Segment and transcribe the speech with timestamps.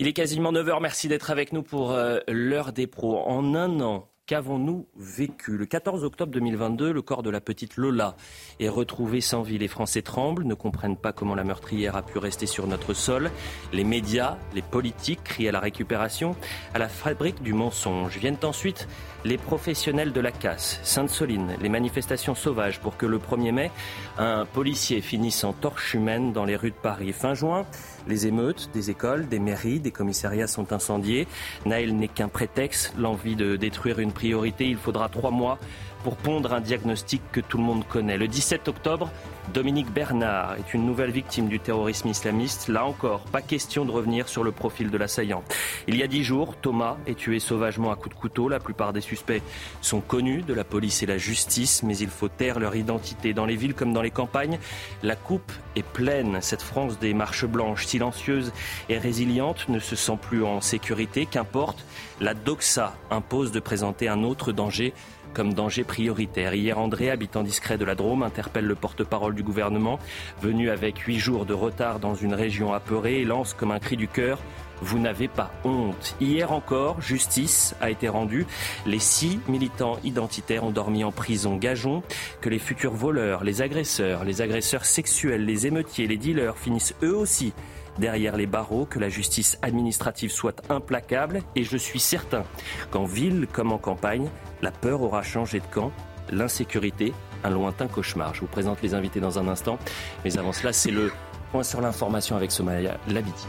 [0.00, 0.80] Il est quasiment 9h.
[0.80, 3.18] Merci d'être avec nous pour euh, l'heure des pros.
[3.26, 5.56] En un an, Qu'avons-nous vécu?
[5.56, 8.14] Le 14 octobre 2022, le corps de la petite Lola
[8.60, 9.56] est retrouvé sans vie.
[9.56, 13.30] Les Français tremblent, ne comprennent pas comment la meurtrière a pu rester sur notre sol.
[13.72, 16.36] Les médias, les politiques crient à la récupération,
[16.74, 18.18] à la fabrique du mensonge.
[18.18, 18.86] Viennent ensuite
[19.24, 23.70] les professionnels de la casse, Sainte-Soline, les manifestations sauvages pour que le 1er mai,
[24.18, 27.14] un policier finisse en torche humaine dans les rues de Paris.
[27.14, 27.64] Fin juin,
[28.08, 31.28] les émeutes des écoles, des mairies, des commissariats sont incendiés.
[31.66, 34.66] Naël n'est qu'un prétexte, l'envie de détruire une priorité.
[34.66, 35.58] Il faudra trois mois
[36.04, 38.18] pour pondre un diagnostic que tout le monde connaît.
[38.18, 39.10] Le 17 octobre,
[39.54, 42.68] Dominique Bernard est une nouvelle victime du terrorisme islamiste.
[42.68, 45.42] Là encore, pas question de revenir sur le profil de l'assaillant.
[45.86, 48.48] Il y a dix jours, Thomas est tué sauvagement à coups de couteau.
[48.48, 49.42] La plupart des suspects
[49.80, 53.32] sont connus de la police et la justice, mais il faut taire leur identité.
[53.32, 54.58] Dans les villes comme dans les campagnes,
[55.02, 56.38] la coupe est pleine.
[56.42, 58.52] Cette France des marches blanches, silencieuse
[58.90, 61.24] et résiliente, ne se sent plus en sécurité.
[61.24, 61.84] Qu'importe,
[62.20, 64.92] la doxa impose de présenter un autre danger
[65.34, 66.54] comme danger prioritaire.
[66.54, 69.98] Hier, André, habitant discret de la Drôme, interpelle le porte-parole du gouvernement,
[70.42, 73.96] venu avec huit jours de retard dans une région apeurée, et lance comme un cri
[73.96, 74.38] du cœur
[74.80, 76.16] vous n'avez pas honte.
[76.20, 78.46] Hier encore, justice a été rendue.
[78.86, 81.56] Les six militants identitaires ont dormi en prison.
[81.56, 82.02] Gageons
[82.40, 87.16] que les futurs voleurs, les agresseurs, les agresseurs sexuels, les émeutiers, les dealers finissent eux
[87.16, 87.52] aussi
[87.98, 92.44] derrière les barreaux, que la justice administrative soit implacable et je suis certain
[92.90, 94.28] qu'en ville comme en campagne,
[94.62, 95.92] la peur aura changé de camp,
[96.30, 97.12] l'insécurité,
[97.44, 98.34] un lointain cauchemar.
[98.34, 99.78] Je vous présente les invités dans un instant,
[100.24, 101.12] mais avant cela, c'est le
[101.52, 103.46] point sur l'information avec Somaya Labidi.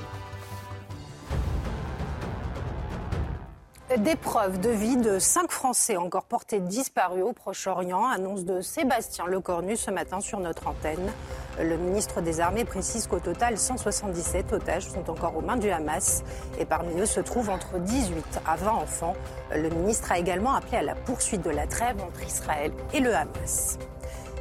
[3.98, 9.26] Des preuves de vie de cinq Français encore portés disparus au Proche-Orient, annonce de Sébastien
[9.26, 11.12] Lecornu ce matin sur notre antenne.
[11.60, 16.24] Le ministre des Armées précise qu'au total, 177 otages sont encore aux mains du Hamas
[16.60, 19.16] et parmi eux se trouvent entre 18 à 20 enfants.
[19.56, 23.16] Le ministre a également appelé à la poursuite de la trêve entre Israël et le
[23.16, 23.80] Hamas.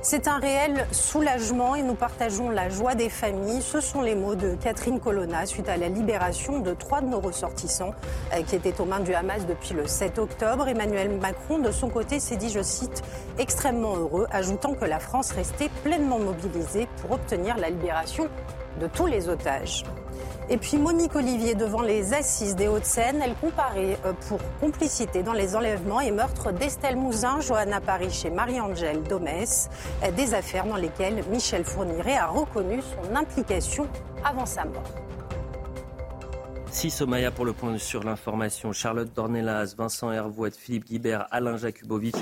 [0.00, 3.60] C'est un réel soulagement et nous partageons la joie des familles.
[3.60, 7.19] Ce sont les mots de Catherine Colonna suite à la libération de trois de nos
[7.19, 7.91] ressortissants
[8.32, 10.69] euh, qui étaient aux mains du Hamas depuis le 7 octobre.
[10.69, 13.03] Emmanuel Macron, de son côté, s'est dit, je cite,
[13.38, 18.28] extrêmement heureux, ajoutant que la France restait pleinement mobilisée pour obtenir la libération
[18.81, 19.84] de tous les otages.
[20.50, 25.34] Et puis Monique Olivier devant les assises des Hauts-de-Seine, elle comparait euh, pour complicité dans
[25.34, 29.69] les enlèvements et meurtres d'Estelle Mouzin, Johanna Paris et Marie-Angèle Domès,
[30.03, 33.87] euh, des affaires dans lesquelles Michel Fourniret a reconnu son implication
[34.25, 34.94] avant sa mort.
[36.70, 42.16] Si Somaya pour le point sur l'information, Charlotte Dornelas, Vincent Hervouet, Philippe Guibert, Alain Jakubowicz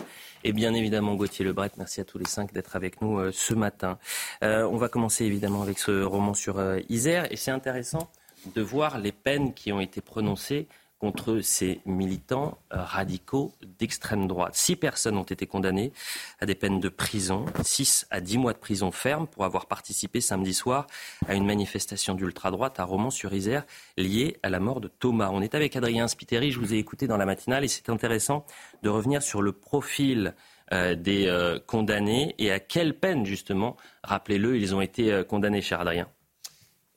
[0.45, 1.71] et bien évidemment Gauthier Lebret.
[1.77, 3.99] Merci à tous les cinq d'être avec nous euh, ce matin.
[4.43, 8.11] Euh, on va commencer évidemment avec ce roman sur euh, Isère et c'est intéressant
[8.55, 10.69] de voir les peines qui ont été prononcées
[10.99, 14.55] contre ces militants radicaux d'extrême droite.
[14.57, 15.93] Six personnes ont été condamnées
[16.41, 20.21] à des peines de prison, six à dix mois de prison ferme pour avoir participé
[20.21, 20.87] samedi soir
[21.29, 23.65] à une manifestation d'ultra-droite à Romans-sur-Isère
[23.97, 25.31] liée à la mort de Thomas.
[25.33, 28.47] On est avec Adrien Spiteri, je vous ai écouté dans la matinale et c'est intéressant
[28.83, 30.35] de revenir sur le profil
[30.73, 35.63] euh, des euh, condamnés et à quelle peine justement, rappelez-le, ils ont été euh, condamnés,
[35.63, 36.09] cher Adrien.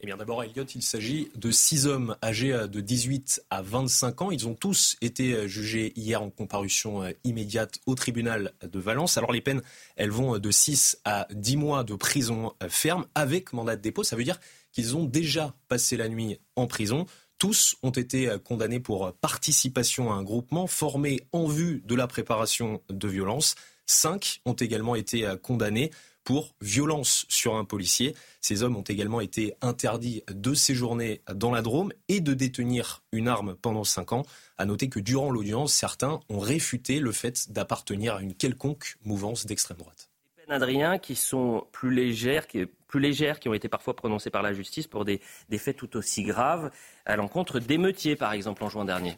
[0.01, 4.21] Eh bien, d'abord, Elliot, il s'agit de six hommes âgés euh, de 18 à 25
[4.21, 4.31] ans.
[4.31, 9.17] Ils ont tous été euh, jugés hier en comparution euh, immédiate au tribunal de Valence.
[9.17, 9.61] Alors, les peines,
[9.97, 14.05] elles vont de 6 à 10 mois de prison ferme avec mandat de dépôt.
[14.05, 14.39] Ça veut dire
[14.71, 17.05] qu'ils ont déjà passé la nuit en prison.
[17.37, 22.81] Tous ont été condamnés pour participation à un groupement formé en vue de la préparation
[22.89, 23.55] de violences.
[23.85, 25.91] Cinq ont également été condamnés
[26.29, 28.13] pour violence sur un policier.
[28.39, 33.27] Ces hommes ont également été interdits de séjourner dans la Drôme et de détenir une
[33.27, 34.21] arme pendant cinq ans.
[34.59, 39.47] À noter que durant l'audience, certains ont réfuté le fait d'appartenir à une quelconque mouvance
[39.47, 40.11] d'extrême droite.
[40.37, 44.29] Les peines, Adrien, qui sont plus légères, qui, plus légères, qui ont été parfois prononcées
[44.29, 46.69] par la justice pour des, des faits tout aussi graves,
[47.07, 49.17] à l'encontre d'émeutiers, par exemple, en juin dernier.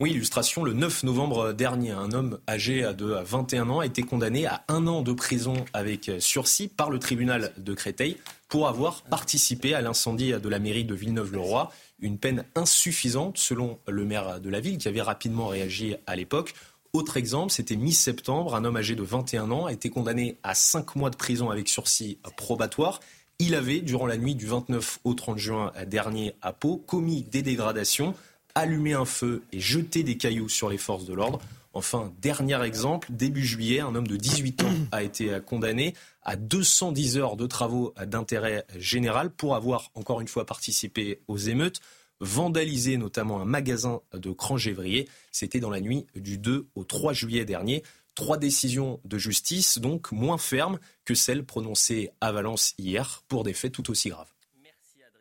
[0.00, 4.44] Oui, illustration, le 9 novembre dernier, un homme âgé de 21 ans a été condamné
[4.44, 8.16] à un an de prison avec sursis par le tribunal de Créteil
[8.48, 11.70] pour avoir participé à l'incendie de la mairie de Villeneuve-le-Roi.
[12.00, 16.54] Une peine insuffisante selon le maire de la ville qui avait rapidement réagi à l'époque.
[16.92, 20.96] Autre exemple, c'était mi-septembre, un homme âgé de 21 ans a été condamné à 5
[20.96, 22.98] mois de prison avec sursis probatoire.
[23.38, 27.42] Il avait, durant la nuit du 29 au 30 juin dernier à Pau, commis des
[27.42, 28.14] dégradations
[28.54, 31.40] allumer un feu et jeter des cailloux sur les forces de l'ordre.
[31.72, 37.16] Enfin, dernier exemple, début juillet, un homme de 18 ans a été condamné à 210
[37.18, 41.80] heures de travaux d'intérêt général pour avoir, encore une fois, participé aux émeutes,
[42.20, 45.08] vandalisé notamment un magasin de Crangévrier.
[45.32, 47.82] C'était dans la nuit du 2 au 3 juillet dernier.
[48.14, 53.52] Trois décisions de justice, donc moins fermes que celles prononcées à Valence hier pour des
[53.52, 54.33] faits tout aussi graves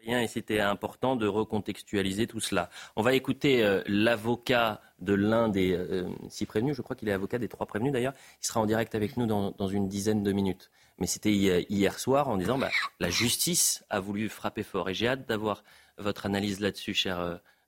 [0.05, 2.69] et c'était important de recontextualiser tout cela.
[2.95, 7.13] On va écouter euh, l'avocat de l'un des euh, six prévenus, je crois qu'il est
[7.13, 10.31] avocat des trois prévenus d'ailleurs, il sera en direct avec nous dans, une dizaine de
[10.31, 10.69] minutes.
[10.99, 12.69] Mais c'était hier soir en disant bah,
[12.99, 15.63] la justice a voulu frapper fort et j'ai hâte d'avoir
[15.97, 17.19] votre analyse là-dessus, cher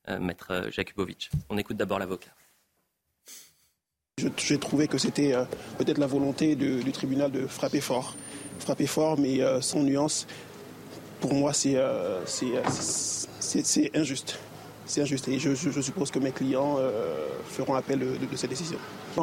[0.07, 1.31] euh, maître Jakubovic.
[1.49, 2.31] On écoute d'abord l'avocat.
[4.37, 5.33] J'ai trouvé que c'était
[5.77, 8.15] peut-être la volonté du tribunal de frapper fort.
[8.59, 10.25] Frapper fort, mais sans nuance
[11.25, 12.61] pour moi, euh, euh,
[13.39, 14.37] c'est injuste.
[14.85, 17.15] C'est injuste et je, suppose que mes clients euh,
[17.47, 18.77] feront appel de, cette décision.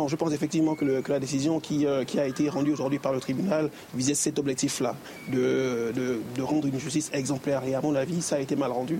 [0.08, 4.14] je pense effectivement que, la décision qui, a été rendue aujourd'hui par le tribunal visait
[4.14, 4.96] cet objectif-là,
[5.30, 5.92] de,
[6.40, 7.62] rendre une justice exemplaire.
[7.64, 8.98] Et à mon avis, ça a été mal rendu.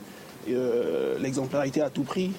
[1.19, 2.31] L'exemplarité à tout prix,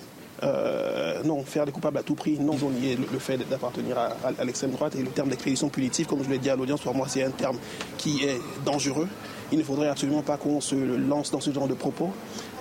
[1.26, 4.46] non, faire des coupables à tout prix, non, on y le, fait d'appartenir à, à
[4.46, 4.96] l'extrême droite.
[4.96, 7.32] Et le terme d'expédition punitive, comme je l'ai dit à l'audience, pour moi, c'est un
[7.32, 7.58] terme
[7.98, 9.10] qui est dangereux.
[9.52, 12.12] Il ne faudrait absolument pas qu'on se lance dans ce genre de propos.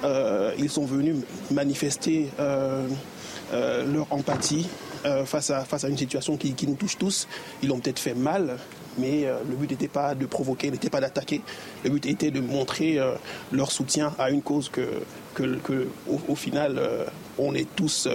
[0.04, 1.16] Euh, ils sont venus
[1.50, 2.86] manifester euh,
[3.52, 4.66] euh, leur empathie
[5.24, 7.26] face, à, face à une situation qui, nous touche tous.
[7.62, 8.56] Ils l'ont peut-être fait mal,
[8.98, 11.40] mais le but n'était pas de provoquer, n'était pas d'attaquer.
[11.82, 13.00] Le but était de montrer
[13.50, 15.02] leur soutien à une cause que,
[15.34, 15.88] que,
[16.28, 16.80] au, final,
[17.36, 18.08] on est tous,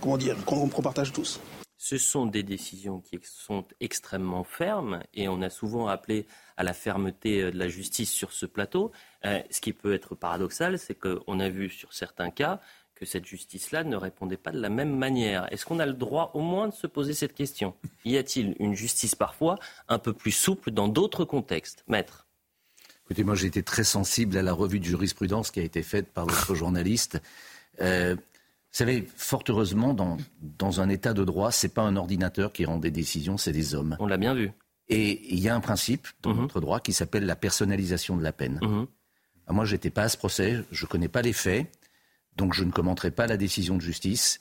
[0.00, 1.40] comment dire, qu'on partage tous
[1.84, 6.26] ce sont des décisions qui sont extrêmement fermes et on a souvent appelé
[6.56, 8.90] à la fermeté euh, de la justice sur ce plateau.
[9.26, 12.58] Euh, ce qui peut être paradoxal, c'est qu'on a vu sur certains cas
[12.94, 15.52] que cette justice-là ne répondait pas de la même manière.
[15.52, 17.74] Est-ce qu'on a le droit au moins de se poser cette question?
[18.06, 19.58] Y a-t-il une justice parfois
[19.88, 21.84] un peu plus souple dans d'autres contextes?
[21.86, 22.26] Maître
[23.04, 26.06] Écoutez, moi j'ai été très sensible à la revue de jurisprudence qui a été faite
[26.14, 27.20] par votre journaliste.
[27.82, 28.16] Euh,
[28.74, 30.16] vous savez, fort heureusement, dans,
[30.58, 33.76] dans un état de droit, c'est pas un ordinateur qui rend des décisions, c'est des
[33.76, 33.96] hommes.
[34.00, 34.50] On l'a bien vu.
[34.88, 36.40] Et il y a un principe dans mhm.
[36.40, 38.58] notre droit qui s'appelle la personnalisation de la peine.
[38.60, 38.88] Mhm.
[39.46, 41.70] Ah, moi, je n'étais pas à ce procès, je ne connais pas les faits,
[42.36, 44.40] donc je ne commenterai pas la décision de justice.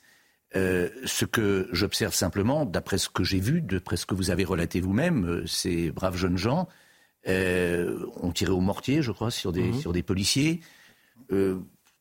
[0.55, 4.45] Euh, ce que j'observe simplement, d'après ce que j'ai vu, d'après ce que vous avez
[4.45, 6.67] relaté vous-même, euh, ces braves jeunes gens
[7.27, 9.79] euh, ont tiré au mortier, je crois, sur des, mhm.
[9.79, 10.61] sur des policiers.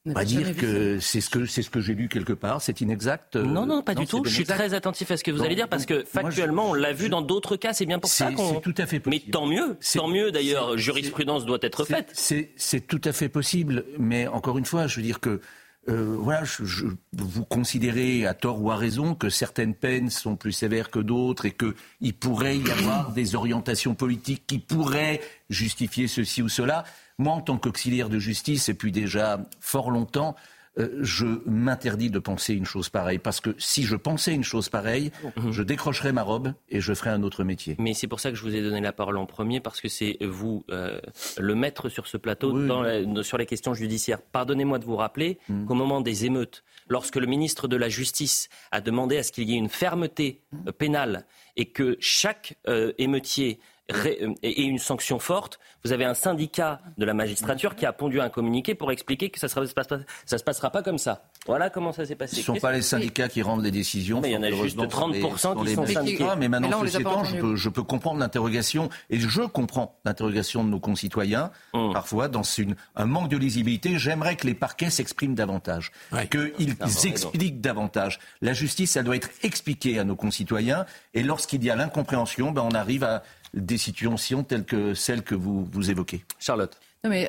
[0.05, 2.81] On va dire que c'est ce que c'est ce que j'ai lu quelque part, c'est
[2.81, 3.37] inexact.
[3.37, 4.23] Euh, non, non, pas du tout.
[4.25, 6.93] Je suis très attentif à ce que vous allez dire parce que factuellement, on l'a
[6.93, 7.73] vu dans d'autres cas.
[7.73, 8.55] C'est bien pour ça qu'on.
[8.55, 9.25] C'est tout à fait possible.
[9.27, 10.77] Mais tant mieux, tant mieux d'ailleurs.
[10.77, 12.11] Jurisprudence doit être faite.
[12.15, 15.41] C'est tout à fait possible, mais encore une fois, je veux dire que.
[15.89, 20.53] Euh, voilà, je, vous considérez à tort ou à raison que certaines peines sont plus
[20.53, 25.21] sévères que d'autres et qu'il pourrait y avoir des orientations politiques qui pourraient
[25.51, 26.85] justifier ceci ou cela.
[27.19, 30.37] Moi, en tant qu'auxiliaire de justice, et puis déjà fort longtemps,
[30.79, 33.19] euh, je m'interdis de penser une chose pareille.
[33.19, 35.53] Parce que si je pensais une chose pareille, mhm.
[35.53, 37.77] je décrocherais ma robe et je ferais un autre métier.
[37.79, 39.89] Mais c'est pour ça que je vous ai donné la parole en premier, parce que
[39.89, 40.99] c'est vous euh,
[41.39, 42.53] le maître sur ce plateau
[43.23, 44.23] sur les questions judiciaires.
[44.23, 45.67] Pardonnez-moi de vous rappeler mhm.
[45.67, 49.49] qu'au moment des émeutes, lorsque le ministre de la Justice a demandé à ce qu'il
[49.51, 51.27] y ait une fermeté euh, pénale
[51.57, 52.57] et que chaque
[52.97, 53.61] émeutier
[54.43, 58.29] et une sanction forte, vous avez un syndicat de la magistrature qui a pondu un
[58.29, 61.25] communiqué pour expliquer que ça ne se, passera pas comme ça.
[61.47, 62.37] Voilà comment ça s'est passé.
[62.37, 64.21] Ce ne sont pas les syndicats qui rendent les décisions.
[64.21, 66.29] Mais il y en a juste 30% qui sont syndiqués.
[66.39, 70.71] mais maintenant, ceci étant, je peux, je peux comprendre l'interrogation, et je comprends l'interrogation de
[70.71, 71.93] nos concitoyens, hum.
[71.93, 73.99] parfois dans une, un manque de lisibilité.
[73.99, 75.93] J'aimerais que les parquets s'expriment davantage,
[76.31, 78.21] qu'ils expliquent davantage.
[78.41, 82.63] La justice, elle doit être expliquée à nos concitoyens, et lorsqu'il y a l'incompréhension, ben,
[82.63, 83.23] on arrive à
[83.55, 86.25] des situations telles que celles que vous, vous évoquez.
[86.39, 86.79] Charlotte.
[87.05, 87.29] Non, mais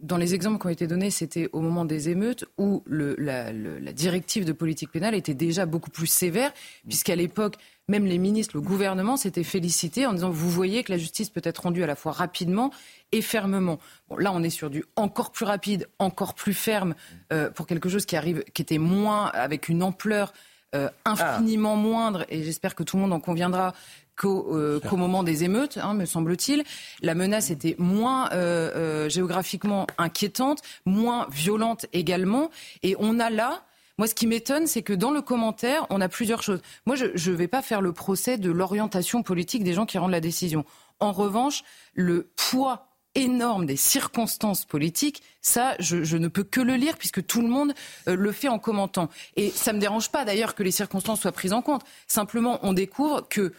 [0.00, 3.52] dans les exemples qui ont été donnés, c'était au moment des émeutes où le, la,
[3.52, 6.54] la, directive de politique pénale était déjà beaucoup plus sévère,
[6.88, 7.56] puisqu'à l'époque,
[7.86, 11.42] même les ministres, le gouvernement s'étaient félicités en disant vous voyez que la justice peut
[11.44, 12.70] être rendue à la fois rapidement
[13.12, 13.78] et fermement.
[14.08, 16.94] Bon, là, on est sur du encore plus rapide, encore plus ferme
[17.30, 20.32] euh, pour quelque chose qui arrive, qui était moins avec une ampleur
[20.74, 23.74] euh, infiniment moindre, et j'espère que tout le monde en conviendra,
[24.22, 26.64] euh, qu'au moment des émeutes, hein, me semble-t-il.
[27.02, 32.50] La menace était moins euh, géographiquement inquiétante, moins violente également.
[32.82, 33.64] Et on a là,
[33.98, 36.60] moi ce qui m'étonne, c'est que dans le commentaire, on a plusieurs choses.
[36.86, 40.12] Moi, je ne vais pas faire le procès de l'orientation politique des gens qui rendent
[40.12, 40.64] la décision.
[41.00, 46.96] En revanche, le poids énorme des circonstances politiques, ça, je, ne peux que le lire
[46.96, 47.72] puisque tout le monde
[48.08, 49.08] euh, le fait en commentant.
[49.36, 51.82] Et ça ne me dérange pas d'ailleurs que les circonstances soient prises en compte.
[52.06, 53.52] Simplement, on découvre que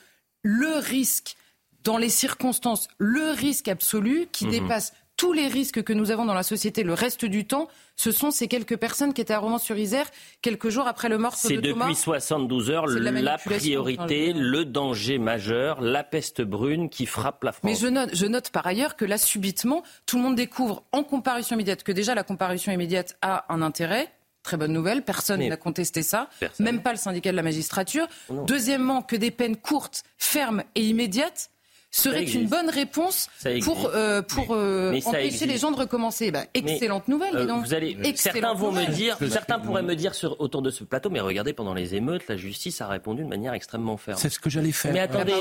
[0.45, 1.35] le risque,
[1.83, 4.51] dans les circonstances, le risque absolu qui mhm.
[4.51, 8.11] dépasse tous les risques que nous avons dans la société le reste du temps, ce
[8.11, 10.05] sont ces quelques personnes qui étaient à Romans-sur-Isère
[10.41, 11.85] quelques jours après le meurtre de Thomas.
[11.85, 17.53] C'est depuis 72 heures la, priorité, le danger majeur, la peste brune qui frappe la
[17.53, 17.63] France.
[17.63, 21.03] Mais je note, je note par ailleurs que là, subitement, tout le monde découvre en
[21.03, 24.11] comparution immédiate que déjà la comparution immédiate a un intérêt.
[24.45, 28.07] Très bonne nouvelle, personne n'a contesté ça, même pas le syndicat de la magistrature.
[28.29, 31.49] Deuxièmement, que des peines courtes, fermes et immédiates
[31.89, 33.27] serait une bonne réponse
[33.63, 36.29] pour, euh, pour euh, empêcher les gens de recommencer.
[36.29, 40.39] Bah, excellente nouvelle, euh, vous allez, certains vont me dire, certains pourraient me dire sur,
[40.39, 43.53] autour de ce plateau, mais regardez, pendant les émeutes, la justice a répondu de manière
[43.53, 44.19] extrêmement ferme.
[44.19, 44.93] C'est ce que j'allais faire.
[44.93, 45.33] Mais attendez,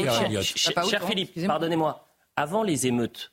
[0.44, 2.06] cher, Philippe, pardonnez-moi.
[2.36, 3.32] Avant les émeutes,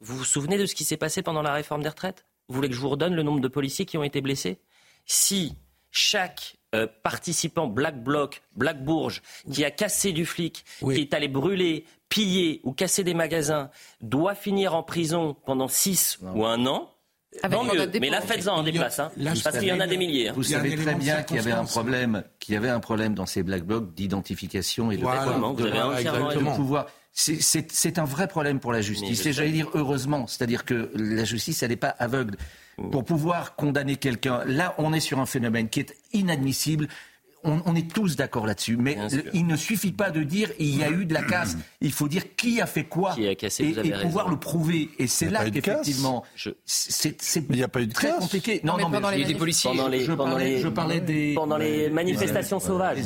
[0.00, 2.24] vous vous souvenez de ce qui s'est passé pendant la réforme des retraites?
[2.48, 4.58] Vous voulez que je vous redonne le nombre de policiers qui ont été blessés?
[5.12, 5.56] Si
[5.90, 6.56] chaque
[7.02, 12.60] participant Black Bloc, Black Bourge, qui a cassé du flic, qui est allé brûler, piller
[12.62, 16.88] ou casser des magasins doit finir en prison pendant 6 ou un an,
[17.42, 17.88] Tant mieux.
[18.00, 19.10] Mais là, faites-en des places, hein,
[19.44, 20.28] parce qu'il y en a des milliers.
[20.28, 20.32] Hein.
[20.34, 23.26] Vous savez très bien qu'il y avait un problème, qu'il y avait un problème dans
[23.26, 26.86] ces black blocs d'identification et de, voilà, entièrement pouvoir.
[27.12, 29.26] C'est un vrai problème pour la justice.
[29.26, 32.36] Et j'allais dire heureusement, c'est-à-dire que la justice, elle n'est pas aveugle.
[32.90, 36.88] Pour pouvoir condamner quelqu'un, là, on est sur un phénomène qui est inadmissible
[37.44, 38.98] on, est tous d'accord là-dessus, mais
[39.32, 41.56] il ne suffit pas de dire il y a eu de la casse.
[41.82, 44.90] Il faut dire qui a fait quoi qui a cassé, et, pouvoir le prouver.
[44.98, 46.24] Et c'est là qu'effectivement,
[46.66, 47.16] c'est
[47.92, 48.60] très compliqué.
[48.64, 49.70] Non, non, mais pendant les, des policiers.
[49.70, 52.98] Pendant les, je, parlais, je parlais des pendant les manifestations sauvages,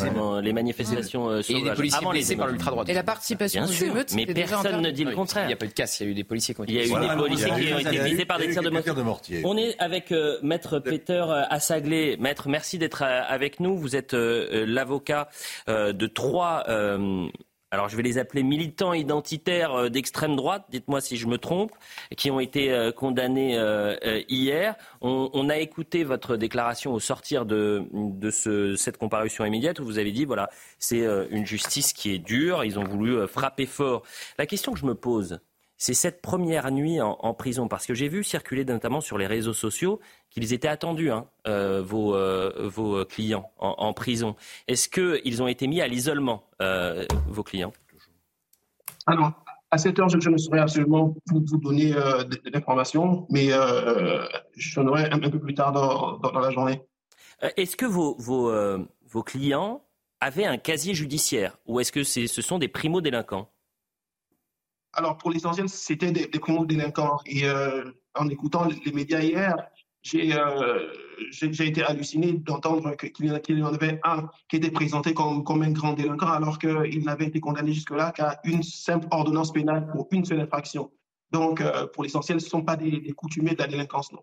[0.43, 1.63] les manifestations euh, sauvages.
[1.63, 2.89] Et des policiers blessés par l'ultra droite.
[2.89, 4.13] Et la participation aux émeutes.
[4.15, 5.45] Mais personne ne dit le contraire.
[5.45, 6.65] Il n'y a pas eu de casse, il y a eu des policiers qui ont
[6.65, 6.73] été.
[6.73, 9.43] Il y a eu des policiers qui ont été visés par des tirs de mortier.
[9.45, 12.17] On est avec euh, maître Peter Assaglé.
[12.19, 13.77] Maître, merci d'être euh, avec nous.
[13.77, 14.15] Vous êtes
[14.67, 15.29] l'avocat
[15.69, 17.27] euh, de trois euh,
[17.71, 21.73] alors je vais les appeler militants identitaires euh, d'extrême droite, dites-moi si je me trompe,
[22.17, 23.59] qui ont été condamnés
[24.29, 24.77] hier.
[25.01, 28.31] On, a écouté votre déclaration au sortir de, de
[28.77, 32.79] cette comparution immédiate où vous avez dit, voilà, c'est une justice qui est dure, ils
[32.79, 34.03] ont voulu frapper fort.
[34.39, 35.41] La question que je me pose,
[35.77, 39.53] c'est cette première nuit en, prison, parce que j'ai vu circuler notamment sur les réseaux
[39.53, 40.01] sociaux
[40.31, 44.37] qu'ils étaient attendus, hein, euh, vos, euh, vos, clients en, prison.
[44.69, 47.73] Est-ce qu'ils ont été mis à l'isolement, euh, vos clients?
[49.07, 49.33] Alors,
[49.71, 53.51] à cette heure, je, ne saurais absolument vous, vous donner de, l'information, mais
[54.57, 56.83] j'en aurai un, peu plus tard dans, dans, la journée.
[57.57, 58.53] Est-ce que vos, vos,
[59.11, 59.83] vos clients
[60.21, 61.59] avaient un casier judiciaire?
[61.67, 63.51] Ou est-ce que ce sont des primo-délinquants?
[64.97, 67.19] Alors, pour l'essentiel, c'était des, des délinquants.
[67.27, 67.85] Et euh,
[68.15, 69.57] en écoutant les médias hier,
[70.15, 70.93] euh,
[71.31, 75.95] j'ai été halluciné d'entendre qu'il y en avait un qui était présenté comme, un grand
[75.95, 80.41] délinquant, alors qu'il n'avait été condamné jusque-là qu'à une simple ordonnance pénale pour une seule
[80.41, 80.93] infraction.
[81.31, 84.23] Donc, euh, pour l'essentiel, ce ne sont pas des, des, coutumiers de la délinquance, non.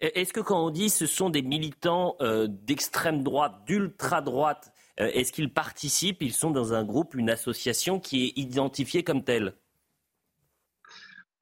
[0.00, 2.16] Est-ce que quand on dit ce sont des militants
[2.48, 6.22] d'extrême droite, d'ultra droite, est-ce qu'ils participent?
[6.22, 9.56] Ils sont dans un groupe, une association qui est identifiée comme telle?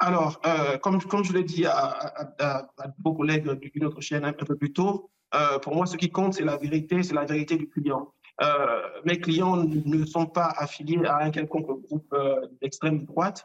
[0.00, 2.68] Alors, euh, comme, je l'ai dit à, à,
[3.04, 6.34] vos collègues d'une autre chaîne un, peu plus tôt, euh, pour moi, ce qui compte,
[6.34, 8.12] c'est la vérité, c'est la vérité du client.
[8.40, 12.16] Euh, mes clients ne sont pas affiliés à un quelconque groupe
[12.62, 13.44] d'extrême droite.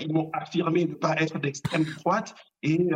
[0.00, 2.34] Ils m'ont affirmé ne pas être d'extrême droite.
[2.62, 2.88] Et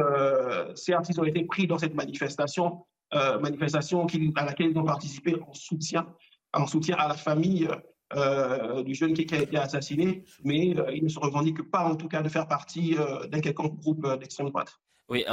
[0.74, 5.52] certes, ils ont été pris dans cette manifestation, manifestation à laquelle ils ont participé en
[5.52, 6.06] soutien,
[6.54, 7.68] en soutien à la famille
[8.14, 11.96] euh, du jeune qui, a été assassiné, mais euh, il ne se revendique pas en
[11.96, 14.78] tout cas de faire partie euh, d'un quelconque groupe d'extrême droite.
[15.08, 15.24] Oui,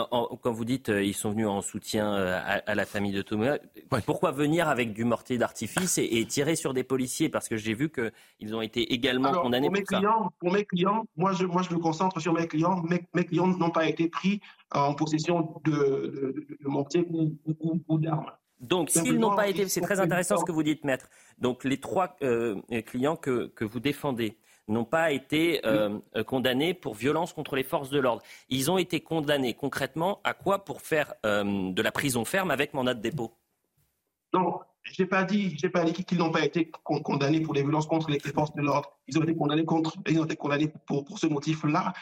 [0.42, 3.58] quand vous dites qu'ils ils sont venus en soutien euh, à, la famille de Thomas,
[4.06, 7.28] pourquoi venir avec du mortier d'artifice et, tirer sur des policiers?
[7.28, 11.06] Parce que j'ai vu qu'ils ont été également condamnés pour, mes clients, Pour mes clients,
[11.16, 12.84] moi je, moi je me concentre sur mes clients.
[12.84, 18.32] Mes, clients n'ont pas été pris en possession de, de, mortier ou, d'armes.
[18.64, 21.10] Donc, s'ils n'ont pas été, c'est très intéressant ce que vous dites, maître.
[21.38, 26.74] Donc, les trois euh, clients que, que vous défendez, n'ont pas été euh, euh, condamnés
[26.74, 28.22] pour violence contre les forces de l'ordre.
[28.50, 30.64] Ils ont été condamnés concrètement à quoi?
[30.64, 33.34] Pour faire euh, de la prison ferme avec mandat de dépôt
[34.34, 37.88] Non, je n'ai pas dit, pas dit qu'ils n'ont pas été condamnés pour les violences
[37.88, 38.90] contre les, forces de l'ordre.
[39.08, 41.94] Ils ont été condamnés contre, ils ont été condamnés pour, ce motif-là.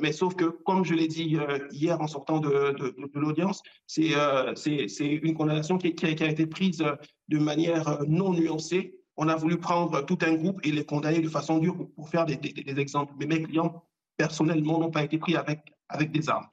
[0.00, 1.38] mais sauf que, comme je l'ai dit
[1.70, 4.12] hier en sortant de, de, l'audience, c'est
[4.54, 6.84] c'est une condamnation qui, a, été prise
[7.28, 11.28] de manière non nuancée on a voulu prendre tout un groupe et les condamner de
[11.28, 12.38] façon dure pour, faire des,
[12.78, 13.14] exemples.
[13.18, 13.82] Mais mes clients,
[14.16, 16.46] personnellement, n'ont pas été pris avec, avec des armes.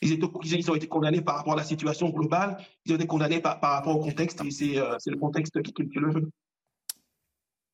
[0.00, 3.40] Ils, ils, ont été condamnés par rapport à la situation globale, ils ont été condamnés
[3.40, 6.30] par, par rapport au contexte, et c'est euh, le contexte qui, qui, le veut.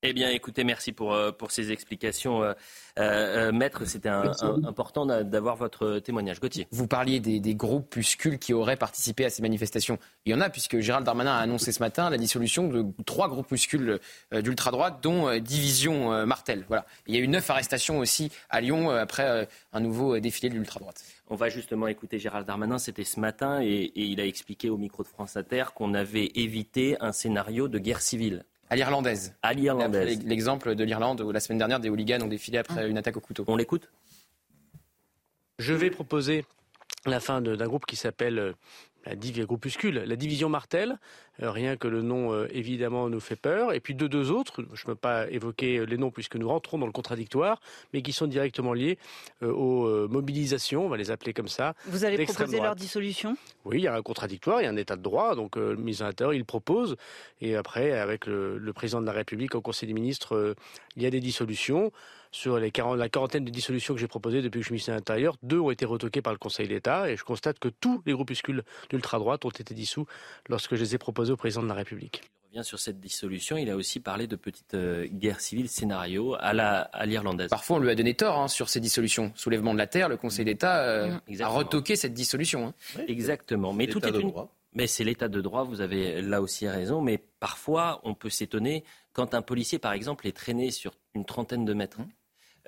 [0.06, 2.42] Eh bien, écoutez, merci pour, euh, pour ces explications.
[2.42, 2.52] Euh,
[2.99, 6.40] euh, maître, c'était important d'avoir votre témoignage.
[6.40, 6.68] Gauthier.
[6.73, 9.99] Vous parliez des, des, groupuscules qui auraient participé à ces manifestations.
[10.26, 13.28] Il y en a, puisque Gérald Darmanin a annoncé ce matin la dissolution de trois
[13.28, 13.99] groupuscules
[14.30, 16.66] d'ultra-droite, dont Division Martel.
[16.68, 16.84] Voilà.
[17.06, 21.02] Il y a eu neuf arrestations aussi à Lyon après un nouveau défilé de l'ultra-droite.
[21.28, 25.02] On va justement écouter Gérald Darmanin, c'était ce matin, et il a expliqué au micro
[25.02, 28.44] de France Inter qu'on avait évité un scénario de guerre civile.
[28.71, 29.35] À l'irlandaise.
[29.42, 30.25] À l'irlandaise.
[30.25, 33.21] L'exemple de l'Irlande où la semaine dernière des hooligans ont défilé après une attaque au
[33.21, 33.44] couteau.
[33.47, 33.90] On l'écoute?
[35.59, 36.44] Je vais proposer
[37.06, 38.54] la fin d'un groupe qui s'appelle
[39.06, 40.99] euh, la groupuscule, la division Martel,
[41.42, 44.64] euh, rien que le nom euh, évidemment nous fait peur, et puis deux deux autres,
[44.73, 47.61] je ne peux pas évoquer les noms puisque nous rentrons dans le contradictoire,
[47.92, 48.99] mais qui sont directement liés
[49.42, 51.75] euh, aux mobilisations, on va les appeler comme ça.
[51.87, 53.37] Vous allez proposer leur dissolution?
[53.64, 55.76] Oui, il y a un contradictoire, il y a un état de droit, donc le
[55.76, 56.96] ministre de l'Intérieur il propose,
[57.40, 60.54] et après avec le, le, président de la République au Conseil des ministres,
[60.96, 61.92] il y a des dissolutions
[62.34, 64.96] sur les la quarantaine de dissolutions que j'ai proposées depuis que je suis ministre de
[64.96, 68.12] l'Intérieur, deux ont été retoquées par le Conseil d'État et je constate que tous les
[68.12, 70.06] groupuscules d'ultra-droite ont été dissous
[70.48, 72.22] lorsque je les ai proposés au président de la République.
[72.42, 73.56] Il revient sur cette dissolution.
[73.56, 77.50] Il a aussi parlé de petites euh, guerres civiles scénario à l'irlandaise.
[77.50, 79.32] Parfois, on lui a donné tort hein, sur ces dissolutions.
[79.36, 81.40] Soulèvement de la terre, le Conseil d'État euh, mmh.
[81.40, 82.66] a retoqué cette dissolution.
[82.66, 83.04] Hein.
[83.06, 83.72] Exactement.
[83.72, 84.32] Mais tout est une...
[84.72, 87.00] Mais c'est l'état de droit, vous avez là aussi raison.
[87.00, 91.64] Mais parfois, on peut s'étonner quand un policier, par exemple, est traîné sur une trentaine
[91.64, 92.00] de mètres.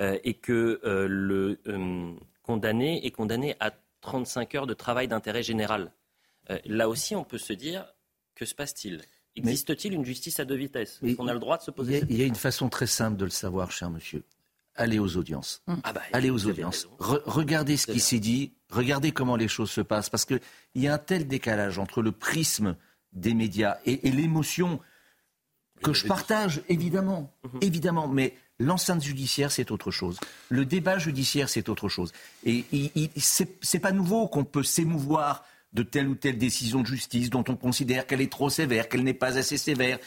[0.01, 2.13] Euh, et que euh, le euh,
[2.43, 3.73] condamné est condamné à
[4.03, 5.91] 35 heures de travail d'intérêt général.
[6.67, 7.87] là aussi, on peut se dire,
[8.35, 9.01] que se passe-t-il?
[9.35, 11.01] Existe-t-il une justice à deux vitesses?
[11.19, 13.25] On a le droit de se poser Il y, a une façon très simple de
[13.25, 14.23] le savoir, cher monsieur.
[14.77, 15.63] Allez aux audiences.
[15.83, 16.89] Ah bah, Allez aux audiences.
[16.99, 18.53] regardez ce qui s'est dit.
[18.71, 20.11] Regardez comment les choses se passent.
[20.11, 20.41] Parce qu'il
[20.75, 22.77] y a un tel décalage entre le prisme
[23.13, 24.79] des médias et, l'émotion
[25.83, 27.35] que je partage, évidemment.
[27.45, 27.59] Mhm.
[27.63, 28.09] Évidemment.
[28.09, 30.19] Mais L'enceinte judiciaire, c'est autre chose.
[30.49, 32.13] Le débat judiciaire, c'est autre chose.
[32.45, 32.65] Et
[33.17, 37.57] c'est pas nouveau qu'on peut s'émouvoir de telle ou telle décision de justice dont on
[37.57, 39.99] considère qu'elle est trop sévère, qu'elle n'est pas assez sévère.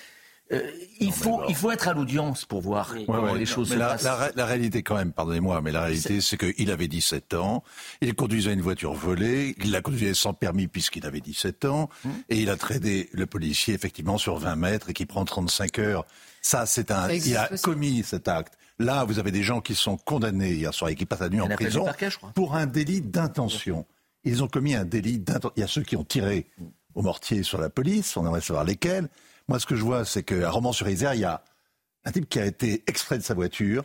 [0.51, 0.63] Euh,
[0.99, 4.35] il, faut, il faut être à l'audience pour voir comment les choses se la, passent.
[4.35, 7.63] La, réalité, quand même, pardonnez-moi, mais la réalité, c'est qu'il avait 17 ans,
[8.01, 12.11] il conduisait une voiture volée, il la conduisait sans permis puisqu'il avait 17 ans, hum.
[12.29, 16.07] et il a traité le policier, effectivement, sur 20 mètres et qui prend 35 heures.
[16.41, 17.07] Ça, c'est un.
[17.11, 18.57] il a commis cet acte.
[18.79, 21.41] Là, vous avez des gens qui sont condamnés hier soir et qui passent la nuit
[21.41, 21.85] en prison
[22.33, 23.85] pour un délit d'intention.
[24.23, 25.53] Ils ont commis un délit d'intention.
[25.57, 26.47] Il y a ceux qui ont tiré
[26.95, 29.09] au mortier sur la police, on aimerait savoir lesquels.
[29.47, 31.43] Moi, ce que je vois, c'est qu'à Romans-sur-Isère, il y a
[32.05, 33.83] un type qui a été extrait de sa voiture,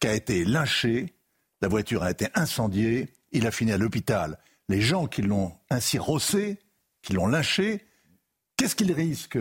[0.00, 1.14] qui a été lynché,
[1.60, 4.38] la voiture a été incendiée, il a fini à l'hôpital.
[4.68, 6.58] Les gens qui l'ont ainsi rossé,
[7.02, 7.84] qui l'ont lynché,
[8.56, 9.38] qu'est-ce qu'ils risquent?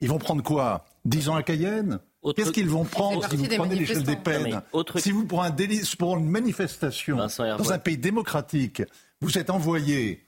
[0.00, 0.84] Ils vont prendre quoi?
[1.04, 2.00] 10 ans à Cayenne
[2.34, 4.62] Qu'est-ce qu'ils vont prendre si vous prenez l'échelle des peines
[4.96, 8.82] Si vous, pour, un délit, pour une manifestation dans un pays démocratique,
[9.20, 10.24] vous êtes envoyé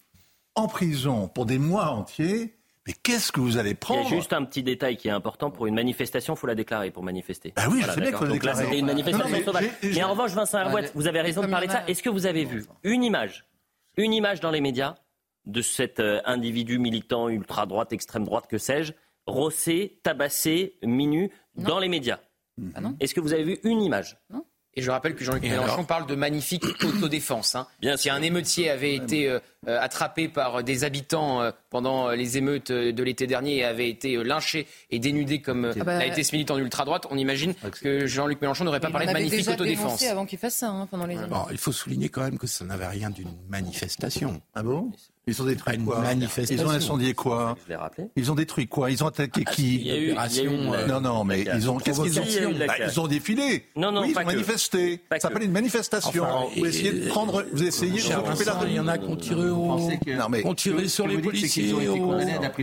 [0.55, 4.17] en prison pour des mois entiers, mais qu'est-ce que vous allez prendre Il y a
[4.17, 5.51] juste un petit détail qui est important.
[5.51, 7.53] Pour une manifestation, il faut la déclarer pour manifester.
[7.57, 8.65] Ah oui, je sais bien qu'il faut la déclarer.
[8.65, 9.71] c'était une manifestation sauvage.
[9.83, 11.85] Mais en revanche, Vincent Herouette, vous avez raison de parler de ça.
[11.89, 13.47] Est-ce que vous avez vu une image,
[13.97, 14.97] une image dans les médias
[15.47, 18.93] de cet euh, individu militant ultra-droite, extrême-droite, que sais-je,
[19.27, 22.19] rossé, tabassé, minu, dans les médias.
[22.75, 24.17] Ah Est-ce que vous avez vu une image
[24.75, 27.55] Et je rappelle que Jean-Luc Mélenchon parle de magnifique autodéfense.
[27.55, 27.67] Hein.
[27.81, 32.39] Bien si un émeutier avait été euh, euh, attrapé par des habitants euh, pendant les
[32.39, 36.23] émeutes de l'été dernier et avait été lynché et dénudé comme ah bah, l'a été
[36.23, 40.03] ce militant d'ultra-droite, on imagine que Jean-Luc Mélenchon n'aurait pas parlé de magnifique autodéfense.
[40.05, 41.31] avant qu'il fasse ça hein, pendant les émeutes.
[41.51, 44.41] il faut souligner quand même que ça n'avait rien d'une manifestation.
[44.55, 44.93] Ah bon?
[45.29, 46.05] Ils ont détruit quoi
[46.49, 47.57] Ils ont incendié quoi
[48.15, 51.45] Ils ont détruit quoi Ils ont attaqué qui il y a eu, Non, non, mais
[51.55, 51.79] ils ont.
[51.79, 53.67] Qu'est-ce qu'ils ont bah, Ils ont défilé.
[53.75, 55.01] Non, non, oui, ils ont manifesté.
[55.11, 56.27] Ça s'appelle une manifestation.
[56.57, 59.17] vous essayez de prendre, vous essayez de couper la Il y en a qui ont
[59.17, 59.79] tiré au,
[60.45, 61.73] ont tiré sur les policiers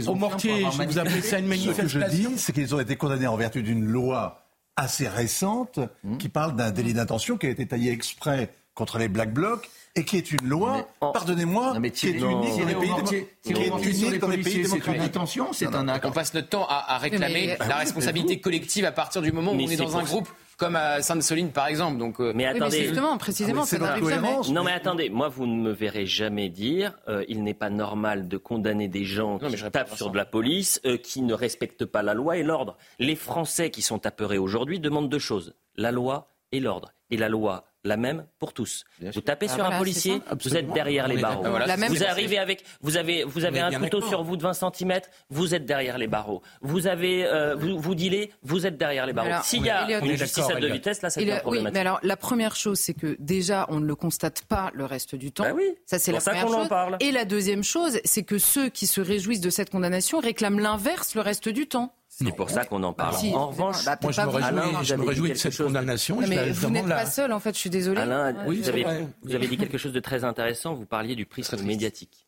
[0.08, 0.66] au mortier.
[0.88, 3.36] Vous appelez ça une manifestation Ce que je dis, c'est qu'ils ont été condamnés en
[3.36, 4.40] vertu d'une loi
[4.76, 6.18] assez récente hmm.
[6.18, 10.06] qui parle d'un délit d'intention qui a été taillé exprès contre les Black Blocs et
[10.06, 14.28] qui est une loi, pardonnez-moi, qui est unique dans les pays, qui est unique dans
[14.28, 15.14] les pays démocratiques.
[15.54, 16.06] c'est un acte.
[16.06, 19.60] On passe notre temps à, réclamer la responsabilité collective à partir du moment où on
[19.60, 21.98] est dans un groupe comme à Sainte-Soline par exemple.
[21.98, 24.36] Donc, euh, mais attendez, justement, précisément, ça n'arrive jamais.
[24.50, 28.28] Non, mais attendez, moi vous ne me verrez jamais dire euh, il n'est pas normal
[28.28, 32.04] de condamner des gens qui tapent sur de la police, euh, qui ne respectent pas
[32.04, 32.78] la loi et l'ordre.
[33.00, 36.94] Les Français qui sont apeurés aujourd'hui demandent deux choses la loi et l'ordre.
[37.10, 38.86] Et la loi la même pour tous.
[39.02, 41.44] vous tapez sur un policier, vous êtes derrière les barreaux.
[41.90, 45.56] vous arrivez avec, vous avez, vous avez un couteau sur vous de 20 cm, vous
[45.56, 46.42] êtes derrière les barreaux.
[46.62, 49.44] Vous avez, euh, vous, vous dealez, vous êtes derrière les barreaux.
[49.44, 51.68] S'il y a une justice à deux vitesses, là, c'est problématique.
[51.68, 54.86] Oui, mais alors la première chose, c'est que déjà, on ne le constate pas le
[54.86, 55.44] reste du temps.
[55.44, 56.68] Bah oui, ça c'est la première chose.
[56.68, 56.98] parle.
[57.00, 61.16] Et la deuxième chose, c'est que ceux qui se réjouissent de cette condamnation réclament l'inverse
[61.16, 61.94] le reste du temps.
[62.26, 63.16] C'est pour ça qu'on en parle.
[63.34, 66.20] en revanche, bah, moi je me réjouis, je me réjouis de cette condamnation.
[66.28, 68.02] mais vous n'êtes pas seul, en fait, je suis désolé.
[68.02, 68.86] Alain, vous, avez,
[69.24, 70.74] vous, avez, dit quelque chose de très intéressant.
[70.74, 72.28] Vous parliez du prisme médiatique.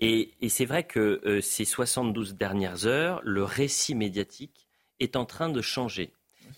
[0.00, 4.68] et, et c'est vrai que euh, ces 72 dernières heures, le récit médiatique
[5.00, 6.12] est en train de changer.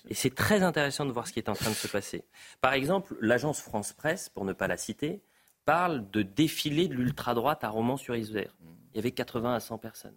[0.08, 2.24] Et c'est très intéressant de voir ce qui est en train de se passer.
[2.60, 5.22] Par exemple, l'agence France Presse, pour ne pas la citer,
[5.64, 8.54] parle de défilé de l'ultra-droite à Romans-sur-Isère.
[8.92, 10.16] Il y avait 80 à 100 personnes.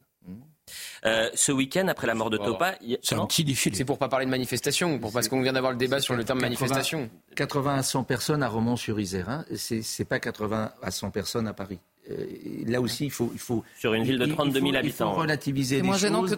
[1.06, 3.76] Euh, ce week-end, après la mort de Topa, c'est un petit défilé.
[3.76, 6.24] C'est pour pas parler de manifestation, pour parce qu'on vient d'avoir le débat sur le
[6.24, 7.10] terme manifestation.
[7.36, 9.30] 80 à 100 personnes à Romans-sur-Isère.
[9.30, 9.46] Hein.
[9.56, 11.80] C'est pas 80 à 100 personnes à Paris.
[12.12, 12.26] Euh,
[12.68, 15.12] là aussi, il faut, il faut sur une ville de 32 000 habitants.
[15.12, 16.36] Il faut relativiser les choses.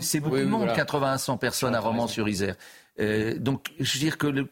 [0.00, 2.56] C'est beaucoup de monde, 80 à 100 personnes à Romans-sur-Isère.
[2.98, 4.48] Euh, donc, je veux dire que le,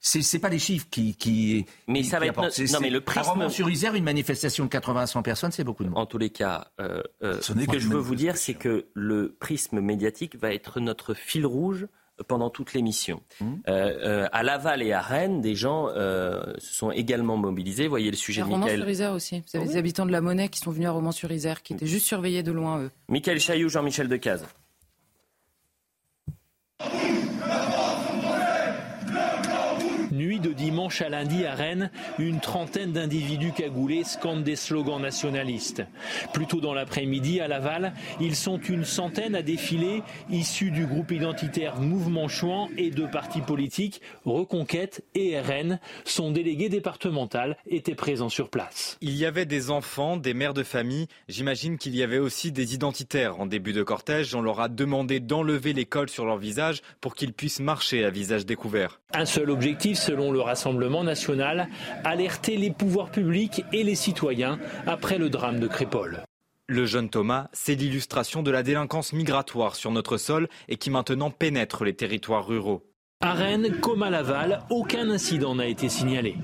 [0.00, 3.70] c'est, pas les chiffres qui, qui mais ça va être non mais le prisme sur
[3.70, 5.98] Isère, une manifestation de 80 à 100 personnes, c'est beaucoup de monde.
[5.98, 9.34] En tous les cas, euh, euh, ce que je veux vous dire, c'est que le
[9.38, 11.86] prisme médiatique va être notre fil rouge
[12.26, 13.22] pendant toute l'émission.
[13.40, 13.54] Mmh.
[13.68, 17.84] Euh, à Laval et à Rennes, des gens se sont également mobilisés.
[17.84, 18.62] Vous voyez le sujet de Michael.
[18.62, 19.42] Romans-sur-Isère aussi.
[19.52, 22.06] Vous avez des habitants de la Monnaie qui sont venus à Romans-sur-Isère, qui étaient juste
[22.06, 22.90] surveillés de loin, eux.
[23.08, 24.46] Michael Chailloux, Jean-Michel Decaze.
[30.20, 35.82] Nuit de dimanche à lundi à Rennes, une trentaine d'individus cagoulés scandent des slogans nationalistes.
[36.34, 41.10] Plus tôt dans l'après-midi, à Laval, ils sont une centaine à défiler, issus du groupe
[41.10, 45.78] identitaire Mouvement Chouan et de partis politiques Reconquête et RN.
[46.04, 48.98] Son délégué départemental était présent sur place.
[49.00, 51.06] Il y avait des enfants, des mères de famille.
[51.30, 53.40] J'imagine qu'il y avait aussi des identitaires.
[53.40, 57.14] En début de cortège, on leur a demandé d'enlever les cols sur leur visage pour
[57.14, 59.00] qu'ils puissent marcher à visage découvert.
[59.14, 61.68] Un seul objectif, selon le Rassemblement national,
[62.02, 66.24] alerter les pouvoirs publics et les citoyens après le drame de Crépole.
[66.66, 71.30] Le jeune Thomas, c'est l'illustration de la délinquance migratoire sur notre sol et qui maintenant
[71.30, 72.82] pénètre les territoires ruraux.
[73.20, 76.36] À Rennes, comme à Laval, aucun incident n'a été signalé.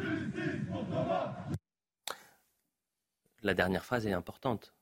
[3.43, 4.75] La dernière phrase est importante.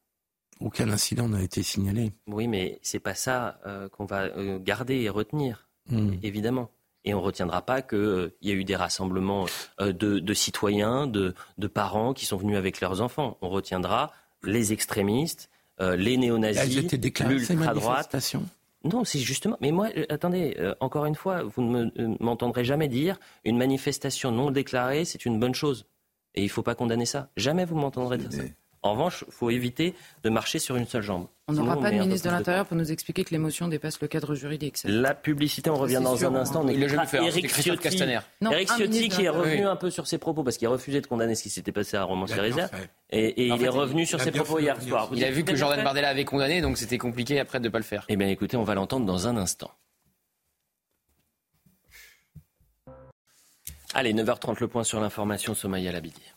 [0.61, 2.12] Aucun incident n'a été signalé.
[2.27, 6.12] Oui, mais c'est pas ça euh, qu'on va euh, garder et retenir, hmm.
[6.23, 6.70] évidemment.
[7.04, 9.46] Et on ne retiendra pas qu'il euh, y a eu des rassemblements
[9.80, 11.34] euh, de, citoyens, de,
[11.72, 13.36] parents qui sont venus avec leurs enfants.
[13.42, 14.12] On retiendra
[14.42, 16.90] les extrémistes, euh, les néo-nazis,
[17.20, 18.16] l'ultra-droite.
[18.84, 19.56] Non, c'est justement.
[19.60, 25.06] Mais moi, attendez, encore une fois, vous ne m'entendrez jamais dire une manifestation non déclarée,
[25.06, 25.86] c'est une bonne chose.
[26.34, 27.30] Et il ne faut pas condamner ça.
[27.36, 28.42] Jamais vous m'entendrez dire ça.
[28.85, 29.94] En revanche, il faut éviter
[30.25, 31.27] de marcher sur une seule jambe.
[31.49, 34.35] On n'aura pas de ministre de l'Intérieur pour nous expliquer que l'émotion dépasse le cadre
[34.35, 34.77] juridique.
[34.85, 36.68] La publicité, on revient dans un instant.
[36.68, 37.23] Il l'a faire.
[37.23, 38.05] Eric Ciotti,
[38.42, 41.07] Eric Ciotti qui est revenu un peu sur ses propos parce qu'il a refusé de
[41.07, 44.59] condamner ce qui s'était passé à roman sur Et, il est revenu sur ses propos
[44.59, 45.09] hier soir.
[45.14, 47.79] Il a vu que Jordan Bardella avait condamné, donc c'était compliqué après de ne pas
[47.79, 48.05] le faire.
[48.11, 49.70] Eh bien écoutez, on va l'entendre dans un instant.
[53.94, 56.34] Allez, 9h30 le point sur l'information, Somaya Labidi.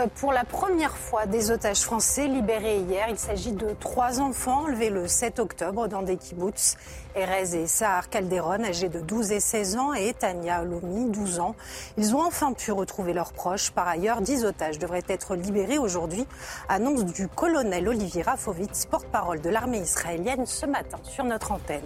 [0.00, 3.06] Euh, pour la première fois, des otages français libérés hier.
[3.08, 6.76] Il s'agit de trois enfants enlevés le 7 octobre dans des kibbutz.
[7.14, 11.54] Erez et Sahar Calderon, âgés de 12 et 16 ans, et Tania Alomi, 12 ans.
[11.96, 13.70] Ils ont enfin pu retrouver leurs proches.
[13.70, 16.26] Par ailleurs, 10 otages devraient être libérés aujourd'hui.
[16.68, 21.80] Annonce du colonel Olivier Rafovitz, porte-parole de l'armée israélienne, ce matin sur notre antenne.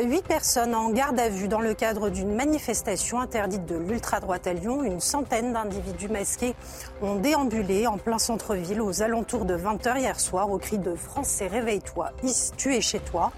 [0.00, 4.54] Huit personnes en garde à vue dans le cadre d'une manifestation interdite de l'ultra-droite à
[4.54, 4.82] Lyon.
[4.82, 6.54] Une centaine d'individus masqués
[7.02, 11.46] ont déambulé en plein centre-ville aux alentours de 20h hier soir au cri de Français
[11.46, 12.12] réveille-toi,
[12.56, 13.32] tu es chez toi,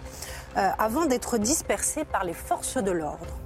[0.57, 3.44] euh, avant d'être dispersés par les forces de l'ordre.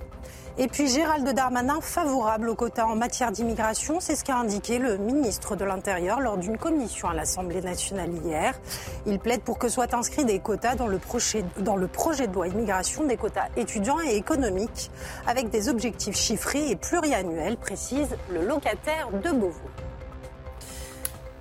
[0.61, 4.97] Et puis Gérald Darmanin favorable aux quotas en matière d'immigration, c'est ce qu'a indiqué le
[4.97, 8.59] ministre de l'Intérieur lors d'une commission à l'Assemblée nationale hier.
[9.07, 13.17] Il plaide pour que soient inscrits des quotas dans le, projet, de loi immigration, des
[13.17, 14.91] quotas étudiants et économiques,
[15.29, 19.61] avec des objectifs chiffrés et pluriannuels, précise le locataire de Beauvau.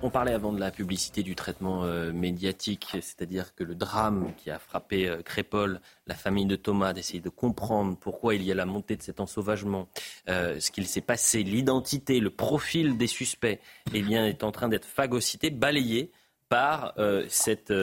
[0.00, 4.48] On parlait avant de la publicité du traitement euh, médiatique, c'est-à-dire que le drame qui
[4.48, 8.54] a frappé euh, Crépol, la famille de Thomas, d'essayer de comprendre pourquoi il y a
[8.54, 9.88] la montée de cet ensauvagement,
[10.28, 13.58] euh, ce qu'il s'est passé, l'identité, le profil des suspects,
[13.92, 16.12] eh bien, est en train d'être phagocyté, balayé
[16.48, 16.94] par
[17.28, 17.74] cette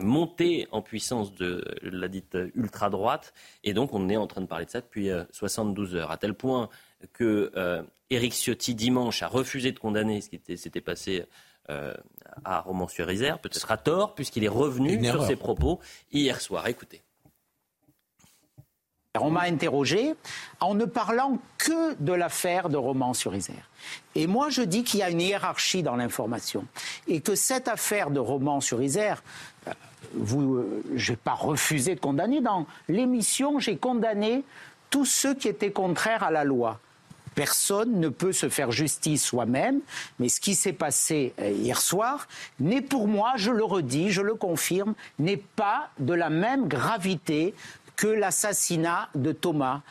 [0.00, 3.34] montée en puissance de la dite ultra-droite.
[3.64, 6.34] Et donc, on est en train de parler de ça depuis 72 heures, à tel
[6.34, 6.68] point
[7.12, 11.24] que Éric Ciotti, dimanche, a refusé de condamner ce qui s'était passé
[11.70, 11.94] euh,
[12.44, 15.80] à Romans-sur-Isère, peut-être à tort, puisqu'il est revenu sur ses propos
[16.12, 16.66] hier soir.
[16.66, 17.02] Écoutez.
[19.18, 20.14] On m'a interrogé
[20.60, 23.70] en ne parlant que de l'affaire de Romans-sur-Isère.
[24.16, 26.66] Et moi, je dis qu'il y a une hiérarchie dans l'information.
[27.06, 29.22] Et que cette affaire de Romans-sur-Isère,
[29.68, 29.72] euh,
[30.14, 32.40] vous, euh, je n'ai pas refusé de condamner.
[32.40, 34.42] Dans l'émission, j'ai condamné
[34.90, 36.80] tous ceux qui étaient contraires à la loi.
[37.34, 39.80] Personne ne peut se faire justice soi-même,
[40.18, 42.28] mais ce qui s'est passé euh, hier soir
[42.60, 47.54] n'est pour moi, je le redis, je le confirme, n'est pas de la même gravité
[47.96, 49.82] que l'assassinat de Thomas.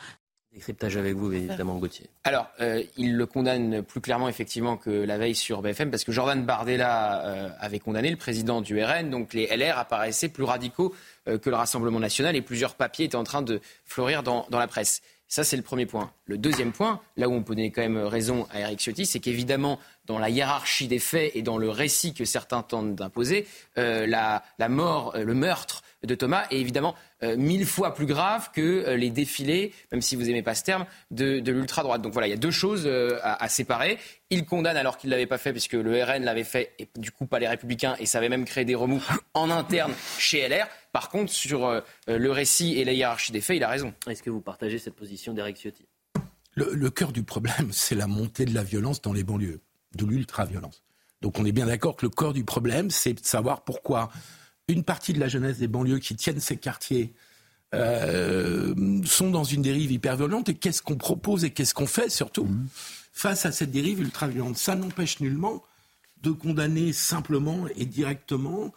[0.52, 2.08] Décryptage avec vous, évidemment, Gauthier.
[2.22, 6.12] Alors, euh, il le condamne plus clairement, effectivement, que la veille sur BFM, parce que
[6.12, 10.94] Jordan Bardella euh, avait condamné le président du RN, donc les LR apparaissaient plus radicaux
[11.26, 15.00] que le Rassemblement national, et plusieurs papiers étaient en train de fleurir dans la presse.
[15.34, 16.12] Ça, c'est le premier point.
[16.26, 19.18] Le deuxième point, là où on peut donner quand même raison à Eric Ciotti, c'est
[19.18, 23.44] qu'évidemment, dans la hiérarchie des faits et dans le récit que certains tentent d'imposer,
[23.76, 26.94] euh, la, mort, euh, le meurtre de Thomas est évidemment
[27.24, 30.86] euh, mille fois plus grave que les défilés, même si vous n'aimez pas ce terme,
[31.10, 32.00] de, l'ultra-droite.
[32.00, 32.88] Donc voilà, il y a deux choses
[33.20, 33.98] à, séparer.
[34.30, 37.10] Il condamne alors qu'il ne l'avait pas fait, puisque le RN l'avait fait, et du
[37.10, 39.02] coup pas les Républicains, et ça avait même créé des remous
[39.34, 40.68] en interne chez LR.
[40.94, 43.92] Par contre, sur le récit et la hiérarchie des faits, il a raison.
[44.08, 45.84] Est-ce que vous partagez cette position d'Eric Ciotti?
[46.54, 49.60] Le cœur du problème, c'est la montée de la violence dans les banlieues
[49.96, 50.84] de l'ultra-violence.
[51.20, 54.10] Donc on est bien d'accord que le corps du problème, c'est de savoir pourquoi
[54.68, 57.14] une partie de la jeunesse des banlieues qui tiennent ces quartiers
[57.74, 62.10] euh, sont dans une dérive hyper violente et qu'est-ce qu'on propose et qu'est-ce qu'on fait
[62.10, 62.68] surtout mmh.
[63.12, 64.56] face à cette dérive ultra-violente.
[64.56, 65.62] Ça n'empêche nullement
[66.22, 68.72] de condamner simplement et directement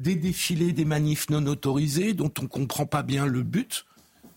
[0.00, 3.86] des défilés, des manifs non autorisés dont on ne comprend pas bien le but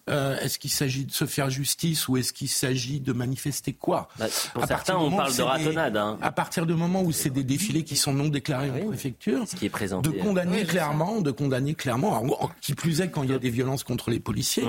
[0.10, 4.10] euh, est-ce qu'il s'agit de se faire justice ou est-ce qu'il s'agit de manifester quoi
[4.20, 5.98] bah, Pour certains, on parle de ratonnade.
[5.98, 6.18] Hein.
[6.22, 9.56] À partir du moment où c'est des défilés qui sont non déclarés en préfecture, ce
[9.56, 10.10] qui est présenté.
[10.10, 12.22] de condamner clairement, de condamner clairement,
[12.60, 14.66] qui plus est quand il y a des violences contre les policiers,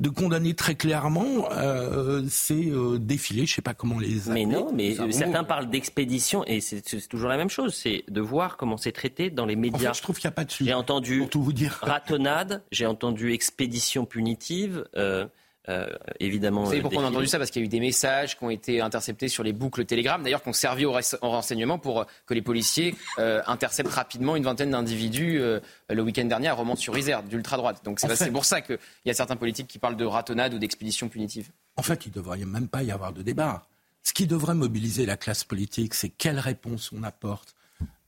[0.00, 4.28] de condamner très clairement euh, ces euh, défilés, je ne sais pas comment les.
[4.28, 8.56] Mais non, mais certains parlent d'expédition et c'est toujours la même chose, c'est de voir
[8.58, 9.90] comment c'est traité dans les médias.
[9.90, 10.70] En je trouve qu'il n'y a pas de sujet.
[10.70, 11.78] J'ai entendu pour tout vous dire.
[11.80, 14.73] ratonnade, j'ai entendu expédition punitive.
[14.96, 15.26] Euh,
[15.70, 15.86] euh,
[16.20, 16.64] évidemment.
[16.64, 17.38] Vous savez pourquoi on a entendu ça?
[17.38, 20.22] Parce qu'il y a eu des messages qui ont été interceptés sur les boucles Telegram,
[20.22, 24.72] d'ailleurs qui ont servi au, renseignement pour que les policiers euh, interceptent rapidement une vingtaine
[24.72, 25.40] d'individus
[25.88, 27.82] le week-end dernier à Romans-sur-Isère, d'ultra-droite.
[27.82, 31.08] Donc c'est pour ça qu'il y a certains politiques qui parlent de ratonnade ou d'expédition
[31.08, 31.48] punitive.
[31.76, 33.66] En fait, il ne devrait même pas y avoir de débat.
[34.02, 37.54] Ce qui devrait mobiliser la classe politique, c'est quelle réponse on apporte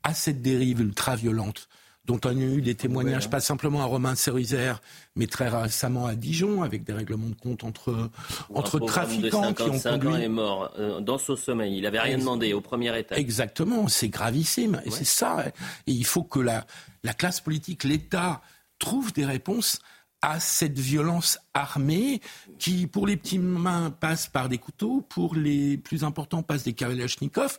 [0.03, 1.69] à cette dérive ultra-violente
[2.07, 4.81] dont on a eu des témoignages, pas simplement à Romain Cerisère,
[5.17, 8.11] mais très récemment à Dijon, avec des règlements de compte entre,
[8.55, 10.09] entre trafiquants qui ont conduit...
[10.09, 11.77] ans est mort euh, dans son sommeil.
[11.77, 13.17] Il n'avait rien demandé au premier état.
[13.17, 14.81] Exactement, c'est gravissime.
[14.85, 15.47] Et c'est ça.
[15.87, 16.65] Et il faut que la,
[17.03, 18.41] la classe politique, l'État,
[18.79, 19.81] trouve des réponses
[20.23, 22.21] à cette violence armée
[22.59, 26.73] qui, pour les petits mains, passe par des couteaux, pour les plus importants, passe des
[26.73, 27.59] kalachnikovs.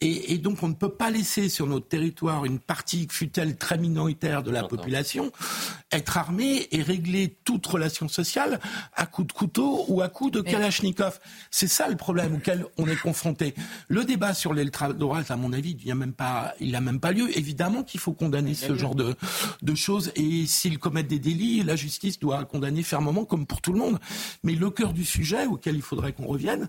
[0.00, 3.78] Et, et, donc, on ne peut pas laisser sur notre territoire une partie, fut-elle très
[3.78, 5.32] minoritaire de la population,
[5.90, 8.60] être armée et régler toute relation sociale
[8.94, 11.18] à coups de couteau ou à coups de kalachnikov.
[11.50, 13.54] C'est ça le problème auquel on est confronté.
[13.88, 17.12] Le débat sur l'ultra-droite, à mon avis, il n'a même pas, il a même pas
[17.12, 17.36] lieu.
[17.36, 19.14] Évidemment qu'il faut condamner ce genre de,
[19.62, 20.12] de choses.
[20.16, 23.98] Et s'ils commettent des délits, la justice doit condamner fermement, comme pour tout le monde.
[24.42, 26.68] Mais le cœur du sujet auquel il faudrait qu'on revienne,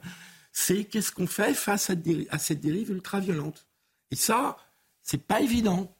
[0.51, 3.67] c'est qu'est-ce qu'on fait face à, cette dérive ultra-violente.
[4.11, 4.57] Et ça,
[5.01, 5.95] c'est pas évident.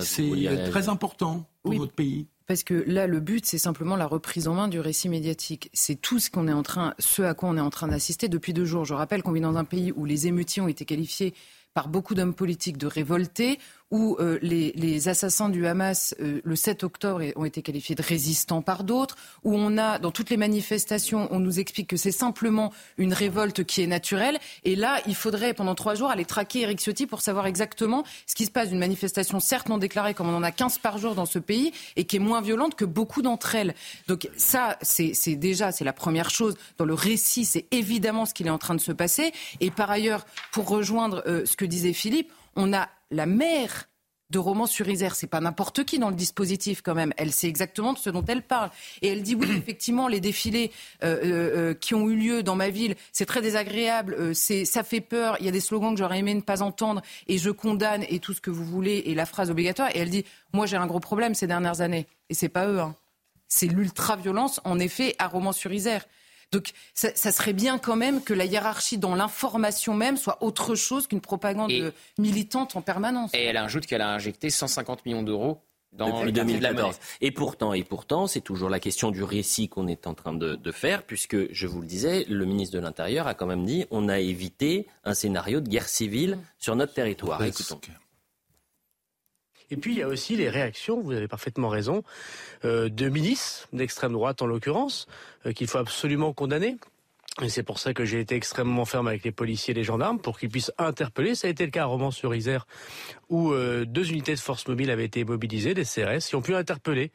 [0.00, 2.26] C'est très important pour notre pays.
[2.46, 5.70] Parce que là, le but, c'est simplement la reprise en main du récit médiatique.
[5.72, 8.28] C'est tout ce qu'on est en train, ce à quoi on est en train d'assister
[8.28, 8.84] depuis deux jours.
[8.84, 11.32] Je rappelle qu'on vit dans un pays où les émeutiers ont été qualifiés
[11.74, 13.60] par beaucoup d'hommes politiques de révoltés,
[13.90, 18.62] où euh, les, assassins du Hamas, euh, le 7 octobre, ont été qualifiés de résistants
[18.62, 22.72] par d'autres, où on a, dans toutes les manifestations, on nous explique que c'est simplement
[22.98, 24.38] une révolte qui est naturelle.
[24.64, 28.34] Et là, il faudrait, pendant trois jours, aller traquer Eric Ciotti pour savoir exactement ce
[28.34, 31.14] qui se passe d'une manifestation, certes non déclarée, comme on en a 15 par jour
[31.14, 33.74] dans ce pays, et qui est moins violente que beaucoup d'entre elles.
[34.06, 36.56] Donc ça, c'est déjà, c'est la première chose.
[36.78, 39.32] Dans le récit, c'est évidemment ce qu'il est en train de se passer.
[39.60, 43.86] Et par ailleurs, pour rejoindre euh, ce que disait Philippe, on a la mère
[44.30, 45.14] de Romans sur Isère.
[45.14, 47.12] C'est pas n'importe qui dans le dispositif quand même.
[47.16, 48.70] Elle sait exactement de ce dont elle parle.
[49.02, 50.70] Et elle dit oui, effectivement, les défilés
[51.02, 54.82] euh, euh, euh, qui ont eu lieu dans ma ville, c'est très désagréable, c'est, ça
[54.82, 55.36] fait peur.
[55.40, 58.20] Il y a des slogans que j'aurais aimé ne pas entendre et je condamne et
[58.20, 59.90] tout ce que vous voulez et la phrase obligatoire.
[59.94, 62.06] Et elle dit moi j'ai un gros problème ces dernières années.
[62.28, 62.78] Et c'est pas eux.
[62.80, 62.94] Hein.
[63.48, 66.04] C'est l'ultra-violence, en effet, à Romans sur Isère.
[66.52, 71.06] Donc ça, serait bien quand même que la hiérarchie dans l'information même soit autre chose
[71.06, 71.72] qu'une propagande
[72.18, 73.30] militante en permanence.
[73.34, 76.98] Et elle ajoute qu'elle a injecté 150 millions d'euros dans le 2014.
[77.20, 80.54] Et pourtant, et pourtant, c'est toujours la question du récit qu'on est en train de,
[80.54, 83.86] de, faire, puisque je vous le disais, le ministre de l'Intérieur a quand même dit
[83.90, 87.42] on a évité un scénario de guerre civile sur notre territoire.
[87.42, 87.80] Écoutons.
[89.70, 92.02] Et puis il y a aussi les réactions, vous avez parfaitement raison,
[92.64, 95.06] euh, de milices, d'extrême droite en l'occurrence,
[95.46, 96.76] euh, qu'il faut absolument condamner.
[97.40, 100.18] Et c'est pour ça que j'ai été extrêmement ferme avec les policiers et les gendarmes
[100.18, 101.36] pour qu'ils puissent interpeller.
[101.36, 102.66] Ça a été le cas à Romans-sur-Isère
[103.30, 106.56] où euh, deux unités de force mobile avaient été mobilisées, des CRS, qui ont pu
[106.56, 107.12] interpeller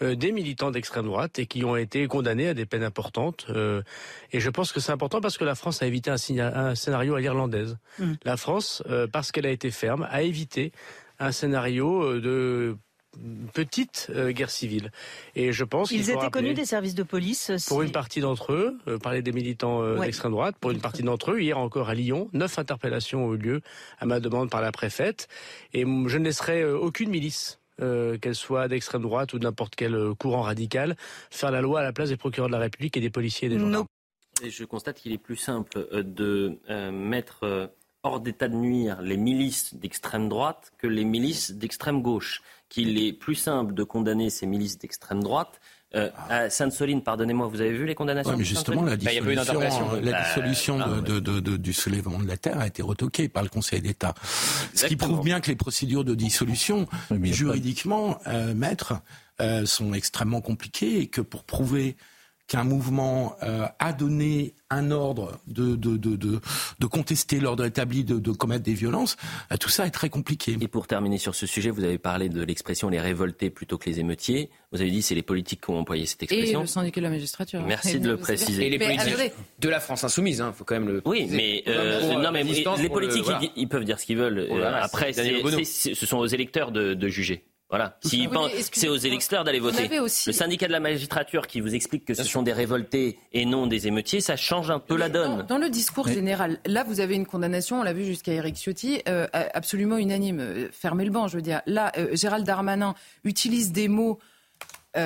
[0.00, 3.46] des militants d'extrême droite et qui ont été condamnés à des peines importantes.
[4.32, 7.20] et je pense que c'est important parce que la France a évité un, scénario à
[7.20, 7.76] l'irlandaise.
[7.98, 8.12] Mmh.
[8.24, 10.72] La France, parce qu'elle a été ferme, a évité
[11.18, 12.76] un scénario euh, de
[13.52, 14.92] petite euh, guerre civile.
[15.34, 17.50] Et je pense ils étaient connus des services de police.
[17.50, 20.56] Euh, pour une partie d'entre eux, parler des militants d'extrême droite.
[20.60, 23.60] Pour une partie d'entre eux, hier encore à Lyon, neuf interpellations ont eu lieu
[23.98, 25.28] à ma demande par la préfète.
[25.72, 27.58] Et je ne laisserai aucune milice.
[27.78, 30.96] qu'elle soit d'extrême droite ou de n'importe quel courant radical,
[31.30, 33.50] faire la loi à la place des procureurs de la République et des policiers et
[33.50, 33.86] des gendarmes.
[34.42, 36.58] Et je constate qu'il est plus simple de
[36.90, 37.70] mettre
[38.02, 42.42] hors d'état de nuire les milices d'extrême droite que les milices d'extrême gauche.
[42.68, 45.58] Qu'il est plus simple de condamner ces milices d'extrême droite
[45.94, 49.60] euh, à Sainte-Soline, pardonnez-moi, vous avez vu les condamnations Mais justement, la bah, dissolution,
[50.02, 53.30] la bah, dissolution ah, de, de, de, du soulèvement de la Terre a été retoquée
[53.30, 54.14] par le Conseil d'État.
[54.74, 56.86] Ce qui prouve bien que les procédures de dissolution,
[57.22, 59.00] juridiquement, euh, maître,
[59.40, 61.96] euh, sont extrêmement compliquées et que pour prouver
[62.48, 68.18] qu'un mouvement euh, a donné un ordre de, de, de, de, contester l'ordre établi, de,
[68.18, 69.16] de commettre des violences,
[69.52, 70.56] euh, tout ça est très compliqué.
[70.60, 73.88] Et pour terminer sur ce sujet, vous avez parlé de l'expression les révoltés plutôt que
[73.88, 74.50] les émeutiers.
[74.72, 76.60] Vous avez dit c'est les politiques qui ont employé cette expression.
[76.60, 77.62] Et le syndicat de la magistrature.
[77.62, 78.66] Merci de le préciser.
[78.66, 81.02] Et les politiques de la France insoumise, il hein, faut quand même le.
[81.04, 84.48] Oui, mais, euh, non, mais les politiques, ils, peuvent dire ce qu'ils veulent.
[84.80, 87.44] après, ce sont aux électeurs de, de juger.
[87.70, 87.98] Voilà.
[88.02, 89.88] S'ils pensent, c'est aux électeurs d'aller voter.
[89.88, 93.66] Le syndicat de la magistrature qui vous explique que ce sont des révoltés et non
[93.66, 95.44] des émeutiers, ça change un peu la donne.
[95.46, 99.02] Dans, le discours général, là, vous avez une condamnation, on l'a vu jusqu'à Eric Ciotti,
[99.08, 100.40] euh, absolument unanime.
[100.40, 101.60] Euh, fermez le banc, je veux dire.
[101.66, 104.18] Là, euh, Gérald Darmanin utilise des mots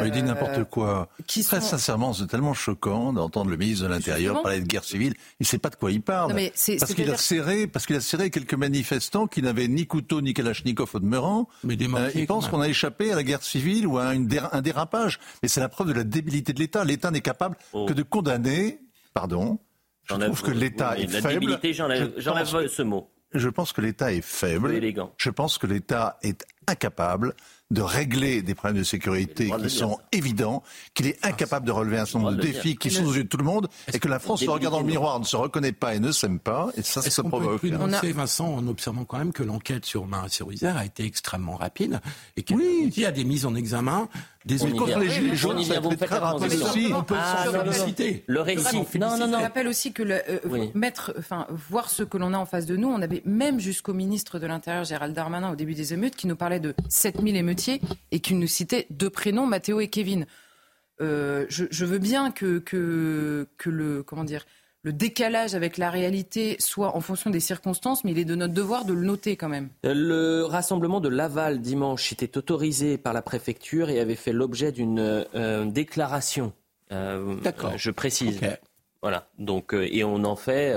[0.05, 1.09] il dit n'importe euh, quoi.
[1.27, 5.15] Très sincèrement, c'est tellement choquant d'entendre le ministre de l'Intérieur parler de guerre civile.
[5.41, 6.35] Il ne sait pas de quoi il parle.
[6.79, 10.35] parce qu'il a serré, parce qu'il a serré quelques manifestants qui n'avaient ni couteau ni
[10.35, 11.49] kalachnikov au demeurant.
[11.65, 15.19] Mais euh, il pense qu'on a échappé à la guerre civile ou à un dérapage.
[15.43, 16.85] Mais c'est la preuve de la débilité de l'État.
[16.85, 17.87] L'État n'est capable oh.
[17.87, 18.81] que de condamner.
[19.15, 19.59] Pardon.
[20.05, 21.59] Je trouve que l'État est faible.
[21.73, 23.09] J'enlève ce mot.
[23.35, 24.79] Je pense que l'État est faible.
[25.17, 27.35] Je pense que l'État est incapable
[27.73, 30.63] de régler des problèmes de sécurité qui sont évidents,
[30.95, 33.29] qu'il est incapable de relever un certain nombre de défis qui sont aux yeux de
[33.29, 35.73] tout le monde, et que la France se regarde dans le miroir, ne se reconnaît
[35.73, 37.63] pas et ne s'aime pas, et ça, ça provoque.
[37.65, 38.01] On a...
[38.13, 42.01] Vincent, en observant quand même que l'enquête sur Marie sur Isère a été extrêmement rapide,
[42.37, 44.09] et qu'il y a des mises en examen
[44.45, 46.93] Désolé, contre les gilets jaunes, ça peut très rapide aussi.
[46.95, 48.25] On peut ah, s'en féliciter.
[48.27, 48.77] Le récit.
[48.99, 49.39] Non, non, non.
[49.39, 52.67] Je rappelle aussi que le, euh, mettre, enfin, voir ce que l'on a en face
[52.67, 56.17] de nous, on avait même jusqu'au ministre de l'Intérieur, Gérald Darmanin, au début des émeutes,
[56.17, 60.27] qui nous parlait de 7000 émeutiers et qui nous citait deux prénoms, Mathéo et Kevin.
[61.01, 64.45] Euh, je, je, veux bien que, que, que le, comment dire,
[64.83, 68.55] le décalage avec la réalité soit en fonction des circonstances, mais il est de notre
[68.55, 69.68] devoir de le noter quand même.
[69.85, 75.25] Le rassemblement de Laval dimanche était autorisé par la préfecture et avait fait l'objet d'une
[75.35, 76.53] euh, déclaration.
[76.90, 77.73] Euh, D'accord.
[77.77, 78.40] je précise.
[79.03, 79.29] Voilà.
[79.38, 80.75] Donc et on en fait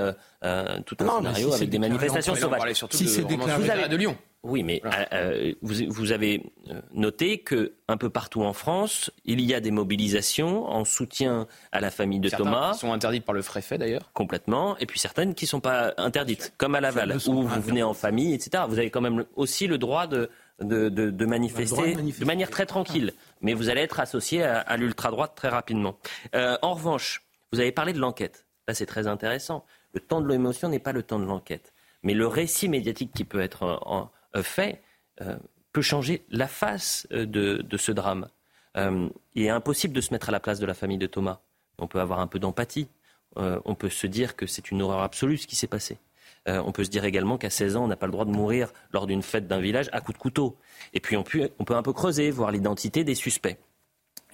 [0.85, 2.85] tout un scénario avec des manifestations sauvages.
[2.91, 4.17] Si c'est déclaré de Lyon.
[4.45, 9.41] Oui, mais euh, euh, vous, avez euh, noté que un peu partout en France, il
[9.41, 12.73] y a des mobilisations en soutien à la famille de Thomas.
[12.73, 14.11] Qui sont interdites par le préfet d'ailleurs.
[14.13, 14.77] Complètement.
[14.77, 17.95] Et puis certaines qui ne sont pas interdites, comme à Laval, où vous venez en
[17.95, 18.63] famille, etc.
[18.69, 23.13] Vous avez quand même aussi le droit de, de, manifester, de, manière très tranquille.
[23.41, 25.97] Mais vous allez être associé à, l'ultra-droite très rapidement.
[26.33, 28.45] en revanche, vous avez parlé de l'enquête.
[28.67, 29.65] Là, c'est très intéressant.
[29.93, 31.73] Le temps de l'émotion n'est pas le temps de l'enquête.
[32.03, 34.11] Mais le récit médiatique qui peut être en,
[34.43, 34.81] fait
[35.21, 35.37] euh,
[35.71, 38.27] peut changer la face euh, de, ce drame.
[38.75, 41.39] il est impossible de se mettre à la place de la famille de Thomas.
[41.79, 42.87] On peut avoir un peu d'empathie.
[43.35, 45.97] on peut se dire que c'est une horreur absolue ce qui s'est passé.
[46.45, 48.71] on peut se dire également qu'à 16 ans, on n'a pas le droit de mourir
[48.91, 50.57] lors d'une fête d'un village à coups de couteau.
[50.93, 53.57] Et puis on peut, on peut un peu creuser, voir l'identité des suspects.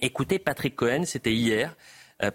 [0.00, 1.76] Écoutez, Patrick Cohen, c'était hier,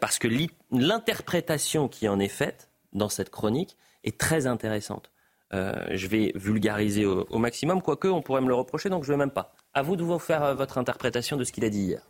[0.01, 0.27] parce que
[0.71, 5.11] l'interprétation qui en est faite dans cette chronique est très intéressante.
[5.53, 9.13] Euh, je vais vulgariser au, maximum, quoique on pourrait me le reprocher, donc je ne
[9.15, 9.53] vais même pas.
[9.73, 12.01] À vous de vous faire euh, votre interprétation de ce qu'il a dit hier.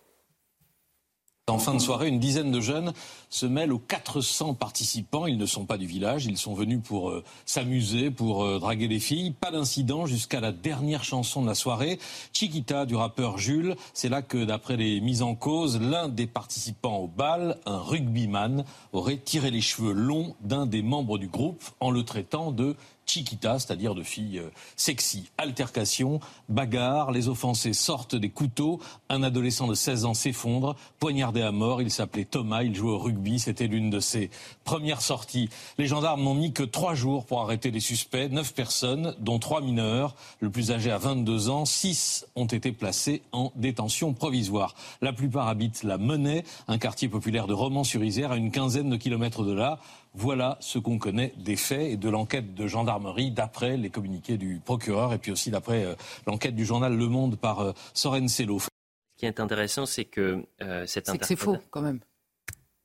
[1.50, 2.92] En fin de soirée, une dizaine de jeunes
[3.30, 5.28] se mêlent aux 400 participants.
[5.28, 9.00] Ils ne sont pas du village, ils sont venus pour euh, s'amuser, pour draguer des
[9.00, 9.32] filles.
[9.32, 12.00] Pas d'incident jusqu'à la dernière chanson de la soirée,
[12.34, 13.78] Chiquita du rappeur Jules.
[13.94, 18.66] C'est là que, d'après les mises en cause, l'un des participants au bal, un rugbyman,
[18.92, 22.76] aurait tiré les cheveux longs d'un des membres du groupe en le traitant de
[23.08, 25.30] chiquita, c'est-à-dire de filles euh, sexy.
[25.38, 28.80] Altercation, bagarre, les offensés sortent des couteaux,
[29.10, 32.99] un adolescent de 16 ans s'effondre, poignardé à mort, il s'appelait Thomas, il jouait au
[32.99, 34.30] rugby, c'était l'une de ses
[34.64, 35.49] premières sorties.
[35.78, 39.62] Les gendarmes n'ont mis que trois jours pour arrêter les suspects, neuf personnes, dont trois
[39.62, 44.76] mineurs, le plus âgé à 22 ans, six ont été placés en détention provisoire.
[45.01, 49.43] La plupart habitent la Menée, un quartier populaire de Romans-sur-Isère, à une quinzaine de kilomètres
[49.43, 49.80] de là.
[50.20, 54.59] Voilà ce qu'on connaît des faits et de l'enquête de gendarmerie d'après les communiqués du
[54.65, 55.93] procureur et puis aussi d'après euh,
[56.26, 58.57] l'enquête du journal Le Monde par euh, Soren Sello.
[58.59, 58.68] Ce
[59.15, 61.99] qui est intéressant, c'est que euh, cette C'est faux quand même.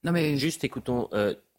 [0.05, 1.09] Non mais juste écoutons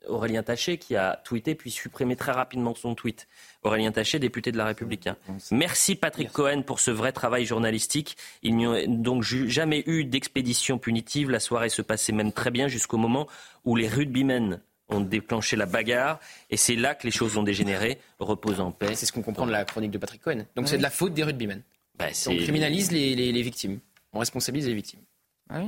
[0.08, 3.28] Aurélien Taché qui a tweeté puis supprimé très rapidement son tweet.
[3.64, 5.08] Aurélien Taché, député de La République.
[5.08, 5.18] Hein.
[5.50, 8.16] Merci Patrick Cohen pour ce vrai travail journalistique.
[8.44, 11.32] Il n'y a donc jamais eu d'expédition punitive.
[11.32, 13.28] La soirée se passait même très bien jusqu'au moment
[13.66, 16.20] où les rugbymen ont déclenché la bagarre
[16.50, 18.00] et c'est là que les choses ont dégénéré.
[18.20, 18.96] Repose en paix.
[18.96, 20.46] C'est ce qu'on comprend de la chronique de Patrick Cohen.
[20.56, 21.62] Donc c'est de la faute des rugbymen.
[21.98, 23.80] Bah, on criminalise les, victimes.
[24.14, 25.02] On responsabilise les victimes.
[25.50, 25.62] Ah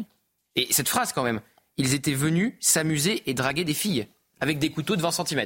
[0.56, 1.42] et cette phrase quand même.
[1.78, 4.08] Ils étaient venus s'amuser et draguer des filles
[4.40, 5.46] avec des couteaux de 20 cm.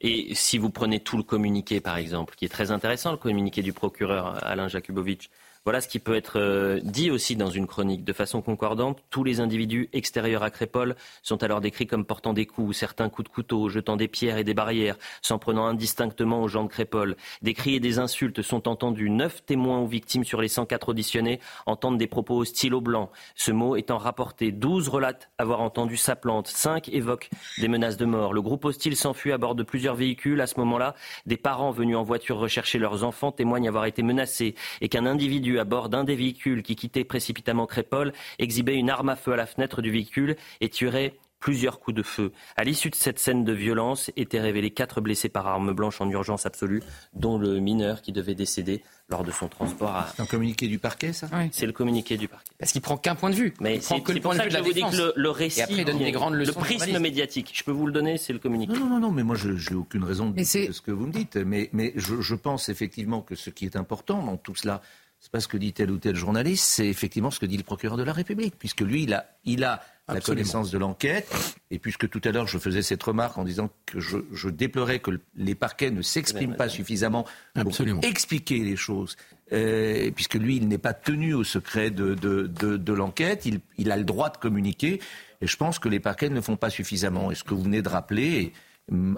[0.00, 3.60] Et si vous prenez tout le communiqué, par exemple, qui est très intéressant, le communiqué
[3.60, 5.28] du procureur Alain Jakubowicz,
[5.64, 8.02] voilà ce qui peut être euh, dit aussi dans une chronique.
[8.02, 12.46] De façon concordante, tous les individus extérieurs à Crépole sont alors décrits comme portant des
[12.46, 16.48] coups, certains coups de couteau, jetant des pierres et des barrières, s'en prenant indistinctement aux
[16.48, 17.14] gens de Crépole.
[17.42, 19.10] Des cris et des insultes sont entendus.
[19.10, 23.10] Neuf témoins ou victimes sur les 104 auditionnés entendent des propos hostiles aux Blancs.
[23.34, 28.06] Ce mot étant rapporté, 12 relatent avoir entendu sa plante, 5 évoquent des menaces de
[28.06, 28.32] mort.
[28.32, 30.40] Le groupe hostile s'enfuit à bord de plusieurs véhicules.
[30.40, 30.94] À ce moment-là,
[31.26, 35.49] des parents venus en voiture rechercher leurs enfants témoignent avoir été menacés et qu'un individu
[35.58, 39.36] à bord d'un des véhicules qui quittait précipitamment Crépole exhibait une arme à feu à
[39.36, 42.32] la fenêtre du véhicule et tuerait plusieurs coups de feu.
[42.56, 46.08] À l'issue de cette scène de violence, étaient révélés quatre blessés par arme blanche en
[46.08, 46.82] urgence absolue,
[47.14, 50.08] dont le mineur qui devait décéder lors de son transport à...
[50.14, 52.52] C'est un communiqué du parquet, ça C'est le communiqué du parquet.
[52.58, 53.54] Parce qu'il prend qu'un point de vue.
[53.60, 55.78] Mais c'est que le point de vue de la vous que le, récit, et après,
[55.78, 58.38] il donne des grandes leçons le prisme médiatique, je peux vous le donner, c'est le
[58.38, 58.74] communiqué.
[58.74, 61.36] Non, non, non, mais moi, je n'ai aucune raison de, ce que vous me dites.
[61.36, 64.82] Mais, mais je, je pense effectivement que ce qui est important dans tout cela,
[65.20, 67.62] c'est pas ce que dit tel ou tel journaliste, c'est effectivement ce que dit le
[67.62, 71.28] procureur de la République, puisque lui, il a, il a la connaissance de l'enquête.
[71.70, 75.20] Et puisque tout à l'heure, je faisais cette remarque en disant que je, déplorais que
[75.36, 79.16] les parquets ne s'expriment pas suffisamment pour expliquer les choses,
[79.52, 83.90] euh, puisque lui, il n'est pas tenu au secret de, de, de, l'enquête, il, il,
[83.90, 85.00] a le droit de communiquer.
[85.42, 87.30] Et je pense que les parquets ne font pas suffisamment.
[87.30, 88.52] Et ce que vous venez de rappeler,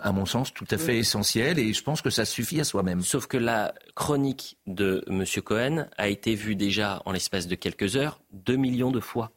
[0.02, 3.00] à mon sens, tout à fait essentiel et je pense que ça suffit à soi-même.
[3.02, 5.24] Sauf que la chronique de M.
[5.42, 9.32] Cohen a été vue déjà en l'espace de quelques heures 2 millions de fois.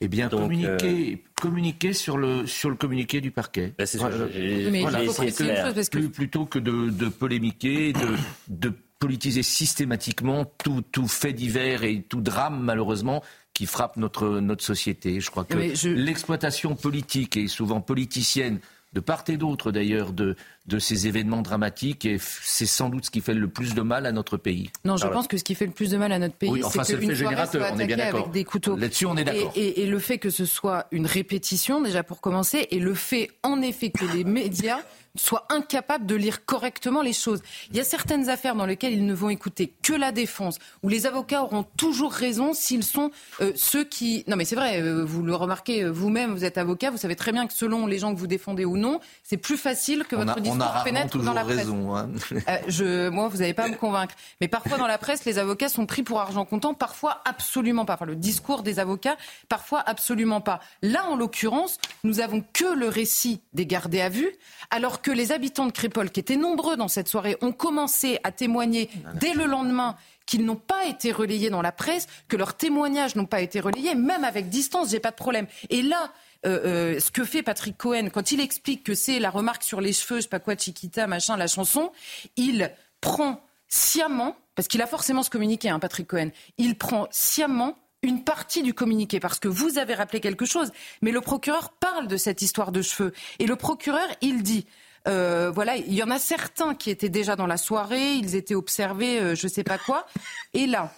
[0.00, 3.74] Eh bien, Donc, communiquer, euh, communiquer sur, le, sur le communiqué du parquet.
[3.80, 4.28] C'est ce que Voilà.
[4.32, 5.02] j'ai- Mais Voilà.
[5.02, 8.16] il faut préciser une chose, parce que- Plus- Plutôt que de, de polémiquer, de,
[8.48, 14.64] de politiser systématiquement tout, tout fait divers et tout drame, malheureusement, qui frappe notre, notre
[14.64, 15.20] société.
[15.20, 18.58] Je crois que je- l'exploitation politique et souvent politicienne,
[18.92, 20.34] de part et d'autre d'ailleurs, de,
[20.66, 24.04] de ces événements dramatiques, et c'est sans doute ce qui fait le plus de mal
[24.06, 24.70] à notre pays.
[24.84, 26.64] Non, je pense que ce qui fait le plus de mal à notre pays, Oui,
[26.64, 28.20] enfin, c'est le qu'une fait soirée soit on est bien attaquée d'accord.
[28.22, 28.76] avec des couteaux.
[28.76, 29.52] Là-dessus, on est d'accord.
[29.54, 32.94] Et, et- et le fait que ce soit une répétition, déjà pour commencer, et le
[32.94, 34.80] fait, en effet, que les médias
[35.16, 37.42] soient incapables de lire correctement les choses.
[37.70, 40.88] Il y a certaines affaires dans lesquelles ils ne vont écouter que la défense, où
[40.88, 44.24] les avocats auront toujours raison s'ils sont euh, ceux qui...
[44.28, 47.16] Non mais c'est vrai, euh, vous le remarquez euh, vous-même, vous êtes avocat, vous savez
[47.16, 50.16] très bien que selon les gens que vous défendez ou non, c'est plus facile que
[50.16, 51.56] On votre a discours pénètre dans la presse.
[51.58, 51.96] raison.
[51.96, 52.08] hein.
[52.48, 54.14] Euh, je, moi, vous n'allez pas à me convaincre.
[54.40, 57.94] Mais parfois, dans la presse, les avocats sont pris pour argent comptant, parfois absolument pas.
[57.94, 59.16] Enfin, le discours des avocats,
[59.48, 60.60] parfois absolument pas.
[60.82, 64.30] Là, en l'occurrence, nous avons que le récit des gardés à vue,
[64.70, 68.32] alors que les habitants de Crépol, qui étaient nombreux dans cette soirée, ont commencé à
[68.32, 69.96] témoigner dès le lendemain
[70.26, 73.96] qu'ils n'ont pas été relayés dans la presse, que leurs témoignages n'ont pas été relayés,
[73.96, 75.46] même avec distance, j'ai pas de problème.
[75.70, 76.12] Et là,
[76.46, 79.80] euh, euh, ce que fait Patrick Cohen quand il explique que c'est la remarque sur
[79.80, 81.90] les cheveux, je sais pas quoi, Chiquita, machin, la chanson,
[82.36, 82.70] il
[83.00, 88.24] prend sciemment, parce qu'il a forcément ce communiqué, hein, Patrick Cohen, il prend sciemment une
[88.24, 90.70] partie du communiqué, parce que vous avez rappelé quelque chose,
[91.02, 93.12] mais le procureur parle de cette histoire de cheveux.
[93.38, 94.66] Et le procureur, il dit,
[95.08, 98.54] euh, voilà, il y en a certains qui étaient déjà dans la soirée, ils étaient
[98.54, 100.06] observés, euh, je sais pas quoi,
[100.54, 100.92] et là,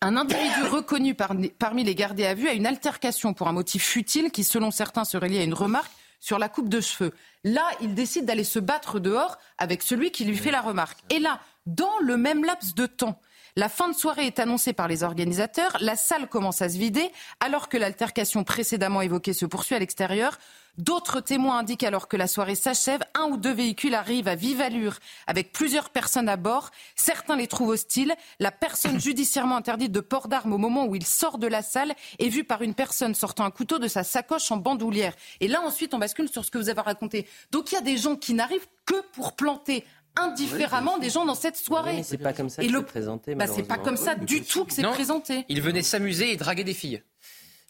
[0.00, 3.84] un individu reconnu par- parmi les gardés à vue a une altercation pour un motif
[3.84, 7.12] futile qui, selon certains, serait lié à une remarque sur la coupe de cheveux.
[7.42, 10.98] Là, il décide d'aller se battre dehors avec celui qui lui fait la remarque.
[11.10, 13.20] Et là, dans le même laps de temps,
[13.54, 17.10] la fin de soirée est annoncée par les organisateurs, la salle commence à se vider,
[17.38, 20.38] alors que l'altercation précédemment évoquée se poursuit à l'extérieur.
[20.78, 24.62] D'autres témoins indiquent alors que la soirée s'achève, un ou deux véhicules arrivent à vive
[24.62, 24.96] allure
[25.26, 26.70] avec plusieurs personnes à bord.
[26.96, 28.14] Certains les trouvent hostiles.
[28.40, 31.92] La personne judiciairement interdite de port d'armes au moment où il sort de la salle
[32.18, 35.14] est vue par une personne sortant un couteau de sa sacoche en bandoulière.
[35.40, 37.28] Et là ensuite on bascule sur ce que vous avez raconté.
[37.50, 39.84] Donc il y a des gens qui n'arrivent que pour planter
[40.16, 41.96] indifféremment des gens dans cette soirée.
[41.96, 43.34] Oui, c'est pas comme ça Et que le- c'est présenté.
[43.34, 44.92] Bah, c'est pas comme ça du tout que c'est Non.
[44.92, 45.44] présenté.
[45.48, 47.02] Il venait s'amuser et draguer des filles.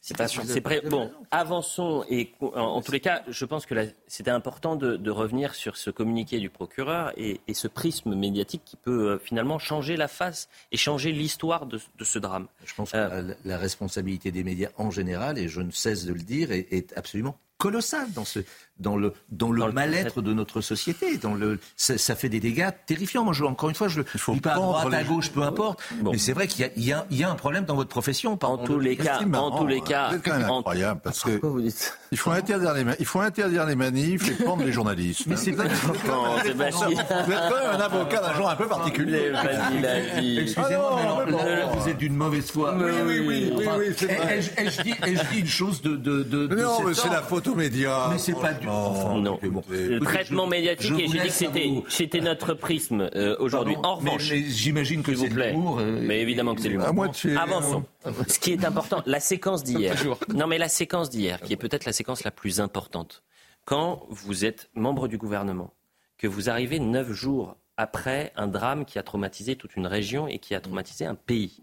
[0.05, 0.43] C'est pas sûr.
[0.91, 3.75] Bon, avançons et en, en tous les cas, je pense que
[4.09, 8.63] c'était important de, de revenir sur ce communiqué du procureur et, et ce prisme médiatique
[8.65, 12.49] qui peut euh, finalement changer la face et changer l'histoire de, de ce drame.
[12.65, 16.13] Je pense que la, la responsabilité des médias en général, et je ne cesse de
[16.13, 18.41] le dire, est, est absolument colossale dans, ce,
[18.81, 21.17] dans le, dans le mal-être de notre société.
[21.17, 23.23] Dans le, ça, ça fait des dégâts terrifiants.
[23.23, 25.43] Moi, je, encore une fois, je ne dis pas à droite, à les- gauche, peu
[25.43, 25.81] importe.
[26.03, 27.77] Mais c'est vrai qu'il y a- il y, a- il y a un problème dans
[27.77, 28.37] votre profession.
[28.43, 31.41] En tous les cas, en tous les cas, C'est quand même en- incroyable parce que
[32.11, 35.27] il faut interdire les il faut interdire les manifs et prendre les journalistes.
[35.27, 35.71] Mais pas Non,
[36.43, 39.31] c'est pas Vous êtes quand même un avocat d'un genre un peu particulier.
[40.41, 42.75] Excusez-moi, là, vous êtes d'une mauvaise foi.
[42.77, 43.51] Oui, oui, oui,
[44.07, 44.39] vrai.
[44.39, 45.93] ai-je- ai-je dit, ai-je dit une chose de.
[46.55, 47.23] Non, mais c'est la
[47.57, 48.67] Mais c'est pas du.
[48.69, 49.39] Enfin, Non.
[49.43, 49.63] bon.
[49.71, 51.29] Le traitement médiatique, je et j'ai dit
[51.85, 53.75] que c'était, notre prisme euh, aujourd'hui.
[53.75, 55.53] Pardon, En revanche, mais j'imagine que s'il vous c'est plaît.
[55.53, 56.87] l'humour, euh, Mais évidemment que c'est l'humour.
[56.89, 57.37] À moitié.
[57.37, 57.85] Avançons.
[58.29, 59.95] Ce qui est important, la séquence d'hier.
[60.35, 63.23] Non, mais la séquence d'hier, qui est peut-être la séquence la plus importante.
[63.65, 65.73] Quand vous êtes membre du gouvernement,
[66.19, 70.39] que vous arrivez neuf jours après un drame qui a traumatisé toute une région et
[70.39, 71.63] qui a traumatisé un pays,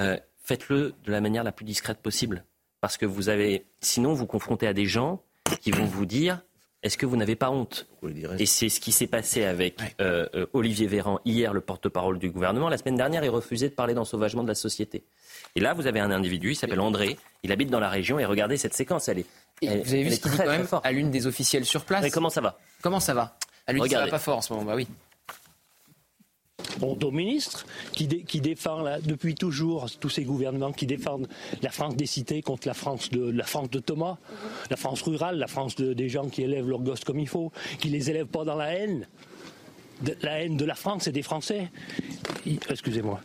[0.00, 2.44] euh, faites-le de la manière la plus discrète possible.
[2.80, 5.22] Parce que vous avez, sinon, vous confrontez à des gens
[5.60, 6.42] qui vont vous dire
[6.82, 7.86] est-ce que vous n'avez pas honte?
[8.38, 12.30] Et c'est ce qui s'est passé avec euh, euh, Olivier Véran hier, le porte-parole du
[12.30, 12.70] gouvernement.
[12.70, 15.04] La semaine dernière, il refusait de parler d'ensauvagement de la société.
[15.56, 18.24] Et là, vous avez un individu, il s'appelle André, il habite dans la région et
[18.24, 19.26] regardez cette séquence, elle est.
[19.60, 20.86] Et elle- vous avez vu ce qu'il dit très, quand très même forte.
[20.86, 22.02] à l'une des officielles sur place?
[22.02, 22.58] Mais comment ça va?
[22.80, 23.36] Comment ça va?
[23.66, 24.06] À lui, ça Regardez.
[24.10, 24.64] va pas fort en ce moment.
[24.64, 24.88] Bah oui.
[26.80, 31.28] Bon, au ministre qui, dé- qui défend là, depuis toujours tous ces gouvernements qui défendent
[31.62, 34.16] la France des cités contre la France de la France de Thomas,
[34.70, 37.52] la France rurale, la France de- des gens qui élèvent leurs gosses comme il faut,
[37.80, 39.06] qui les élèvent pas dans la haine,
[40.02, 41.70] de- la haine de la France et des Français.
[42.46, 43.20] Excusez-moi.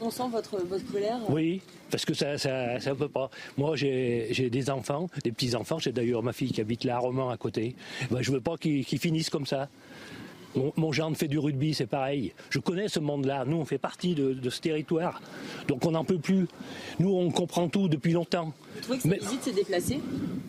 [0.00, 1.18] On sent votre, votre colère.
[1.28, 1.60] Oui,
[1.90, 3.30] parce que ça, ça, ça peut pas.
[3.58, 5.78] Moi, j'ai des enfants, des petits enfants.
[5.78, 7.74] J'ai d'ailleurs ma fille qui habite là à Romans à côté.
[8.10, 9.68] Ben, je veux pas qu'ils qu'ils finissent comme ça.
[10.76, 12.32] Mon, gendre fait du rugby, c'est pareil.
[12.50, 13.44] Je connais ce monde-là.
[13.46, 15.20] Nous, on fait partie de, ce territoire.
[15.68, 16.48] Donc on n'en peut plus.
[16.98, 18.52] Nous, on comprend tout depuis longtemps.
[18.74, 20.00] Vous trouvez que sa visite s'est déplacée?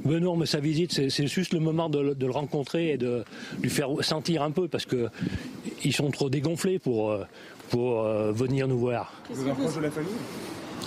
[0.05, 3.23] Mais Non, mais sa visite, c'est juste le moment de, le rencontrer et de
[3.61, 7.23] lui faire sentir un peu parce qu'ils sont trop dégonflés pour, euh,
[7.69, 9.13] pour euh, venir nous voir.
[9.29, 10.11] Vous êtes un proche de la famille?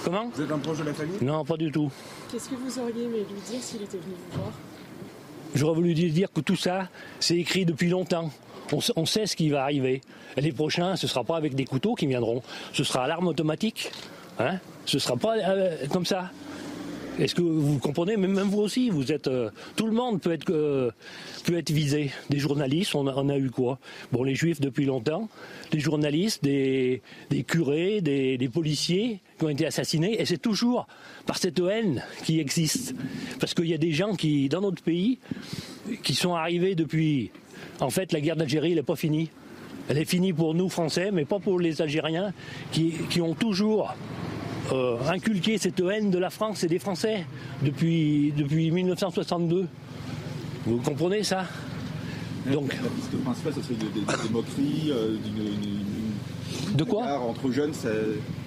[0.04, 0.28] Comment?
[0.34, 1.18] Vous êtes un proche de la famille?
[1.22, 1.90] Non, pas du tout.
[2.30, 4.52] Qu'est-ce que vous auriez aimé lui dire s'il était venu vous voir?
[5.54, 6.88] J'aurais voulu dire que tout ça,
[7.20, 8.30] c'est écrit depuis longtemps.
[8.72, 10.00] On, sait ce qui va arriver.
[10.36, 12.42] les prochains, ce ne sera pas avec des couteaux qui viendront.
[12.72, 13.90] Ce sera à l'arme automatique.
[14.38, 16.30] Hein ce ne sera pas euh, comme ça.
[17.18, 18.16] Est-ce que vous comprenez?
[18.16, 19.28] Même vous aussi, vous êtes.
[19.28, 20.90] Euh, tout le monde peut être euh,
[21.44, 22.10] peut être visé.
[22.28, 23.78] Des journalistes, on a, a, eu quoi?
[24.10, 25.28] Bon, les juifs depuis longtemps,
[25.70, 27.02] des journalistes, des,
[27.46, 30.88] curés, des, policiers qui ont été assassinés, et c'est toujours
[31.26, 32.94] par cette haine qui existe,
[33.38, 35.18] parce qu'il y a des gens qui, dans notre pays,
[36.02, 37.30] qui sont arrivés depuis.
[37.80, 39.30] En fait, la guerre d'Algérie, n'est pas finie.
[39.88, 42.32] Elle est finie pour nous Français, mais pas pour les Algériens
[42.72, 43.94] qui, qui ont toujours
[44.72, 47.26] euh, inculquer cette haine de la France et des Français
[47.62, 49.66] depuis, depuis 1962.
[50.66, 51.44] Vous comprenez ça?
[52.50, 55.16] Donc, la piste principale, ce serait des, moqueries, euh,
[56.74, 57.72] de quoi Entre jeunes,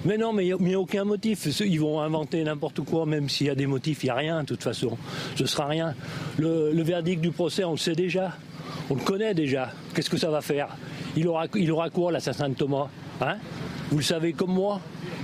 [0.04, 1.46] Mais non, mais il n'y a, aucun motif.
[1.60, 4.42] Ils vont inventer n'importe quoi, même s'il y a des motifs, il n'y a rien,
[4.42, 4.96] de toute façon.
[5.36, 5.94] Ce sera rien.
[6.38, 8.36] Le, verdict du procès, on le sait déjà.
[8.90, 9.70] On le connaît déjà.
[9.94, 10.68] Qu'est-ce que ça va faire?
[11.16, 12.88] Il aura, il aura quoi, l'assassin de Thomas?
[13.20, 13.36] Hein?
[13.90, 14.80] Vous le savez comme moi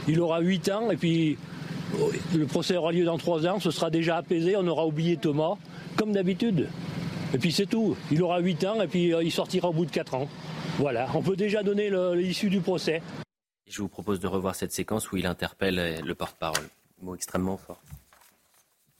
[0.09, 1.39] il aura 8 ans et puis
[1.99, 5.17] oh, le procès aura lieu dans 3 ans, ce sera déjà apaisé, on aura oublié
[5.17, 5.55] Thomas,
[5.97, 6.69] comme d'habitude.
[7.33, 7.97] Et puis c'est tout.
[8.11, 10.29] Il aura 8 ans et puis euh, il sortira au bout de 4 ans.
[10.79, 13.03] Voilà, on peut déjà donner l'issue du procès.
[13.67, 16.69] Je vous propose de revoir cette séquence où il interpelle euh, le porte-parole.
[17.03, 17.81] Mot extrêmement fort.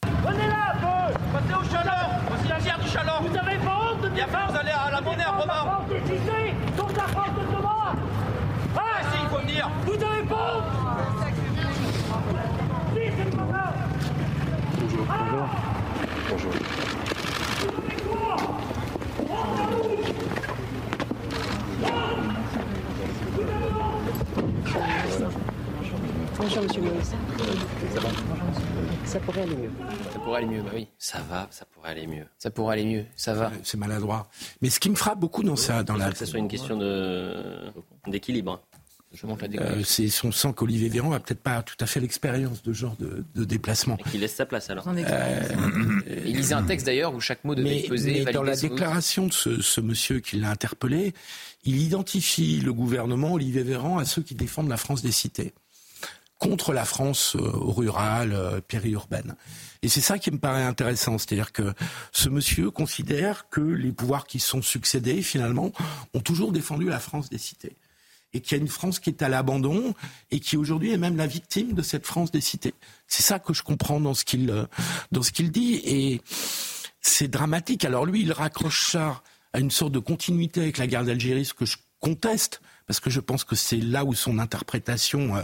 [0.05, 3.54] Venez là un peu Passez au chaleur Voici la guerre du chaleur Vous avez
[4.15, 5.85] honte de Bien fait, vous allez à la monnaie à Romain.
[6.77, 7.95] Contre la France de Thomas
[8.77, 9.71] Ah si, il faut venir.
[9.85, 10.65] Vous avez pas honte.
[14.81, 15.07] Bonjour.
[15.11, 15.49] Bonjour.
[16.31, 16.53] Bonjour
[26.45, 27.15] Monsieur Moïse.
[29.07, 29.71] Ça pourrait aller mieux.
[30.13, 30.89] Ça pourrait aller mieux, bah oui.
[30.99, 32.27] Ça va, ça pourrait aller mieux.
[32.39, 33.51] Ça pourrait aller mieux, ça va.
[33.63, 34.29] C'est maladroit.
[34.61, 36.11] Mais ce qui me frappe beaucoup dans ça, dans la.
[36.11, 36.79] Que ce soit une question
[38.07, 38.61] d'équilibre.
[39.25, 42.97] Euh, c'est son sent qu'Olivier Véran n'a peut-être pas tout à fait l'expérience de genre
[42.99, 43.97] de, déplacement.
[43.99, 44.89] Et qu'il laisse sa place alors.
[44.89, 48.25] Euh, il lisait un texte d'ailleurs où chaque mot devait peser.
[48.25, 51.15] Mais dans la déclaration de ce, monsieur qui l'a interpellé,
[51.65, 55.55] il identifie le gouvernement Olivier Véran à ceux qui défendent la France des cités
[56.39, 59.37] contre la France euh, rurale, périurbaine.
[59.83, 61.75] Et c'est ça qui me paraît intéressant, c'est-à-dire que
[62.13, 65.73] ce monsieur considère que les pouvoirs qui sont succédés, finalement,
[66.15, 67.77] ont toujours défendu la France des cités
[68.35, 69.95] et qu'il y a une France qui est à l'abandon
[70.31, 72.75] et qui aujourd'hui est même la victime de cette France des cités.
[73.07, 74.67] C'est ça que je comprends dans ce qu'il euh,
[75.13, 76.21] dans ce qu'il dit et
[77.01, 77.85] c'est dramatique.
[77.85, 79.23] Alors lui, il raccroche ça
[79.53, 83.11] à une sorte de continuité avec la guerre d'Algérie, ce que je conteste parce que
[83.11, 85.43] je pense que c'est là où son interprétation euh,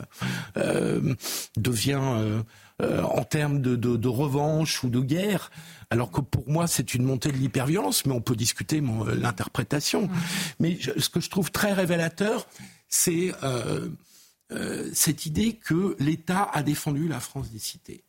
[0.57, 1.15] euh,
[1.57, 2.43] devient
[2.83, 5.51] en termes de, de, de, revanche ou de guerre,
[5.91, 10.07] alors que pour moi c'est une montée de l'hyperviolence, mais on peut discuter l'interprétation.
[10.07, 10.11] Mmh.
[10.61, 12.47] Mais ce que je trouve très révélateur,
[12.91, 13.89] c'est euh,
[14.53, 18.05] euh, cette idée que l'État a défendu la France des cités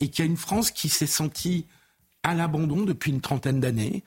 [0.00, 1.66] et qu'il y a une France qui s'est sentie
[2.24, 4.02] à l'abandon depuis une trentaine d'années,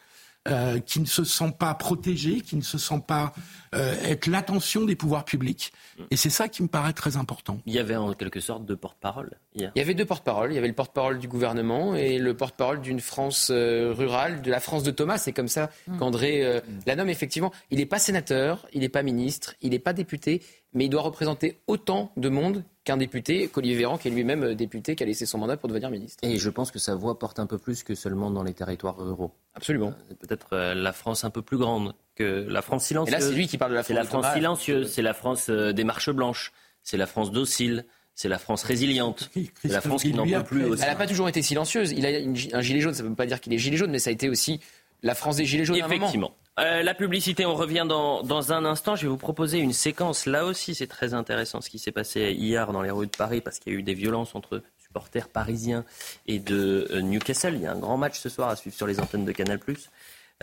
[0.47, 3.33] euh, qui ne se sent pas protégée, qui ne se sent pas
[3.73, 5.73] être l'attention des pouvoirs publics.
[6.09, 7.59] Et c'est ça qui me paraît très important.
[7.65, 10.53] Il y avait en quelque sorte deux porte-paroles Il y avait deux porte-paroles.
[10.53, 14.61] Il y avait le porte-parole du gouvernement et le porte-parole d'une France rurale, de la
[14.61, 15.17] France de Thomas.
[15.17, 15.97] C'est comme ça mmh.
[15.97, 17.51] qu'André la nomme effectivement.
[17.69, 20.41] Il n'est pas sénateur, il n'est pas ministre, il n'est pas député,
[20.73, 24.55] mais il doit représenter autant de monde qu'un député, qu'Olivier Véran, qui est lui-même euh,
[24.55, 26.19] député, qui a laissé son mandat pour devenir ministre.
[26.23, 28.97] Et je pense que sa voix porte un peu plus que seulement dans les territoires
[28.97, 29.31] ruraux.
[29.55, 29.93] Absolument.
[30.11, 33.13] Euh, peut-être euh, la France un peu plus grande que la France silencieuse.
[33.13, 33.88] Et là, c'est lui qui parle de la France.
[33.88, 37.86] C'est la France silencieuse, c'est la France des marches blanches, c'est la France docile.
[38.17, 39.29] C'est la France résiliente.
[39.61, 40.63] C'est la France qui n'en peut plus.
[40.63, 41.91] Elle n'a pas toujours été silencieuse.
[41.91, 42.93] Il a un gilet jaune.
[42.93, 44.61] Ça ne veut pas dire qu'il est gilet jaune, mais ça a été aussi
[45.03, 45.77] la France des gilets jaunes.
[45.77, 46.35] Effectivement.
[46.57, 48.95] Euh, la publicité, on revient dans, dans, un instant.
[48.95, 50.25] Je vais vous proposer une séquence.
[50.25, 53.41] Là aussi, c'est très intéressant ce qui s'est passé hier dans les rues de Paris
[53.41, 54.61] parce qu'il y a eu des violences entre
[54.95, 55.83] supporters parisiens
[56.27, 57.55] et de euh, Newcastle.
[57.55, 59.59] Il y a un grand match ce soir à suivre sur les antennes de Canal+.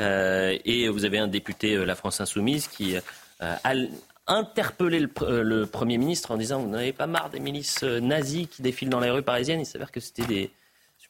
[0.01, 2.97] Euh, et vous avez un député, euh, la France Insoumise, qui
[3.41, 3.75] a
[4.27, 8.91] interpellé le, Premier ministre en disant Vous n'avez pas marre des milices nazies qui défilent
[8.91, 10.51] dans les rues parisiennes Il s'avère que c'était des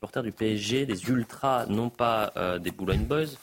[0.02, 3.36] supporters du PSG, des ultras, non pas des Boulogne Boys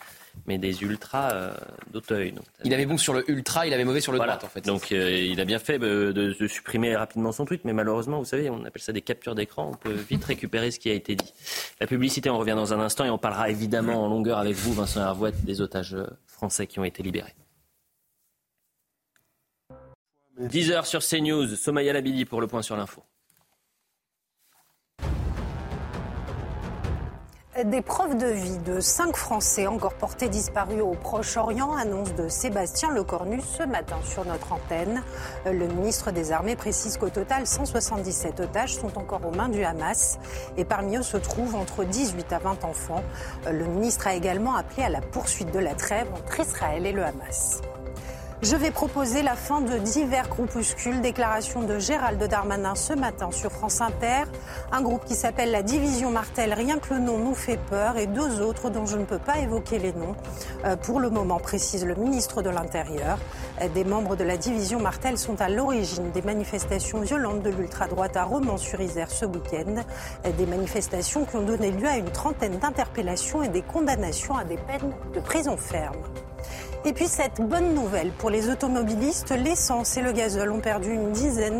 [0.47, 1.53] mais des ultras euh,
[1.91, 2.33] d'Auteuil.
[2.63, 4.61] Il avait bon sur le ultra, il avait mauvais sur le droit, en fait.
[4.65, 8.25] Donc euh, il a bien fait de, de, supprimer rapidement son tweet, mais malheureusement, vous
[8.25, 11.15] savez, on appelle ça des captures d'écran, on peut vite récupérer ce qui a été
[11.15, 11.33] dit.
[11.79, 14.73] La publicité, on revient dans un instant et on parlera évidemment en longueur avec vous,
[14.73, 15.97] Vincent Hervouette, des otages
[16.27, 17.35] français qui ont été libérés.
[20.39, 23.03] 10h sur CNews, Somaya Labidi pour le point sur l'info.
[27.65, 32.93] Des preuves de vie de cinq Français encore portés disparus au Proche-Orient, annonce de Sébastien
[32.93, 35.03] Lecornu ce matin sur notre antenne.
[35.45, 40.19] Le ministre des Armées précise qu'au total, 177 otages sont encore aux mains du Hamas
[40.55, 43.03] et parmi eux se trouvent entre 18 à 20 enfants.
[43.51, 47.03] Le ministre a également appelé à la poursuite de la trêve entre Israël et le
[47.03, 47.61] Hamas.
[48.41, 51.01] Je vais proposer la fin de divers groupuscules.
[51.01, 54.23] Déclaration de Gérald Darmanin ce matin sur France Inter.
[54.71, 56.53] Un groupe qui s'appelle la Division Martel.
[56.53, 57.97] Rien que le nom nous fait peur.
[57.97, 60.15] Et deux autres dont je ne peux pas évoquer les noms.
[60.63, 63.19] Euh, pour le moment, précise le ministre de l'Intérieur.
[63.61, 68.15] Euh, des membres de la Division Martel sont à l'origine des manifestations violentes de l'ultra-droite
[68.15, 69.83] à Romans-sur-Isère ce week-end.
[70.25, 74.45] Euh, des manifestations qui ont donné lieu à une trentaine d'interpellations et des condamnations à
[74.45, 75.97] des peines de prison ferme.
[76.85, 81.11] Et puis cette bonne nouvelle pour les automobilistes, l'essence et le gazole ont perdu une
[81.11, 81.59] dizaine,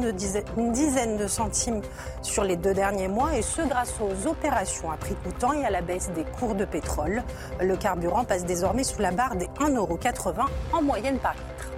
[1.17, 1.81] de centimes
[2.21, 5.69] sur les deux derniers mois et ce grâce aux opérations à prix coûtant et à
[5.69, 7.21] la baisse des cours de pétrole.
[7.59, 11.71] Le carburant passe désormais sous la barre des 1,80€ en moyenne par litre.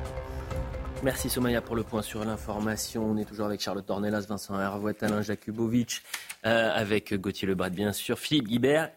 [1.02, 3.04] Merci Somaya pour le point sur l'information.
[3.10, 6.04] On est toujours avec Charlotte Dornelas, Vincent Hervouet, Alain Jakubovic,
[6.46, 8.92] euh, avec Gauthier Lebret bien sûr, Philippe Guibert.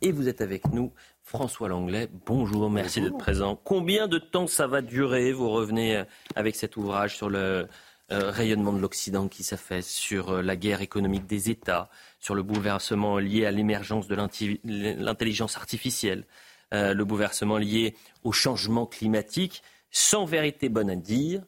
[0.00, 0.92] Et vous êtes avec nous
[1.28, 3.54] François Langlais, bonjour, merci d'être présent.
[3.62, 6.04] Combien de temps ça va durer Vous revenez euh,
[6.36, 7.68] avec cet ouvrage sur le
[8.10, 12.42] euh, rayonnement de l'Occident qui s'affaisse, sur euh, la guerre économique des États, sur le
[12.42, 14.16] bouleversement lié à l'émergence de
[14.64, 16.24] l'intelligence artificielle,
[16.72, 21.42] le bouleversement lié au changement climatique, sans vérité bonne à dire,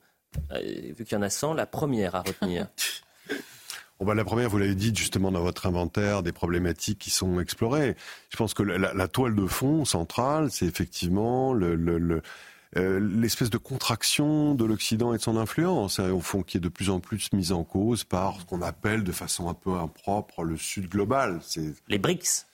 [0.51, 2.67] vu qu'il y en a 100, la première à retenir.
[4.01, 7.97] Bah, la première, vous l'avez dit justement dans votre inventaire des problématiques qui sont explorées.
[8.31, 12.23] Je pense que la, toile de fond centrale, c'est effectivement le,
[12.77, 16.61] euh, l'espèce de contraction de l'Occident et de son influence, hein, au fond, qui est
[16.61, 19.75] de plus en plus mise en cause par ce qu'on appelle de façon un peu
[19.75, 21.39] impropre le Sud global.
[21.43, 22.47] C'est les BRICS.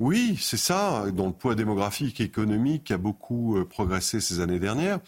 [0.00, 4.58] Oui, c'est ça, dont le poids démographique et économique a beaucoup euh, progressé ces années
[4.58, 5.00] dernières.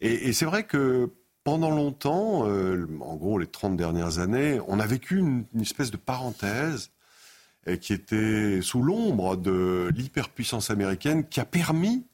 [0.00, 1.10] Et, et c'est vrai que
[1.48, 5.96] pendant longtemps, euh, en gros les 30 dernières années, on a vécu une, espèce de
[5.96, 6.90] parenthèse
[7.66, 12.04] euh, qui était sous l'ombre de l'hyperpuissance américaine qui a permis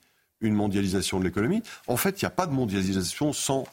[0.41, 1.64] une mondialisation de l'économie.
[1.89, 3.64] En fait, il n'y a pas de mondialisation sans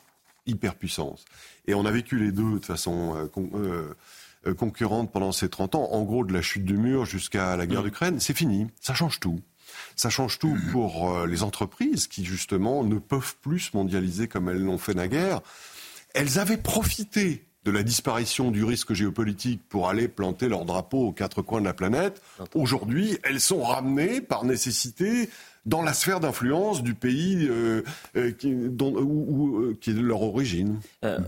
[0.47, 1.26] hyperpuissance.
[1.68, 5.89] Et on a vécu les deux de façon euh, concurrente pendant ces 30 ans.
[5.91, 7.84] En gros, de la chute du mur jusqu'à la guerre mmh.
[7.84, 8.66] d'Ukraine, c'est fini.
[8.80, 9.39] Ça change tout.
[9.95, 14.49] Ça change tout pour euh, les entreprises qui, justement, ne peuvent plus se mondialiser comme
[14.49, 15.41] elles l'ont fait naguère.
[16.13, 21.11] Elles avaient profité de la disparition du risque géopolitique pour aller planter leur drapeau aux
[21.11, 22.21] quatre coins de la planète.
[22.55, 25.29] Aujourd'hui, elles sont ramenées par nécessité
[25.65, 27.84] dans la sphère d'influence du pays euh,
[28.15, 30.79] euh, qui, où, qui, est de leur origine.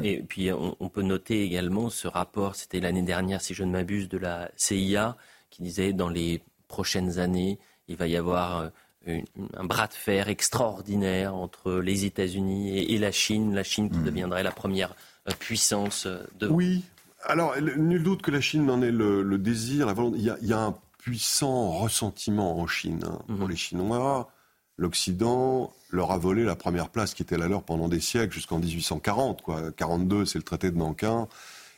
[0.02, 4.10] et puis on, peut noter également ce rapport, c'était l'année dernière, si je ne m'abuse,
[4.10, 5.18] de la CIA,
[5.52, 8.72] qui disait dans les prochaines années, il va y avoir
[9.08, 9.22] euh,
[9.58, 14.06] un bras de fer extraordinaire entre les États-Unis et, la Chine, la Chine qui hmm.
[14.06, 14.96] deviendrait la première
[15.28, 16.48] euh, puissance euh, de.
[16.48, 16.84] Oui,
[17.24, 20.20] alors nul doute que la Chine en est le, désir, la volonté.
[20.20, 23.50] Il y, a, un puissant ressentiment en Chine hein, pour hmm.
[23.50, 24.30] les Chinois.
[24.78, 28.58] L'Occident leur a volé la première place qui était la leur pendant des siècles, jusqu'en
[28.58, 29.42] 1840.
[29.42, 29.72] Quoi.
[29.74, 31.28] 42, c'est le traité de Nankin,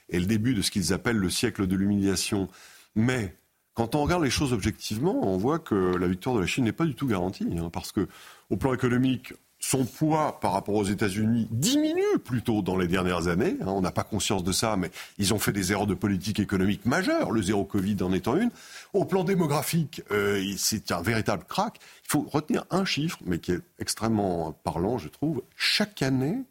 [0.10, 2.48] et le début de ce qu'ils appellent le siècle de l'humiliation.
[2.96, 3.36] Mais
[3.76, 6.72] quand on regarde les choses objectivement, on voit que la victoire de la Chine n'est
[6.72, 8.08] pas du tout garantie, hein, parce que
[8.50, 13.58] au plan économique, son poids par rapport aux États-Unis diminue plutôt dans les dernières années.
[13.62, 13.68] Hein.
[13.68, 16.86] on n'a pas conscience de ça, mais ils ont fait des erreurs de politique économique
[16.86, 18.52] majeures, le zéro Covid en étant une.
[18.94, 21.80] Au plan démographique, euh, c'est un véritable crack.
[22.06, 25.42] Il faut retenir un chiffre, mais qui est extrêmement parlant, je trouve.
[25.58, 26.44] Chaque année,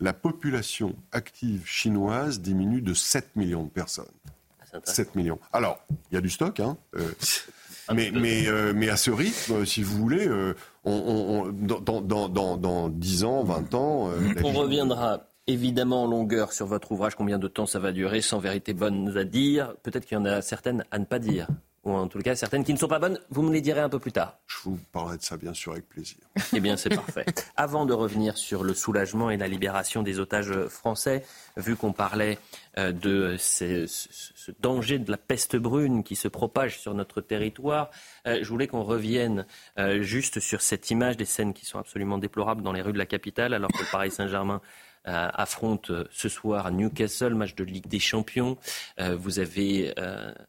[0.00, 4.06] la population active chinoise diminue de 7 millions de personnes.
[4.82, 5.38] 7 millions.
[5.52, 5.78] Alors,
[6.10, 7.08] il y a du stock, hein, euh,
[7.94, 10.54] mais, mais, euh, mais à ce rythme, si vous voulez, euh,
[10.84, 14.10] on, dans, dans, dans, 10 ans, 20 ans...
[14.42, 18.38] on reviendra évidemment en longueur sur votre ouvrage, combien de temps ça va durer, sans
[18.38, 19.74] vérité bonne à dire.
[19.82, 21.48] Peut-être qu'il y en a certaines à ne pas dire.
[21.84, 23.18] ou en tout cas certaines qui ne sont pas bonnes.
[23.30, 24.38] Vous me les direz un peu plus tard.
[24.46, 26.18] Je vous parlerai de ça bien sûr avec plaisir.
[26.54, 27.26] Eh bien, c'est parfait.
[27.56, 31.24] Avant de revenir sur le soulagement et la libération des otages français,
[31.56, 32.38] vu qu'on parlait
[32.78, 33.86] euh, de ce,
[34.60, 37.90] danger de la peste brune qui se propage sur notre territoire,
[38.26, 39.46] euh, je voulais qu'on revienne
[39.78, 42.98] euh, juste sur cette image des scènes qui sont absolument déplorables dans les rues de
[42.98, 47.86] la capitale, alors que Paris Saint-Germain euh, affronte euh, ce soir Newcastle, match de Ligue
[47.86, 48.56] des Champions.
[48.98, 49.94] Euh, vous avez,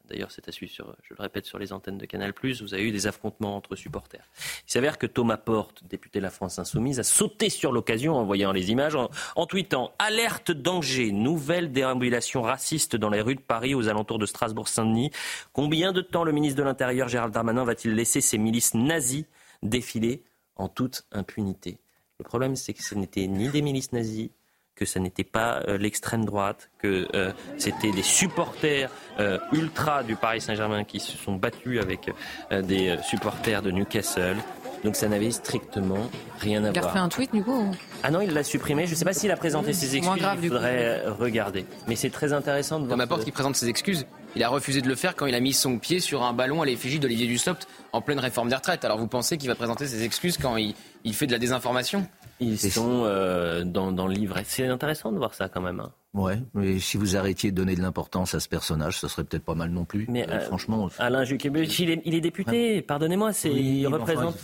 [0.10, 2.92] d'ailleurs, c'est à suivre, je le répète, sur les antennes de Canal+, vous avez eu
[2.92, 4.30] des affrontements entre supporters.
[4.68, 8.24] Il s'avère que Thomas Porte, député de la France Insoumise, a sauté sur l'occasion en
[8.24, 13.42] voyant les images, en, en tweetant «Alerte danger, nouvelle déambulation raciste dans les rues de
[13.42, 15.12] Paris aux alentours de Strasbourg-Saint-Denis.
[15.54, 19.26] Combien de temps le ministre de l'Intérieur, Gérald Darmanin, va-t-il laisser ces milices nazies
[19.64, 20.24] défiler
[20.56, 21.78] en toute impunité?»
[22.20, 24.32] Le problème, c'est que ce n'était ni des milices nazies,
[24.76, 30.16] que ce n'était pas euh, l'extrême droite, que euh, c'était des supporters euh, ultra du
[30.16, 32.12] Paris Saint-Germain qui se sont battus avec
[32.52, 34.38] des supporters de Newcastle.
[34.84, 36.10] Donc ça n'avait strictement
[36.40, 36.84] rien à voir.
[36.84, 37.72] Il a fait un tweet du coup
[38.04, 38.86] Ah non, il l'a supprimé.
[38.86, 40.20] Je ne sais pas s'il a présenté ses excuses.
[40.20, 41.66] Grave, il faudrait regarder.
[41.88, 43.00] Mais c'est très intéressant de voir.
[43.00, 44.06] Comme porte qui présente ses excuses,
[44.36, 46.62] il a refusé de le faire quand il a mis son pied sur un ballon
[46.62, 48.86] à l'effigie d'Olivier Dussopt en pleine réforme des retraites.
[48.86, 52.06] Alors vous pensez qu'il va présenter ses excuses quand il, il fait de la désinformation?
[52.40, 54.44] Ils sont euh, dans, dans, le livret.
[54.46, 55.80] C'est intéressant de voir ça quand même.
[55.80, 55.94] Hein.
[56.16, 59.44] Ouais, mais si vous arrêtiez de donner de l'importance à ce personnage, ce serait peut-être
[59.44, 60.06] pas mal non plus.
[60.10, 62.82] Mais euh, franchement, Alain Juppé, il est, il est député.
[62.82, 64.38] Pardonnez-moi, c'est il représente.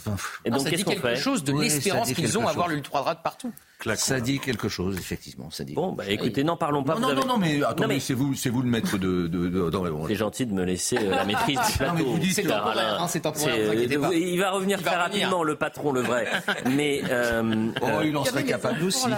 [0.44, 3.54] Et donc, ça dit quelque chose de l'espérance qu'ils ont à voir l'ultra droite partout.
[3.96, 5.50] Ça dit quelque chose, effectivement.
[5.50, 5.74] Ça dit.
[5.74, 7.00] Bon, bah écoutez, n'en parlons pas.
[7.00, 9.28] Non, non, non, mais attendez, c'est vous, c'est vous le maître de.
[9.28, 9.72] de, de,
[10.08, 11.92] c'est gentil de me laisser euh, la maîtrise du plateau.
[12.12, 13.74] Non, mais c'est temporaire, hein, c'est temporaire.
[14.14, 16.28] il va revenir très rapidement, le patron, le vrai.
[16.72, 19.10] Mais euh, oh, il en serait capable aussi.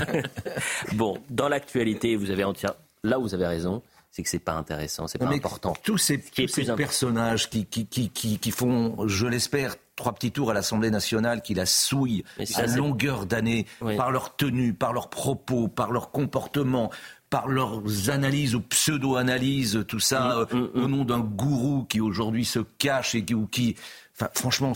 [0.92, 2.74] bon, dans l'actualité, vous avez entière.
[3.02, 5.72] Là, vous avez raison c'est que c'est pas intéressant, c'est pas important.
[5.84, 10.50] Tous ces, tous ces personnages qui, qui, qui, qui, font, je l'espère, trois petits tours
[10.50, 12.24] à l'Assemblée nationale, qui la souillent
[12.56, 13.66] à longueur d'année
[13.96, 16.90] par leur tenue, par leurs propos, par leur comportement,
[17.30, 20.90] par leurs analyses ou pseudo-analyses, tout ça, mm, euh, mm, au mm.
[20.90, 23.76] nom d'un gourou qui aujourd'hui se cache et qui, ou qui,
[24.16, 24.72] enfin, franchement,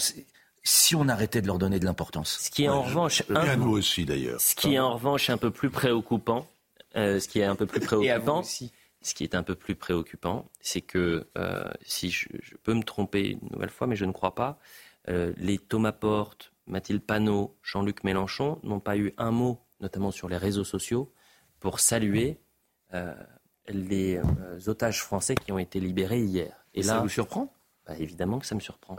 [0.63, 2.39] si on arrêtait de leur donner de l'importance.
[2.41, 4.41] Ce qui est en revanche, un, nous aussi d'ailleurs.
[4.41, 6.47] Ce qui est en revanche un peu plus préoccupant,
[6.97, 8.43] euh, ce qui est un peu plus préoccupant,
[9.05, 12.27] ce qui est un peu plus préoccupant, c'est que, euh, si je,
[12.63, 14.59] peux me tromper une nouvelle fois, mais je ne crois pas,
[15.09, 20.31] euh, les Thomas Porte, Mathilde Panot, Jean-Luc Mélenchon n'ont pas eu un mot, notamment sur
[20.31, 21.13] les réseaux sociaux,
[21.61, 22.41] pour saluer
[22.95, 23.15] euh,
[23.69, 24.21] les
[24.67, 26.65] otages français qui ont été libérés hier.
[26.73, 27.53] Et, là, ça vous surprend?
[27.87, 28.97] bah, Évidemment que ça me surprend.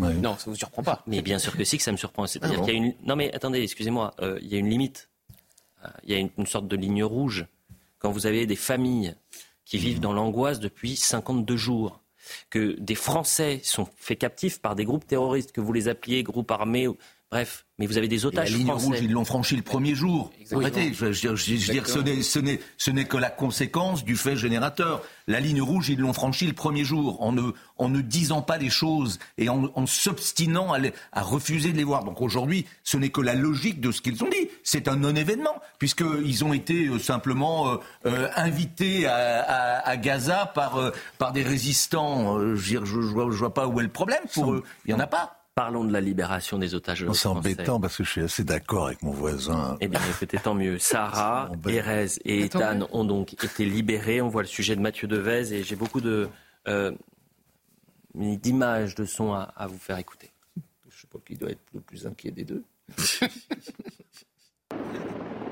[0.00, 1.02] Non, ça ne vous surprend pas.
[1.06, 2.26] Mais bien sûr que si, que ça me surprend.
[2.26, 2.94] C'est-à-dire ah qu'il y a une...
[3.02, 5.10] Non mais attendez, excusez-moi, il y a une limite.
[6.04, 7.46] Il y a une sorte de ligne rouge.
[7.98, 9.14] Quand vous avez des familles
[9.64, 12.00] qui vivent dans l'angoisse depuis 52 jours,
[12.50, 16.50] que des Français sont faits captifs par des groupes terroristes, que vous les appeliez groupes
[16.50, 16.88] armés,
[17.30, 20.30] bref, mais vous avez des otages la ligne rouge, ils l'ont franchi le premier jour.
[20.50, 25.02] Arrêtez, je, je, je, dire, ce n'est que la conséquence du fait générateur.
[25.26, 28.58] La ligne rouge, ils l'ont franchi le premier jour, en ne, en ne disant pas
[28.58, 30.78] les choses et en, en s'obstinant à,
[31.12, 32.02] à, refuser de les voir.
[32.02, 34.48] Donc aujourd'hui, ce n'est que la logique de ce qu'ils ont dit.
[34.64, 37.76] C'est un non-événement, puisqu'ils ont été euh, simplement euh,
[38.06, 42.38] euh, invités à, à, à, Gaza par, euh, par des résistants.
[42.56, 44.64] je ne vois, vois, pas où est le problème pour eux.
[44.84, 45.37] Il n'y en a pas.
[45.58, 49.02] Parlons de la libération des otages C'est embêtant parce que je suis assez d'accord avec
[49.02, 49.76] mon voisin.
[49.80, 50.78] Eh bien, écoutez, tant mieux.
[50.78, 54.22] Sarah, Erez et Ethan ont donc été libérés.
[54.22, 56.28] On voit le sujet de Mathieu Devez et j'ai beaucoup de
[56.68, 56.92] euh,
[58.14, 60.30] d'images, de sons à, vous faire écouter.
[60.56, 62.62] Je ne sais pas qui doit être le plus inquiet des deux.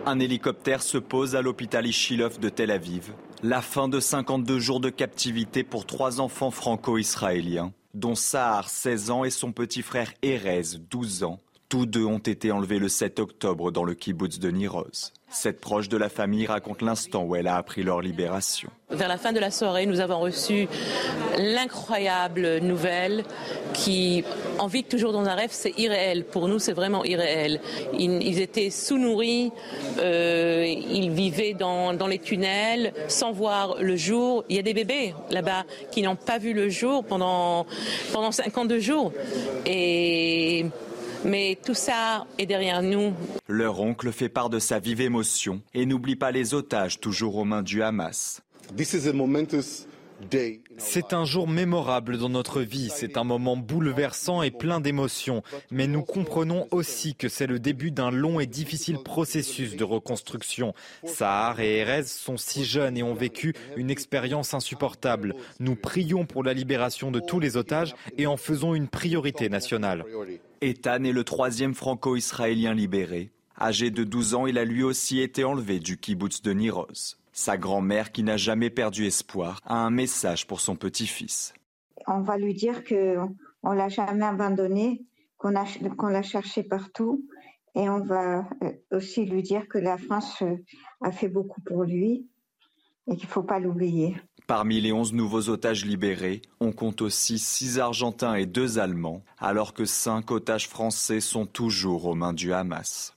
[0.07, 3.13] Un hélicoptère se pose à l'hôpital Ishilov de Tel Aviv.
[3.43, 9.24] La fin de 52 jours de captivité pour trois enfants franco-israéliens dont Sahar, 16 ans,
[9.24, 11.40] et son petit frère Erez, 12 ans.
[11.68, 15.12] Tous deux ont été enlevés le 7 octobre dans le kibbutz de Niroz.
[15.29, 18.70] Cette proche de la famille raconte l'instant où elle a appris leur libération.
[18.91, 20.68] Vers la fin de la soirée, nous avons reçu
[21.37, 23.24] l'incroyable nouvelle
[23.74, 24.22] qui,
[24.61, 26.24] en vit toujours dans un rêve, c'est irréel.
[26.24, 27.61] Pour nous, c'est vraiment irréel.
[27.93, 29.51] Ils, étaient sous-nourris,
[29.99, 34.45] euh, ils vivaient dans, dans les tunnels sans voir le jour.
[34.49, 37.66] Il y a des bébés là-bas qui n'ont pas vu le jour pendant,
[38.12, 39.12] pendant 52 jours.
[39.66, 40.66] Et
[41.27, 43.12] mais tout ça est derrière nous.
[43.49, 47.45] Leur oncle fait part de sa vive émotion et n'oublie pas les otages toujours aux
[47.45, 48.43] mains du Hamas.
[50.79, 55.87] C'est un jour mémorable dans notre vie, c'est un moment bouleversant et plein d'émotions, mais
[55.87, 60.74] nous comprenons aussi que c'est le début d'un long et difficile processus de reconstruction.
[61.05, 65.35] Sahar et Erez sont si jeunes et ont vécu une expérience insupportable.
[65.61, 70.05] Nous prions pour la libération de tous les otages et en faisons une priorité nationale.
[70.61, 73.31] Ethan est le troisième franco-israélien libéré.
[73.61, 77.17] Âgé de 12 ans, il a lui aussi été enlevé du kibbutz de Niroz.
[77.33, 81.55] Sa grand-mère, qui n'a jamais perdu espoir, a un message pour son petit-fils.
[82.07, 83.35] On va lui dire qu'on
[83.71, 85.05] ne l'a jamais abandonné,
[85.37, 87.27] qu'on l'a cherché partout.
[87.75, 90.57] Et on va euh, aussi lui dire que la France euh,
[91.03, 92.27] a fait beaucoup pour lui
[93.07, 94.17] et qu'il ne faut pas l'oublier.
[94.47, 99.74] Parmi les 11 nouveaux otages libérés, on compte aussi 6 Argentins et 2 Allemands, alors
[99.74, 103.16] que 5 otages français sont toujours aux mains du Hamas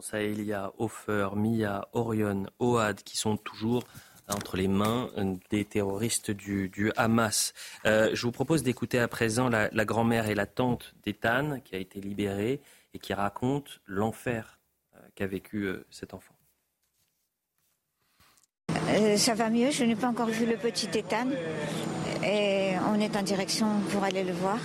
[0.00, 3.82] pense à Elia, Hofer, Mia, Orion, Oad, qui sont toujours
[4.28, 5.10] entre les mains
[5.50, 7.52] des terroristes du, Hamas.
[7.84, 11.78] Euh, je vous propose d'écouter à présent la, grand-mère et la tante d'Ethan, qui a
[11.78, 12.62] été libérée
[12.94, 14.58] et qui raconte l'enfer
[14.96, 16.32] euh, qu'a vécu euh, cet enfant.
[19.16, 21.28] Ça va mieux, je n'ai pas encore vu le petit Ethan
[22.24, 24.58] et on est en direction pour aller le voir.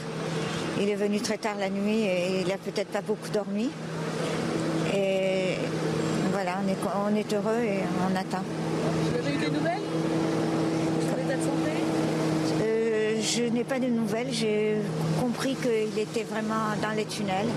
[0.79, 3.69] Il est venu très tard la nuit et il n'a peut-être pas beaucoup dormi.
[4.93, 5.55] Et
[6.31, 6.77] voilà, on est,
[7.13, 8.43] on est heureux et on attend.
[8.43, 9.79] Vous avez eu des nouvelles
[11.07, 11.71] Sur l'état de santé?
[12.61, 14.31] Euh, Je n'ai pas de nouvelles.
[14.31, 14.75] J'ai
[15.21, 17.47] compris qu'il était vraiment dans les tunnels.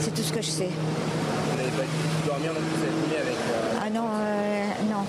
[0.00, 0.70] C'est tout ce que je sais.
[0.70, 3.34] Vous n'avez pas pu dormir non plus cette nuit avec.
[3.34, 5.04] Euh, ah non, euh, non.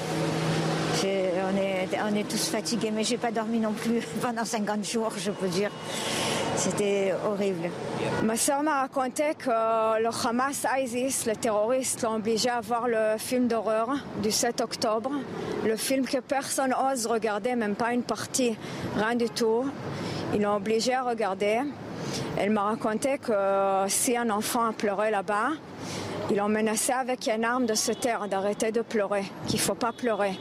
[1.04, 5.48] On est, tous fatigués, mais j'ai pas dormi non plus pendant 50 jours, je peux
[5.48, 5.72] dire.
[6.56, 7.72] C'était horrible.
[8.24, 13.18] Ma soeur m'a raconté que le Hamas ISIS, les terroristes, l'ont obligé à voir le
[13.18, 13.90] film d'horreur
[14.22, 15.12] du 7 octobre.
[15.66, 18.56] Le film que personne n'ose regarder, même pas une partie,
[18.96, 19.66] rien du tout.
[20.36, 21.62] Ils l'ont obligé à regarder.
[22.38, 23.34] Elle m'a raconté que
[23.88, 25.50] si un enfant a pleuré là-bas,
[26.30, 29.76] ils l'ont menacé avec une arme de se taire, d'arrêter de pleurer, qu'il ne faut
[29.76, 30.38] pas pleurer.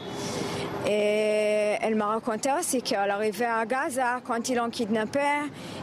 [0.87, 5.21] Et elle m'a raconté aussi qu'à l'arrivée à Gaza, quand ils l'ont kidnappé,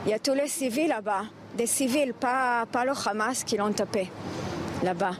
[0.05, 1.25] il y a tous les civils là-bas.
[1.55, 4.09] Des civils, pas, pas le Hamas qui l'ont tapé
[4.83, 5.15] là-bas.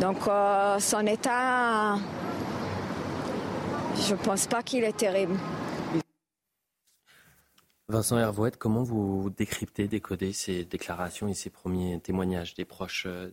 [0.00, 1.96] Donc euh, son état,
[4.06, 5.36] je ne pense pas qu'il est terrible.
[7.88, 13.30] Vincent Hervouette, comment vous décryptez, décodez ces déclarations et ces premiers témoignages des proches euh,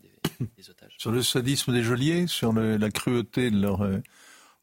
[0.57, 0.95] des, otages?
[0.99, 3.81] Sur le sadisme des geôliers, sur la cruauté de leur...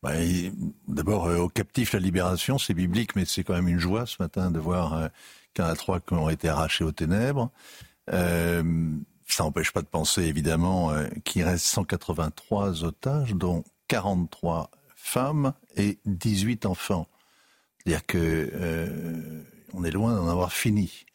[0.04, 0.56] Euh, bah,
[0.88, 4.16] d'abord, euh, aux captifs, la libération, c'est biblique, mais c'est quand même une joie ce
[4.20, 5.08] matin de voir euh,
[5.54, 7.50] qu'il a trois qui ont été arrachés aux ténèbres.
[8.12, 8.62] Euh,
[9.26, 10.92] ça n'empêche pas de penser, évidemment,
[11.24, 17.06] qu'il reste 183 otages, dont 43 femmes et 18 enfants.
[17.78, 18.50] C'est-à-dire que
[19.72, 21.06] on est loin d'en avoir fini.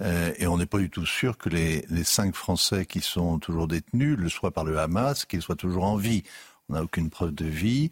[0.00, 3.68] et on n'est pas du tout sûr que les, les cinq Français qui sont toujours
[3.68, 6.24] détenus le soient par le Hamas, qu'ils soient toujours en vie.
[6.68, 7.90] On n'a aucune preuve de vie.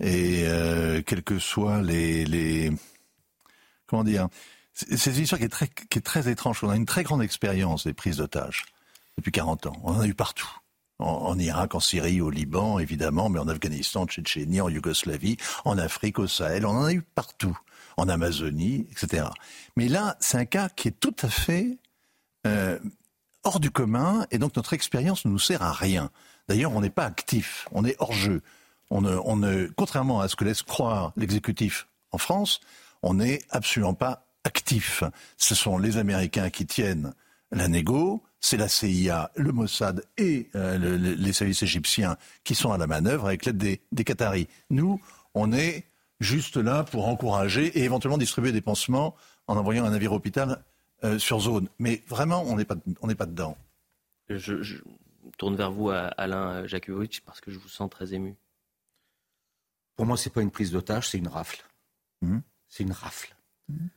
[0.00, 2.72] Et euh, quels que soient les, les
[3.86, 4.28] comment dire,
[4.72, 6.62] c'est une histoire qui est très qui est très étrange.
[6.62, 8.66] On a une très grande expérience des prises d'otages
[9.16, 9.76] depuis 40 ans.
[9.82, 10.50] On en a eu partout.
[11.00, 15.78] En, Irak, en Syrie, au Liban, évidemment, mais en Afghanistan, en Tchétchénie, en Yougoslavie, en
[15.78, 17.56] Afrique, au Sahel, on en a eu partout.
[17.96, 19.26] En Amazonie, etc.
[19.76, 21.78] Mais là, c'est un cas qui est tout à fait
[22.48, 22.80] euh,
[23.44, 26.10] hors du commun, et donc notre expérience ne nous sert à rien.
[26.48, 28.42] D'ailleurs, on n'est pas actif, on est hors jeu
[28.90, 29.00] on
[29.36, 32.60] ne, contrairement à ce que laisse croire l'exécutif en France,
[33.02, 35.02] on n'est absolument pas actif.
[35.36, 37.12] Ce sont les Américains qui tiennent
[37.50, 42.78] la négo, c'est la CIA, le Mossad et euh, les services égyptiens qui sont à
[42.78, 44.48] la manœuvre avec l'aide des, Qataris.
[44.70, 45.00] Nous,
[45.34, 45.84] on est
[46.20, 49.14] juste là pour encourager et éventuellement distribuer des pansements
[49.46, 50.62] en envoyant un navire hôpital
[51.04, 51.68] euh, sur zone.
[51.78, 53.56] Mais vraiment, on n'est pas, pas dedans.
[54.28, 54.76] Je,
[55.38, 58.36] tourne vers vous, Alain Jakubowicz, parce que je vous sens très ému.
[59.98, 61.60] Pour moi, ce n'est pas une prise d'otage, c'est une rafle.
[62.20, 62.38] Hmm.
[62.68, 63.34] C'est une rafle.
[63.66, 63.88] Hmm.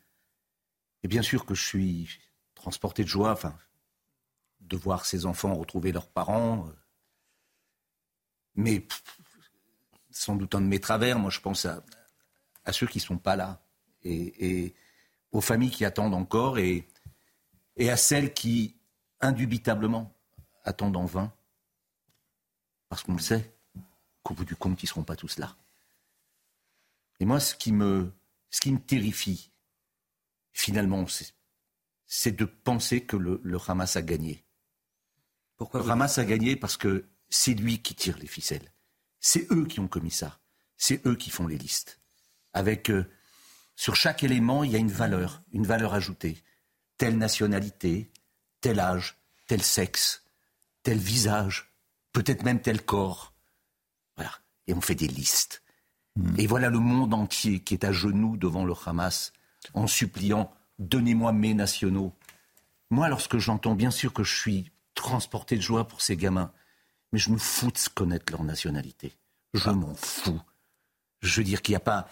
[1.03, 2.09] Et bien sûr que je suis
[2.55, 3.55] transporté de joie, enfin,
[4.61, 6.67] de voir ces enfants retrouver leurs parents.
[6.67, 6.71] Euh.
[8.55, 8.87] Mais
[10.09, 11.83] sans doute un de mes travers, moi je pense à,
[12.71, 13.63] ceux qui ne sont pas là,
[14.03, 14.73] et,
[15.31, 16.87] aux familles qui attendent encore, et,
[17.75, 18.75] et à celles qui,
[19.19, 20.11] indubitablement,
[20.63, 21.31] attendent en vain,
[22.89, 23.53] parce qu'on le sait,
[24.23, 25.55] qu'au bout du compte, ils ne seront pas tous là.
[27.21, 28.11] Et moi, ce qui me,
[28.49, 29.51] ce qui me terrifie,
[30.53, 31.05] finalement,
[32.07, 34.43] c'est de penser que le, Hamas a gagné.
[35.55, 38.73] Pourquoi Le Hamas a gagné parce que c'est lui qui tire les ficelles.
[39.19, 40.39] C'est eux qui ont commis ça.
[40.77, 42.01] C'est eux qui font les listes.
[42.53, 43.05] Avec euh,
[43.75, 46.43] Sur chaque élément, il y a une valeur, une valeur ajoutée.
[46.97, 48.11] Telle nationalité,
[48.61, 50.23] tel âge, tel sexe,
[50.81, 51.71] tel visage,
[52.13, 53.35] peut-être même tel corps.
[54.15, 54.31] Voilà.
[54.65, 55.61] Et on fait des listes.
[56.15, 56.33] Hmm.
[56.37, 59.33] Et voilà le monde entier qui est à genoux devant le Hamas
[59.73, 62.11] en suppliant Donnez-moi mes nationaux.
[62.89, 66.51] Moi, lorsque j'entends, bien sûr que je suis transporté de joie pour ces gamins,
[67.11, 69.13] mais je me fous de connaître leur nationalité.
[69.53, 69.73] Je ah.
[69.73, 70.41] m'en fous.
[71.21, 72.09] Je veux dire qu'il n'y a pas.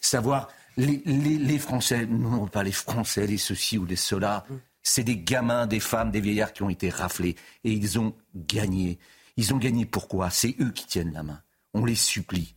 [0.00, 0.48] Savoir.
[0.76, 4.54] Les, les, Français, non pas les Français, les ceci ou les cela, hmm.
[4.82, 7.36] c'est des gamins, des femmes, des vieillards qui ont été raflés.
[7.62, 8.98] Et ils ont gagné.
[9.36, 10.30] Ils ont gagné pourquoi?
[10.30, 11.40] C'est eux qui tiennent la main.
[11.74, 12.56] On les supplie.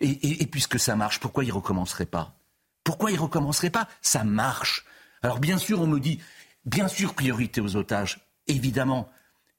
[0.00, 2.38] Et, puisque ça marche, pourquoi ils recommenceraient pas?
[2.84, 3.88] Pourquoi ils recommenceraient pas?
[4.02, 4.84] Ça marche.
[5.22, 6.20] Alors bien sûr, on me dit,
[6.64, 9.10] bien sûr, priorité aux otages, évidemment.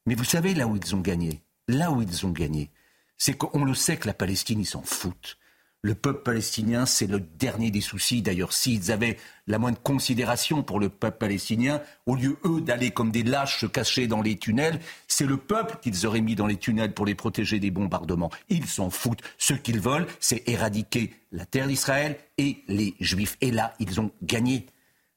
[0.06, 2.72] Mais vous savez là où ils ont gagné Là où ils ont gagné,
[3.18, 5.37] c'est qu'on le sait que la Palestine, ils s'en foutent.
[5.84, 8.24] Le peuple palestinien, c'est le dernier des soucis.
[8.24, 13.12] D'ailleurs, s'ils avaient la moindre considération pour le peuple palestinien, au lieu, eux, d'aller comme
[13.12, 16.58] des lâches se cacher dans les tunnels, c'est le peuple qu'ils auraient mis dans les
[16.58, 18.32] tunnels pour les protéger des bombardements.
[18.50, 19.22] Ils s'en foutent.
[19.38, 23.38] Ce qu'ils veulent, c'est éradiquer la terre d'Israël et les Juifs.
[23.42, 24.66] Et là, ils ont gagné.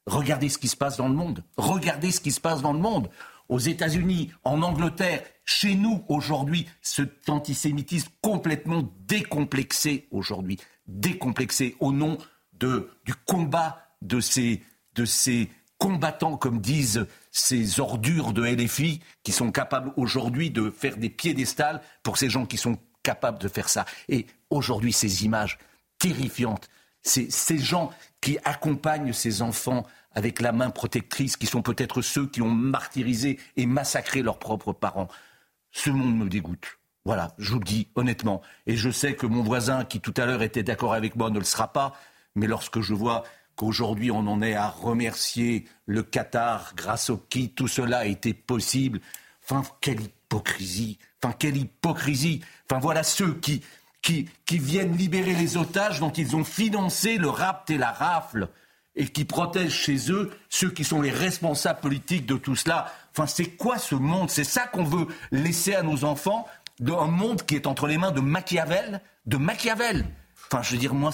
[0.06, 1.42] Regardez ce qui se passe dans le monde.
[1.56, 3.08] Regardez ce qui se passe dans le monde.
[3.48, 12.18] Aux États-Unis, en Angleterre, chez nous aujourd'hui, cet antisémitisme complètement décomplexé aujourd'hui, décomplexé au nom
[12.52, 14.62] de, du combat de ces,
[14.94, 20.96] de ces combattants, comme disent ces ordures de LFI, qui sont capables aujourd'hui de faire
[20.96, 23.86] des piédestals pour ces gens qui sont capables de faire ça.
[24.08, 25.58] Et aujourd'hui, ces images
[25.98, 26.68] terrifiantes,
[27.02, 27.90] ces, ces gens
[28.20, 33.40] qui accompagnent ces enfants avec la main protectrice, qui sont peut-être ceux qui ont martyrisé
[33.56, 35.08] et massacré leurs propres parents.
[35.72, 36.78] Ce monde me dégoûte.
[37.04, 38.42] Voilà, je vous le dis honnêtement.
[38.66, 41.38] Et je sais que mon voisin, qui tout à l'heure était d'accord avec moi, ne
[41.38, 41.94] le sera pas.
[42.34, 43.24] Mais lorsque je vois
[43.56, 48.34] qu'aujourd'hui on en est à remercier le Qatar, grâce au qui tout cela a été
[48.34, 49.00] possible,
[49.42, 50.98] enfin, quelle hypocrisie.
[51.22, 52.42] Enfin, quelle hypocrisie.
[52.70, 53.62] Enfin, voilà ceux qui,
[54.02, 58.48] qui, qui viennent libérer les otages dont ils ont financé le rapt et la rafle
[58.96, 62.92] et qui protègent chez eux ceux qui sont les responsables politiques de tout cela.
[63.12, 64.30] Enfin, c'est quoi ce monde?
[64.30, 66.46] C'est ça qu'on veut laisser à nos enfants
[66.80, 70.06] Un monde qui est entre les mains de Machiavel De Machiavel
[70.52, 71.12] Enfin, je veux dire, moi,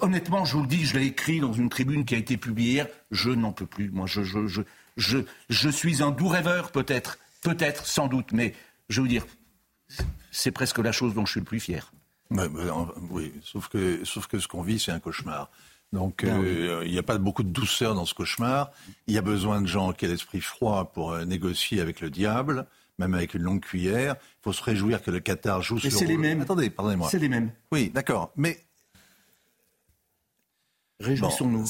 [0.00, 2.72] honnêtement, je vous le dis, je l'ai écrit dans une tribune qui a été publiée
[2.72, 3.90] hier, je n'en peux plus.
[3.90, 4.62] Moi, je, je,
[4.96, 5.18] je,
[5.50, 8.54] je, suis un doux rêveur, peut-être, peut-être, sans doute, mais
[8.88, 9.26] je veux dire,
[10.30, 11.92] c'est presque la chose dont je suis le plus fier.
[13.10, 15.50] oui, sauf que, sauf que ce qu'on vit, c'est un cauchemar.
[15.92, 18.70] Donc ben euh, il n'y a pas beaucoup de douceur dans ce cauchemar.
[19.06, 22.08] Il y a besoin de gens qui aient l'esprit froid pour euh, négocier avec le
[22.08, 22.66] diable,
[22.98, 24.16] même avec une longue cuillère.
[24.18, 26.40] Il faut se réjouir que le Qatar joue Mais c'est les mêmes.
[26.40, 27.08] Attendez, pardonnez-moi.
[27.10, 27.50] C'est les mêmes.
[27.70, 28.32] Oui, d'accord.
[28.36, 28.64] Mais
[31.00, 31.64] Réjouissons-nous.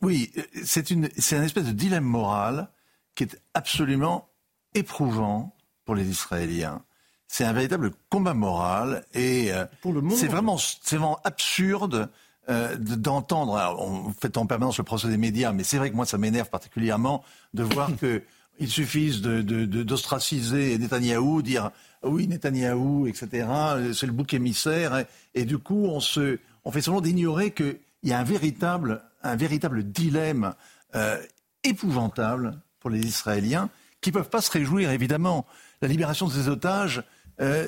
[0.00, 0.32] oui,
[0.64, 2.70] c'est une, c'est un espèce de dilemme moral
[3.14, 4.28] qui est absolument
[4.74, 6.82] éprouvant pour les Israéliens.
[7.28, 9.66] C'est un véritable combat moral et euh,
[10.14, 12.08] c'est vraiment, c'est vraiment absurde
[12.48, 16.06] euh, d'entendre, on fait en permanence le procès des médias, mais c'est vrai que moi
[16.06, 17.24] ça m'énerve particulièrement
[17.54, 18.22] de voir que
[18.58, 21.70] il suffise d'ostraciser de, de, Netanyahou, dire
[22.02, 23.46] oui Netanyahou, etc.
[23.92, 28.12] C'est le bouc émissaire, et, du coup on se, on fait semblant d'ignorer qu'il y
[28.12, 30.54] a un véritable, un véritable dilemme
[30.94, 31.20] euh,
[31.64, 33.68] épouvantable pour les Israéliens
[34.00, 35.46] qui peuvent pas se réjouir évidemment.
[35.82, 37.02] La libération de ces otages.
[37.40, 37.66] Euh,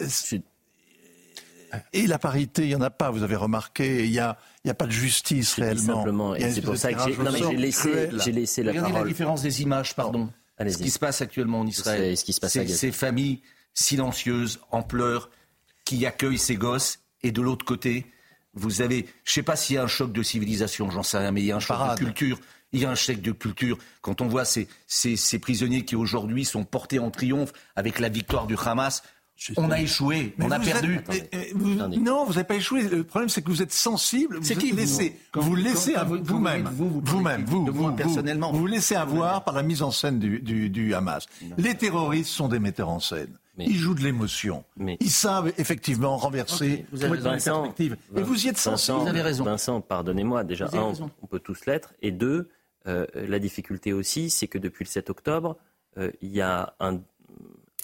[1.92, 4.04] et la parité, il n'y en a pas, vous avez remarqué.
[4.04, 5.96] Il n'y a, a pas de justice réellement.
[5.96, 9.94] Simplement, et c'est pour ça que j'ai laissé, laissé la Regardez la différence des images,
[9.94, 10.30] pardon.
[10.60, 12.16] Ce qui se passe actuellement en Israël.
[12.16, 13.42] Ce qui se passe ces familles
[13.74, 15.30] silencieuses, en pleurs,
[15.84, 17.00] qui accueillent ces gosses.
[17.22, 18.06] Et de l'autre côté,
[18.54, 21.18] vous avez, je ne sais pas s'il y a un choc de civilisation, j'en sais
[21.18, 22.38] rien, mais il y a un choc de culture.
[22.72, 23.78] Il y a un choc de culture.
[24.02, 28.08] Quand on voit ces, ces, ces prisonniers qui aujourd'hui sont portés en triomphe avec la
[28.08, 29.02] victoire du Hamas,
[29.56, 31.00] on a échoué, on a perdu.
[32.00, 32.82] non, vous n'avez pas échoué.
[32.82, 34.38] Le problème, c'est que vous êtes sensible.
[34.42, 39.62] C'est qui laissez, vous, laissez vous-même, vous-même, vous, vous, personnellement, vous, laissez avoir par la
[39.62, 41.26] mise en scène du, du, Hamas.
[41.56, 43.30] Les terroristes sont des metteurs en scène.
[43.58, 44.64] Ils jouent de l'émotion.
[45.00, 48.98] Ils savent effectivement renverser vous avez Vincent, Et vous y êtes sensible.
[48.98, 49.44] Vous avez raison.
[49.44, 50.44] Vincent, pardonnez-moi.
[50.44, 51.94] Déjà, un, on peut tous l'être.
[52.00, 52.48] Et deux,
[52.86, 55.56] euh, la difficulté aussi, c'est que depuis le 7 octobre,
[55.98, 57.00] euh, il y a un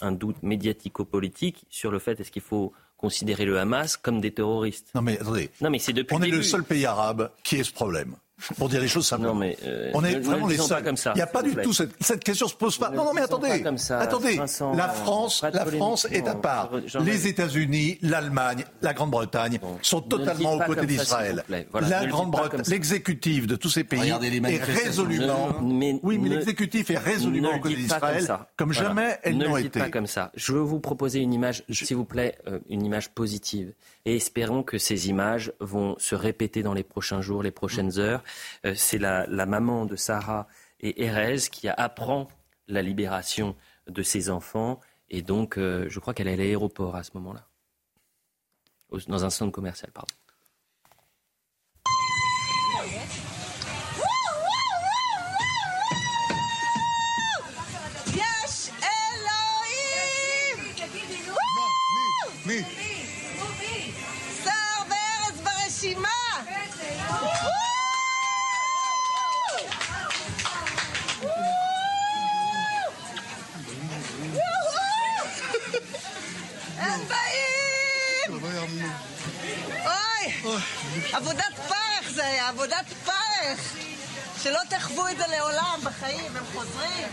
[0.01, 4.87] un doute médiatico-politique sur le fait est-ce qu'il faut considérer le Hamas comme des terroristes?
[4.95, 5.49] Non mais attendez.
[5.61, 6.15] Non mais c'est depuis.
[6.15, 8.15] On est le seul pays arabe qui ait ce problème.
[8.57, 9.33] Pour dire les choses simplement.
[9.33, 10.83] Non, mais, euh, on est ne- ne vraiment le les seuls.
[10.83, 12.89] comme ça, Il n'y a pas du tout cette, cette question se pose pas.
[12.89, 14.35] Ne Non, non, mais attendez, pas comme ça, attendez.
[14.35, 15.65] Vincent, la France, la.
[15.65, 16.71] France est à part.
[17.03, 21.43] Les États-Unis, l'Allemagne, la Grande-Bretagne sont ne le totalement aux côtés d'Israël.
[21.71, 25.61] Voilà, ne la Grande-Bretagne, l'exécutif de tous ces pays est résolument.
[25.61, 28.27] Ne- mais oui, mais ne- l'exécutif est résolument ne aux côtés comme d'Israël,
[28.57, 29.79] comme jamais elles ne n'ont été.
[29.79, 30.31] pas comme ça.
[30.35, 33.73] Je veux vous proposer une image, s'il vous plaît, euh, une image positive.
[34.05, 38.23] Et espérons que ces images vont se répéter dans les prochains jours, les prochaines heures.
[38.65, 40.47] Euh, C'est la, la maman de Sarah
[40.79, 42.27] et Erez qui apprend
[42.67, 43.55] la libération
[43.87, 44.79] de ses enfants.
[45.09, 47.47] Et donc, euh, je crois qu'elle est à l'aéroport à ce moment-là.
[49.07, 50.13] Dans un centre commercial, pardon.
[81.12, 83.76] עבודת פרך זה היה, עבודת פרך!
[84.42, 87.08] שלא תחוו את זה לעולם בחיים, הם חוזרים.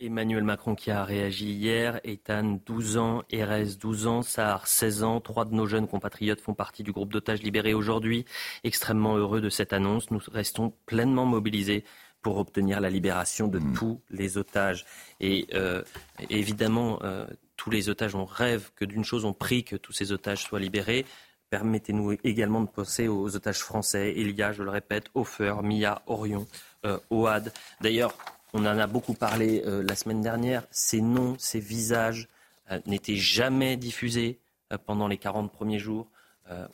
[0.00, 5.20] Emmanuel Macron qui a réagi hier, Ethan 12 ans, Erez 12 ans, Sahar 16 ans,
[5.20, 8.24] trois de nos jeunes compatriotes font partie du groupe d'otages libérés aujourd'hui.
[8.64, 11.84] Extrêmement heureux de cette annonce, nous restons pleinement mobilisés
[12.22, 14.86] pour obtenir la libération de tous les otages.
[15.20, 15.82] Et euh,
[16.30, 17.26] évidemment, euh,
[17.56, 20.60] tous les otages, on rêve que d'une chose, on prie que tous ces otages soient
[20.60, 21.04] libérés.
[21.49, 24.13] Permettez-nous également de penser aux otages français.
[24.17, 26.45] Il y a, je le répète, Hofer, Mia, Orion,
[26.85, 27.53] euh, Oad.
[27.81, 28.13] D'ailleurs,
[28.53, 30.63] on en a beaucoup parlé euh, la semaine dernière.
[30.71, 32.27] Ces noms, ces visages
[32.71, 34.39] euh, n'étaient jamais diffusés
[34.85, 36.09] pendant les 40 premiers jours,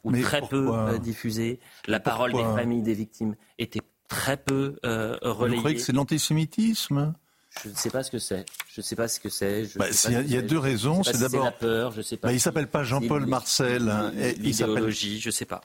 [0.04, 1.60] ou Mais très peu pourquoi diffusés.
[1.88, 5.58] La parole des familles des victimes était très peu euh, Vous relayée.
[5.60, 7.14] croyez que c'est de l'antisémitisme
[7.64, 8.46] Je ne sais pas ce que c'est.
[8.74, 9.78] Je ne sais pas ce que c'est.
[9.78, 11.04] Bah, il y a- y deux raisons.
[11.04, 11.92] C'est si d'abord- la peur.
[11.92, 12.30] Je sais pas.
[12.30, 15.62] Bah, il s'appelle pas Jean-Paul Marcel, hein, et il s'appelle- je sais pas.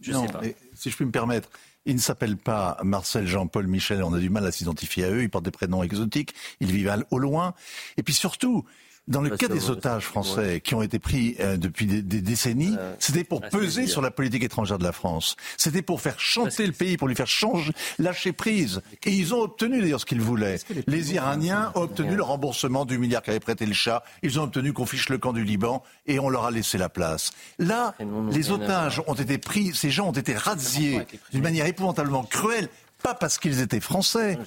[0.00, 0.40] Je non, sais pas.
[0.42, 1.48] mais si je puis me permettre,
[1.86, 4.02] il ne s'appelle pas Marcel, Jean-Paul, Michel.
[4.02, 5.22] On a du mal à s'identifier à eux.
[5.22, 6.34] Ils portent des prénoms exotiques.
[6.60, 7.54] Ils vivent au loin.
[7.96, 8.64] Et puis surtout,
[9.06, 12.20] dans le Bah, cas des otages français qui ont été pris euh, depuis des, des
[12.20, 15.36] décennies, c'était pour ah, peser sur la politique étrangère de la France.
[15.56, 18.80] C'était pour faire chanter le pays, pour lui faire changer, lâcher prise.
[19.04, 20.58] Et ils ont obtenu d'ailleurs ce qu'ils voulaient.
[20.86, 24.02] Les Iraniens ont obtenu le remboursement du milliard qu'avait prêté le chat.
[24.22, 26.88] Ils ont obtenu qu'on fiche le camp du Liban et on leur a laissé la
[26.88, 27.32] place.
[27.58, 27.94] Là,
[28.30, 31.02] les otages ont été pris, ces gens ont été razziés
[31.32, 32.68] d'une manière épouvantablement cruelle,
[33.04, 34.38] pas parce qu'ils étaient français,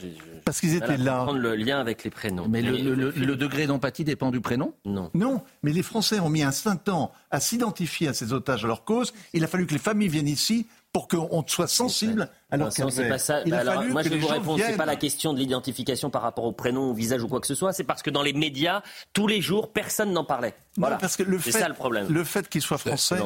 [0.44, 1.24] parce qu'ils étaient là.
[1.24, 2.48] prendre le lien avec les prénoms.
[2.50, 4.74] Mais le, le- le- le degré d'empathie dépend du prénom?
[4.84, 5.12] Non.
[5.14, 8.68] Non, mais les Français ont mis un certain temps à s'identifier à ces otages, à
[8.68, 9.14] leur cause.
[9.34, 12.90] Il a fallu que les familles viennent ici pour qu'on soit sensible à leur Vincent,
[12.90, 13.42] c'est pas ça.
[13.46, 14.64] Il Bah a alors, fallu moi, que je vais vous répondre.
[14.66, 17.46] C'est pas la question de l'identification par rapport au prénom, au visage ou quoi que
[17.46, 17.72] ce soit.
[17.74, 18.82] C'est parce que dans les médias,
[19.14, 20.56] tous les jours, personne n'en parlait.
[20.78, 20.96] Non, Voilà.
[20.98, 22.08] parce que le c'est fait, ça le problème.
[22.10, 23.18] le fait qu'ils soient français.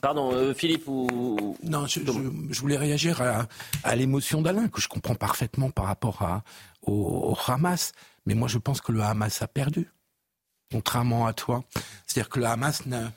[0.00, 1.56] Pardon, euh, Philippe ou.
[1.62, 2.12] Non, je, je-
[2.50, 3.46] je voulais réagir à,
[3.84, 6.42] à l'émotion d'Alain, que je comprends parfaitement par rapport à,
[6.82, 7.92] au, au Hamas.
[8.26, 9.90] Mais moi, je pense que le Hamas a perdu,
[10.70, 11.64] contrairement à toi.
[12.06, 13.10] C'est-à-dire que le Hamas, n'a-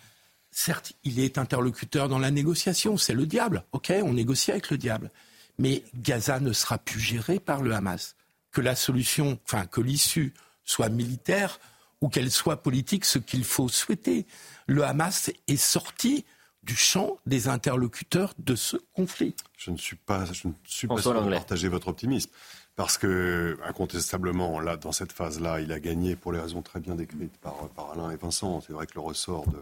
[0.52, 3.64] certes, il est interlocuteur dans la négociation, c'est le diable.
[3.72, 5.10] Ok, on négocie avec le diable.
[5.58, 8.16] Mais Gaza ne sera plus géré par le Hamas.
[8.52, 10.34] Que la solution, enfin, que l'issue
[10.66, 11.60] soit militaire
[12.02, 14.26] ou qu'elle soit politique, ce qu'il faut souhaiter.
[14.68, 16.26] Le Hamas est sorti
[16.64, 19.36] du champ des interlocuteurs de ce conflit.
[19.58, 22.30] Je ne suis pas, je ne suis pas sûr de partager votre optimisme.
[22.76, 26.96] Parce que, incontestablement, là, dans cette phase-là, il a gagné pour les raisons très bien
[26.96, 28.62] décrites par, par Alain et Vincent.
[28.62, 29.62] C'est vrai que le ressort de,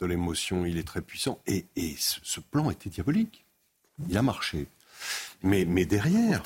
[0.00, 1.40] de l'émotion, il est très puissant.
[1.46, 3.44] Et, et ce, ce plan était diabolique.
[4.08, 4.68] Il a marché.
[5.42, 6.42] Mais, mais derrière,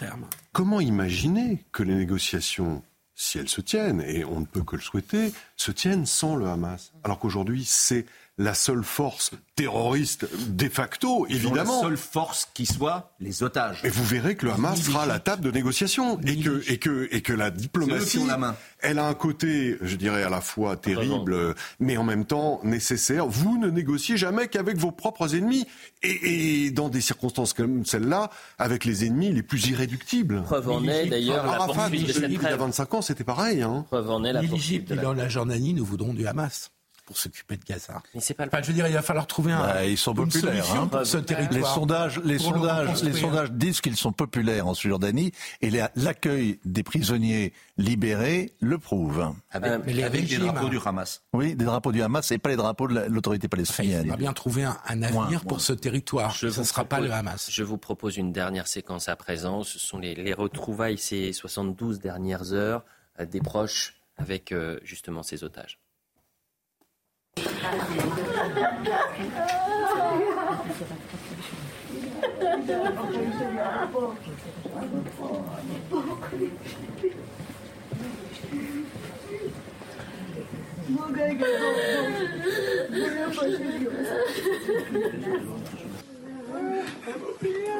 [0.52, 2.82] comment imaginer que les négociations,
[3.14, 6.46] si elles se tiennent, et on ne peut que le souhaiter, se tiennent sans le
[6.46, 8.06] Hamas Alors qu'aujourd'hui, c'est
[8.42, 11.82] la seule force terroriste de facto, évidemment.
[11.82, 13.80] La seule force qui soit les otages.
[13.84, 16.78] Et vous verrez que le Hamas sera à la table de négociation et que, et
[16.78, 18.56] que, et que la diplomatie, la main.
[18.80, 22.60] elle a un côté, je dirais, à la fois terrible, euh, mais en même temps
[22.64, 23.26] nécessaire.
[23.26, 25.66] Vous ne négociez jamais qu'avec vos propres ennemis
[26.02, 30.42] et, et dans des circonstances comme celle-là, avec les ennemis les plus irréductibles.
[30.42, 32.58] Preuve en est d'ailleurs la Arafat, poursuite de il y a trêve.
[32.58, 33.62] 25 ans, c'était pareil.
[33.62, 33.84] Hein.
[33.88, 36.70] Preuve en est la poursuite de ni la la Jordanie ne voudront du Hamas.
[37.12, 38.02] Pour s'occuper de Gaza.
[38.14, 38.50] Mais c'est pas le...
[38.52, 39.60] Enfin, je veux dire, il va falloir trouver un.
[39.60, 40.64] Bah, ils sont une populaires.
[40.64, 40.86] solution hein.
[40.88, 41.52] pour ce territoire.
[41.68, 45.90] Les sondages, les le sondages, les sondages disent qu'ils sont populaires en Cisjordanie et la-
[45.94, 49.32] l'accueil des prisonniers libérés le prouve.
[49.50, 50.70] Avec, mais les avec des drapeaux hein.
[50.70, 51.22] du Hamas.
[51.32, 54.02] Oui, des drapeaux du Hamas et pas les drapeaux de la- l'autorité Enfin, il palestinienne.
[54.02, 55.58] faudra bien trouver un, un avenir Moins, pour moins.
[55.58, 56.34] ce territoire.
[56.34, 57.48] Ce ne vous sera pas propose- le Hamas.
[57.50, 59.62] Je vous propose une dernière séquence à présent.
[59.64, 62.84] Ce sont les, les retrouvailles ces 72 dernières heures
[63.20, 65.78] euh, des proches avec euh, justement ces otages.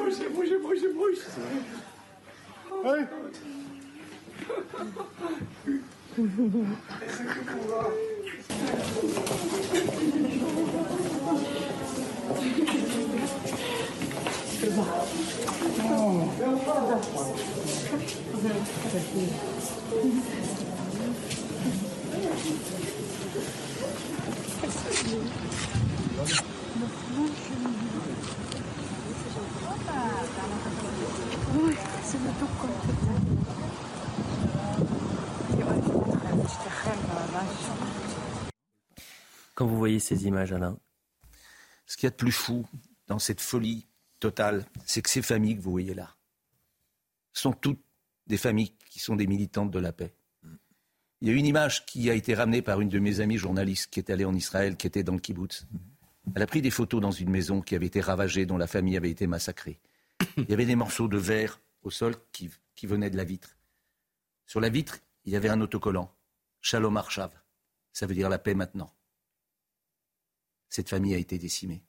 [0.03, 1.21] Боже, боже, боже, боже.
[2.85, 3.07] Ай!
[6.15, 6.29] Ой,
[32.05, 33.62] себе тут кончится.
[39.55, 40.77] Quand vous voyez ces images, Alain,
[41.85, 42.65] Ce qu'il y a de plus fou
[43.07, 43.87] dans cette folie
[44.19, 46.15] totale, c'est que ces familles que vous voyez là
[47.33, 47.83] sont toutes
[48.27, 50.15] des familles qui sont des militantes de la paix.
[51.21, 53.89] Il y a une image qui a été ramenée par une de mes amies journalistes
[53.91, 55.65] qui est allée en Israël, qui était dans le kibbutz.
[56.35, 58.97] Elle a pris des photos dans une maison qui avait été ravagée, dont la famille
[58.97, 59.79] avait été massacrée.
[60.37, 63.57] Il y avait des morceaux de verre au sol qui, qui venaient de la vitre.
[64.45, 66.13] Sur la vitre, il y avait un autocollant.
[66.61, 67.31] Shalom Arshav.
[67.93, 68.93] Ça veut dire la paix maintenant.
[70.73, 71.83] Cette famille a été décimée.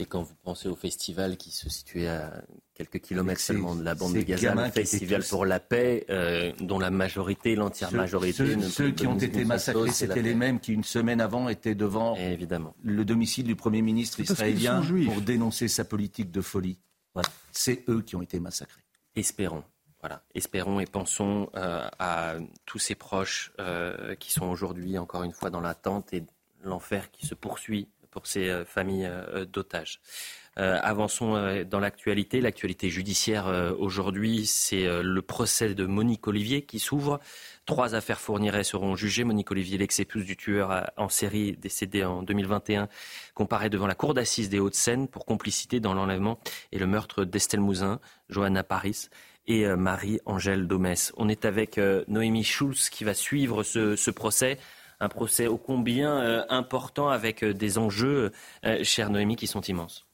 [0.00, 2.42] et quand vous pensez au festival qui se situait à
[2.74, 6.80] quelques kilomètres seulement de la bande de Gaza, le festival pour la paix, euh, dont
[6.80, 10.72] la majorité, l'entière majorité, ceux, ne ceux qui ont été massacrés, c'était les mêmes qui,
[10.72, 12.74] une semaine avant, étaient devant Évidemment.
[12.82, 16.80] le domicile du Premier ministre israélien pour dénoncer sa politique de folie.
[17.14, 17.28] Voilà.
[17.52, 18.82] C'est eux qui ont été massacrés.
[19.14, 19.62] Espérons.
[20.02, 22.34] Voilà, espérons et pensons euh, à
[22.66, 26.24] tous ces proches euh, qui sont aujourd'hui encore une fois dans l'attente et
[26.64, 29.08] l'enfer qui se poursuit pour ces euh, familles
[29.52, 30.00] d'otages.
[30.56, 32.42] Avançons dans l'actualité.
[32.42, 33.46] L'actualité judiciaire
[33.78, 37.20] aujourd'hui, c'est le procès de Monique Olivier qui s'ouvre.
[37.64, 39.24] Trois affaires fournirait seront jugées.
[39.24, 42.88] Monique Olivier, l'ex-épouse du tueur en série décédé en 2021,
[43.32, 46.38] comparaît devant la cour d'assises des Hauts-de-Seine pour complicité dans l'enlèvement
[46.70, 47.98] et le meurtre d'Estelle Mouzin,
[48.28, 49.08] Johanna Paris
[49.46, 51.12] et euh, Marie-Angèle Domès.
[51.16, 54.58] On est avec euh, Noémie Schulz qui va suivre ce, procès.
[55.00, 58.32] Un procès ô combien euh, important avec des enjeux,
[58.82, 60.06] chère Noémie, qui sont immenses.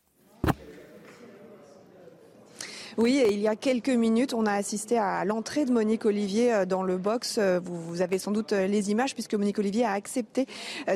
[2.99, 6.66] Oui, il y a quelques minutes, on a assisté à l'entrée de Monique Olivier euh,
[6.66, 7.37] dans le box.
[7.39, 10.47] Euh, Vous, avez sans doute euh, les images puisque Monique Olivier a accepté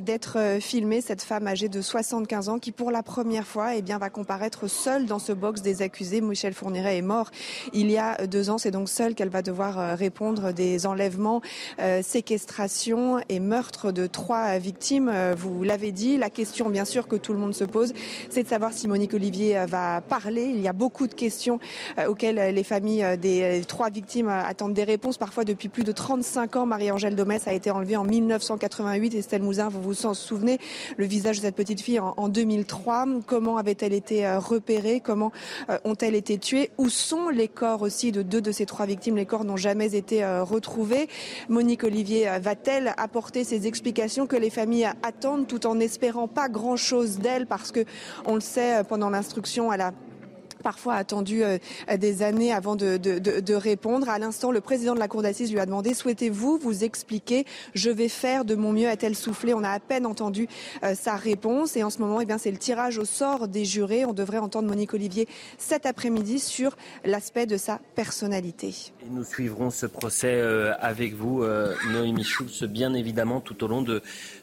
[0.03, 3.99] d'être filmée, cette femme âgée de 75 ans qui pour la première fois eh bien,
[3.99, 6.20] va comparaître seule dans ce box des accusés.
[6.20, 7.31] Michel Fourniret est mort
[7.73, 8.59] il y a deux ans.
[8.59, 11.41] C'est donc seule qu'elle va devoir répondre des enlèvements,
[11.79, 15.12] euh, séquestrations et meurtres de trois victimes.
[15.37, 17.93] Vous l'avez dit, la question bien sûr que tout le monde se pose,
[18.29, 20.47] c'est de savoir si Monique Olivier va parler.
[20.47, 21.61] Il y a beaucoup de questions
[22.09, 25.19] auxquelles euh, les familles euh, des euh, trois victimes euh, attendent des réponses.
[25.19, 29.14] Parfois depuis plus de 35 ans, Marie-Angèle Domès a été enlevée en 1988.
[29.14, 30.59] Estelle Mouzin, vous vous en souvenez,
[30.97, 33.06] le visage de cette petite fille en, en 2003.
[33.27, 35.01] Comment avait-elle été euh, repérée?
[35.01, 35.32] Comment
[35.70, 36.70] euh, ont-elles été tuées?
[36.78, 39.16] Où sont les corps aussi de deux de ces trois victimes?
[39.16, 41.09] Les corps n'ont jamais été euh, retrouvés.
[41.48, 46.48] Monique Olivier euh, va-t-elle apporter ces explications que les familles attendent tout en espérant pas
[46.48, 47.47] grand-chose d'elle?
[47.47, 47.85] Parce que
[48.27, 49.93] on le sait euh, pendant l'instruction elle a
[50.62, 51.59] parfois attendu euh,
[51.98, 54.09] des années avant de, répondre.
[54.09, 57.44] À l'instant, le président de la Cour d'assises lui a demandé souhaitez-vous vous expliquer
[57.74, 59.55] Je vais faire de mon mieux, a-t-elle soufflé?
[59.55, 60.48] On a à peine entendu
[60.82, 61.76] euh, sa réponse.
[61.76, 64.05] Et en ce moment, eh bien, c'est le tirage au sort des jurés.
[64.05, 65.28] On devrait entendre Monique Olivier
[65.59, 68.74] cet après-midi sur l'aspect de sa personnalité.
[69.05, 73.68] Et nous suivrons ce procès euh, avec vous, euh, Noémie Schulz, bien évidemment, tout au
[73.68, 74.02] long de,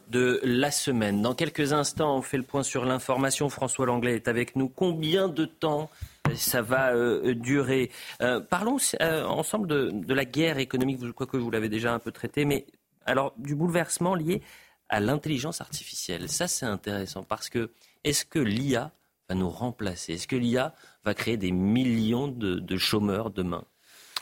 [0.10, 1.22] de la semaine.
[1.22, 3.50] Dans quelques instants, on fait le point sur l'information.
[3.50, 4.70] François Langlais est avec nous.
[4.70, 7.92] Combien de temps euh, ça va euh, durer.
[8.22, 12.00] Euh, Parlons euh, ensemble de, la guerre économique, je crois que vous l'avez déjà un
[12.00, 12.66] peu traité, mais
[13.06, 14.42] alors du bouleversement lié
[14.90, 16.30] à l'intelligence artificielle.
[16.30, 17.72] Ça, c'est intéressant parce que
[18.04, 18.92] est-ce que l'IA
[19.28, 20.14] va nous remplacer?
[20.14, 20.74] Est-ce que l'IA
[21.04, 23.66] va créer des millions de chômeurs demain?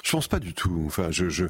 [0.04, 0.84] Je pense pas du tout.
[0.86, 1.50] Enfin, je, il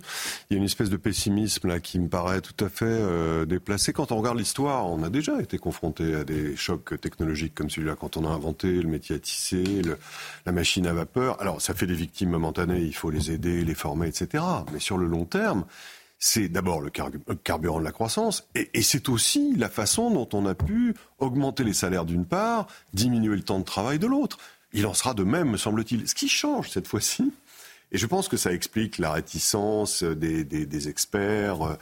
[0.52, 3.94] y a une espèce de pessimisme là qui me paraît tout à fait euh, déplacé.
[3.94, 7.96] Quand on regarde l'histoire, on a déjà été confronté à des chocs technologiques comme celui-là.
[7.96, 9.82] Quand on a inventé le métier à tisser,
[10.46, 11.42] la machine à vapeur.
[11.42, 12.82] Alors, ça fait des victimes momentanées.
[12.82, 14.44] Il faut les aider, les former, etc.
[14.72, 15.66] Mais sur le long terme,
[16.20, 20.48] c'est d'abord le carburant de la croissance, et, et c'est aussi la façon dont on
[20.48, 24.40] a pu augmenter les salaires d'une part, diminuer le temps de travail de l'autre.
[24.74, 26.08] Il en sera de même, me semble-t-il.
[26.08, 27.32] Ce qui change cette fois-ci,
[27.92, 31.78] et je pense que ça explique la réticence des, des, des experts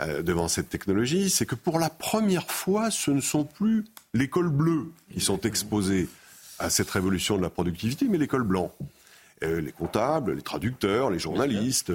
[0.00, 4.28] euh, devant cette technologie, c'est que pour la première fois, ce ne sont plus les
[4.28, 6.08] cols bleus qui sont exposés
[6.60, 8.72] à cette révolution de la productivité, mais les cols blancs.
[9.44, 11.92] Euh, les comptables, les traducteurs, les journalistes.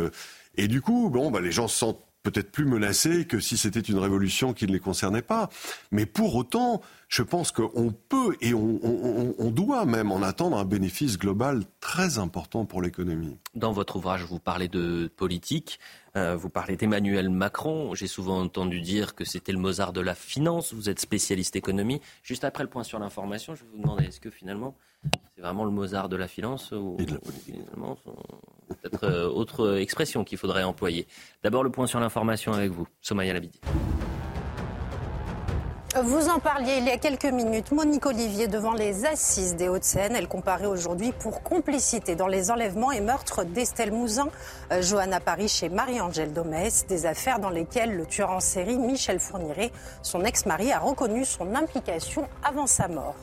[0.56, 3.81] Et du coup, bon, bah, les gens se sentent peut-être plus menacés que si c'était
[3.81, 5.49] une révolution qui ne les concernait pas.
[5.91, 11.19] Mais pour autant, je pense qu'on peut et on, doit même en attendre un bénéfice
[11.19, 13.37] global très important pour l'économie.
[13.53, 15.79] Dans votre ouvrage, vous parlez de politique,
[16.15, 17.93] euh, vous parlez d'Emmanuel Macron.
[17.93, 20.73] J'ai souvent entendu dire que c'était le Mozart de la finance.
[20.73, 22.01] Vous êtes spécialiste économie.
[22.23, 24.75] Juste après le point sur l'information, je vais vous demander est-ce que finalement
[25.35, 26.97] c'est vraiment le Mozart de la finance ou,
[27.45, 27.97] finalement
[28.81, 31.07] peut-être euh, autre expression qu'il faudrait employer.
[31.43, 33.59] D'abord le point sur l'information avec vous, Somaya Labidi.
[36.01, 37.71] Vous en parliez il y a quelques minutes.
[37.71, 40.15] Monique Olivier devant les assises des Hauts-de-Seine.
[40.15, 44.30] Elle comparait aujourd'hui pour complicité dans les enlèvements et meurtres d'Estelle Mouzin,
[44.71, 46.88] euh, Johanna Paris et Marie-Angèle Domès.
[46.88, 49.71] Des affaires dans lesquelles le tueur en série Michel Fourniret,
[50.01, 53.15] son ex-mari, a reconnu son implication avant sa mort.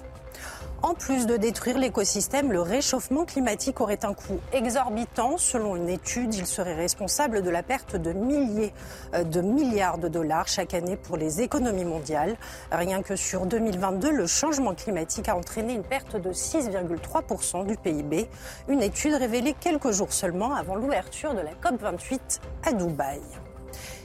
[0.82, 5.36] En plus de détruire l'écosystème, le réchauffement climatique aurait un coût exorbitant.
[5.36, 8.72] Selon une étude, il serait responsable de la perte de milliers
[9.12, 12.34] euh, de milliards de dollars chaque année pour les économies mondiales.
[12.72, 18.30] Rien que sur 2022, le changement climatique a entraîné une perte de 6,3% du PIB.
[18.68, 23.20] Une étude révélée quelques jours seulement avant l'ouverture de la COP28 à Dubaï.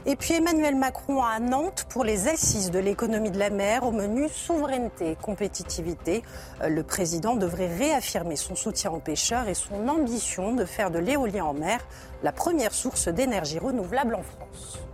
[0.08, 3.92] Et puis Emmanuel Macron à Nantes pour les assises de l'économie de la mer au
[3.92, 6.22] menu souveraineté et compétitivité.
[6.62, 11.00] Euh, le président devrait réaffirmer son soutien aux pêcheurs et son ambition de faire de
[11.00, 11.80] l'éolien en mer
[12.22, 14.85] la première source d'énergie renouvelable en France.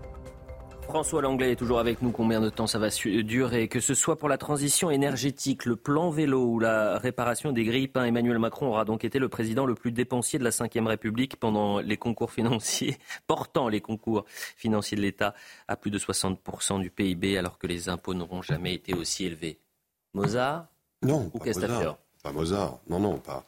[0.92, 2.12] François Langlais est toujours avec nous.
[2.12, 3.70] Combien de temps ça va durer?
[3.70, 7.88] Que ce soit pour la transition énergétique, le plan vélo ou la réparation des grilles
[7.88, 11.38] peints, Emmanuel Macron aura donc été le président le plus dépensier de la Ve République
[11.38, 12.98] pendant les concours financiers,
[13.28, 15.34] portant les concours financiers de l'État
[15.70, 19.60] à plus de 60% du PIB, alors que les impôts n'auront jamais été aussi élevés.
[20.14, 20.68] Mozart?
[21.04, 21.98] Non, ou pas Mozart.
[22.22, 22.80] Pas Mozart.
[22.90, 23.46] Non, non, pas.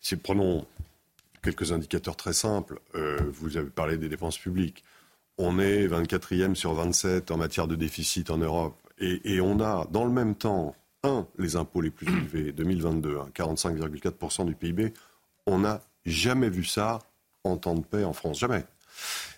[0.00, 0.64] Si prenons
[1.42, 4.84] quelques indicateurs très simples, euh, vous avez parlé des dépenses publiques
[5.38, 8.76] on est 24e sur 27 en matière de déficit en Europe.
[9.00, 10.74] Et, on a, dans le même temps,
[11.04, 14.92] un, les impôts les plus élevés, 2022, 45,4% du PIB.
[15.46, 16.98] On n'a jamais vu ça
[17.44, 18.64] en temps de paix en France, jamais.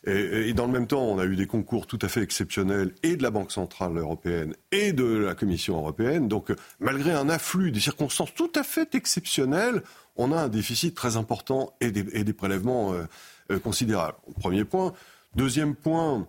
[0.06, 3.16] Et, dans le même temps, on a eu des concours tout à fait exceptionnels et
[3.16, 6.26] de la Banque Centrale Européenne et de la Commission Européenne.
[6.26, 9.82] Donc, malgré un afflux des circonstances tout à fait exceptionnelles,
[10.16, 13.04] on a un déficit très important et des, prélèvements euh,
[13.50, 14.16] euh, considérables.
[14.38, 14.94] Premier point.
[15.36, 16.26] Deuxième point,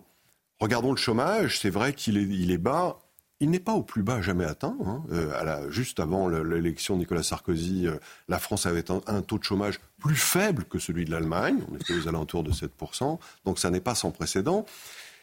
[0.60, 1.58] regardons le chômage.
[1.58, 2.16] C'est vrai qu'il
[2.50, 2.98] est, bas.
[3.40, 4.76] Il n'est pas au plus bas jamais atteint.
[4.86, 5.02] Hein.
[5.10, 7.96] Euh, juste avant l'élection de Nicolas Sarkozy, euh,
[8.28, 11.58] la France avait un, taux de chômage plus faible que celui de l'Allemagne.
[11.70, 13.18] On était aux alentours de 7%.
[13.44, 14.66] Donc ça n'est pas sans précédent.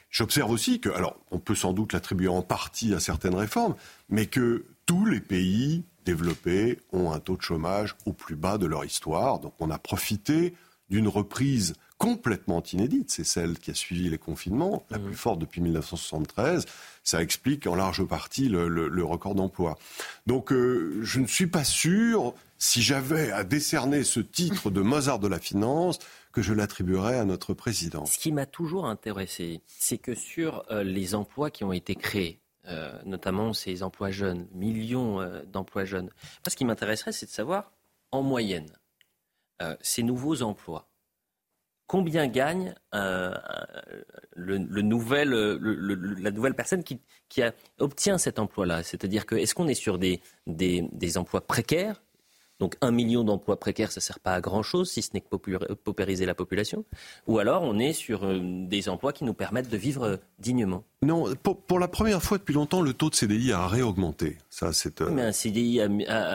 [0.09, 3.75] J'observe aussi que, alors, on peut sans doute l'attribuer en partie à certaines réformes,
[4.09, 8.65] mais que tous les pays développés ont un taux de chômage au plus bas de
[8.65, 9.39] leur histoire.
[9.39, 10.55] Donc on a profité
[10.89, 13.11] d'une reprise complètement inédite.
[13.11, 15.03] C'est celle qui a suivi les confinements, la mmh.
[15.03, 16.65] plus forte depuis 1973.
[17.03, 19.77] Ça explique en large partie le, record d'emploi.
[20.25, 25.19] Donc euh, je ne suis pas sûr, si j'avais à décerner ce titre de Mozart
[25.19, 25.99] de la finance,
[26.31, 28.05] que je l'attribuerais à notre président.
[28.05, 32.39] Ce qui m'a toujours intéressé, c'est que sur euh, les emplois qui ont été créés,
[32.67, 35.19] euh, notamment ces emplois jeunes, millions
[35.51, 36.11] d'emplois jeunes,
[36.47, 37.71] ce qui m'intéresserait, c'est de savoir,
[38.11, 38.71] en moyenne,
[39.81, 40.88] ces nouveaux emplois,
[41.89, 43.33] combien gagne euh,
[44.37, 47.01] nouvel, la nouvelle personne qui,
[47.79, 48.83] obtient cet emploi-là?
[48.83, 51.99] C'est-à-dire que est-ce qu'on est sur des emplois précaires
[52.59, 55.27] donc un million d'emplois précaires, ça ne sert pas à grand-chose, si ce n'est que
[55.75, 56.83] paupériser la population.
[57.27, 60.83] Ou alors on est sur euh, des emplois qui nous permettent de vivre euh, dignement.
[61.01, 64.37] Non, pour, la première fois depuis longtemps, le taux de CDI a réaugmenté.
[64.49, 64.99] Ça, c'est.
[64.99, 65.79] Euh, Mais un CDI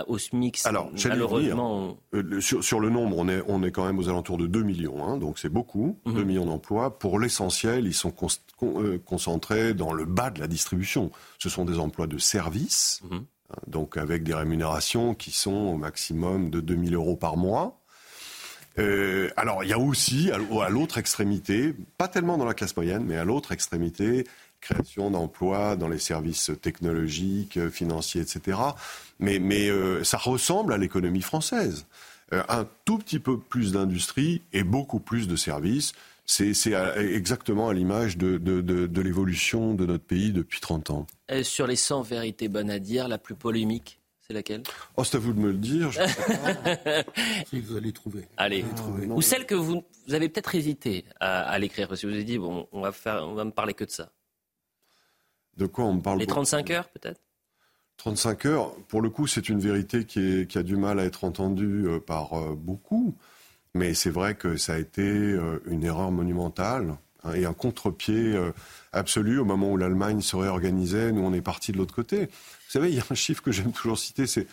[0.07, 1.99] au SMIC, alors, malheureusement.
[2.41, 5.19] sur, le nombre, on est, on est quand même aux alentours de 2 millions, hein,
[5.19, 6.25] donc c'est beaucoup, 2 mhm.
[6.25, 6.99] millions d'emplois.
[6.99, 8.15] Pour l'essentiel, ils sont
[9.05, 11.11] concentrés dans le bas de la distribution.
[11.39, 13.03] Ce sont des emplois de service.
[13.11, 13.27] Mhm
[13.67, 17.81] donc avec des rémunérations qui sont au maximum de 2000 euros par mois.
[18.79, 23.05] Euh, alors, il y a aussi, à l'autre extrémité, pas tellement dans la classe moyenne,
[23.07, 24.27] mais à l'autre extrémité,
[24.61, 28.59] création d'emplois dans les services technologiques, euh, financiers, etc.
[29.21, 29.39] Mais,
[29.69, 31.87] euh, ça ressemble à l'économie française.
[32.49, 35.93] un tout petit peu plus d'industrie et beaucoup plus de services.
[36.27, 36.53] C'est
[36.97, 41.07] exactement à l'image de, de, de, de l'évolution de notre pays depuis 30 ans.
[41.43, 44.63] sur les 100 vérités bonnes à dire, la plus polémique c'est laquelle?
[44.97, 45.91] Oh, c'est à vous de me le dire.
[45.91, 46.01] Je
[47.51, 48.27] si vous allez trouver.
[48.39, 48.65] Allez.
[49.09, 52.39] Ou celle que vous, vous avez peut-être hésité à, l'écrire, parce que vous avez dit,
[52.39, 54.11] bon, on va, faire, on va me parler que de ça.
[55.59, 57.21] De quoi on me parle Les 35 heures, peut-être?
[57.99, 61.05] 35 heures, pour le coup, c'est une vérité qui, est, qui, a du mal à
[61.05, 63.17] être entendue euh, par euh, beaucoup.
[63.75, 68.39] Mais c'est vrai que ça a été euh, une erreur monumentale hein, et un contre-pied
[68.93, 71.13] absolu au moment où l'Allemagne se réorganisait.
[71.13, 72.27] Nous, on est parti de l'autre côté.
[72.27, 74.47] Vous savez, il y a un chiffre que j'aime toujours citer, c'est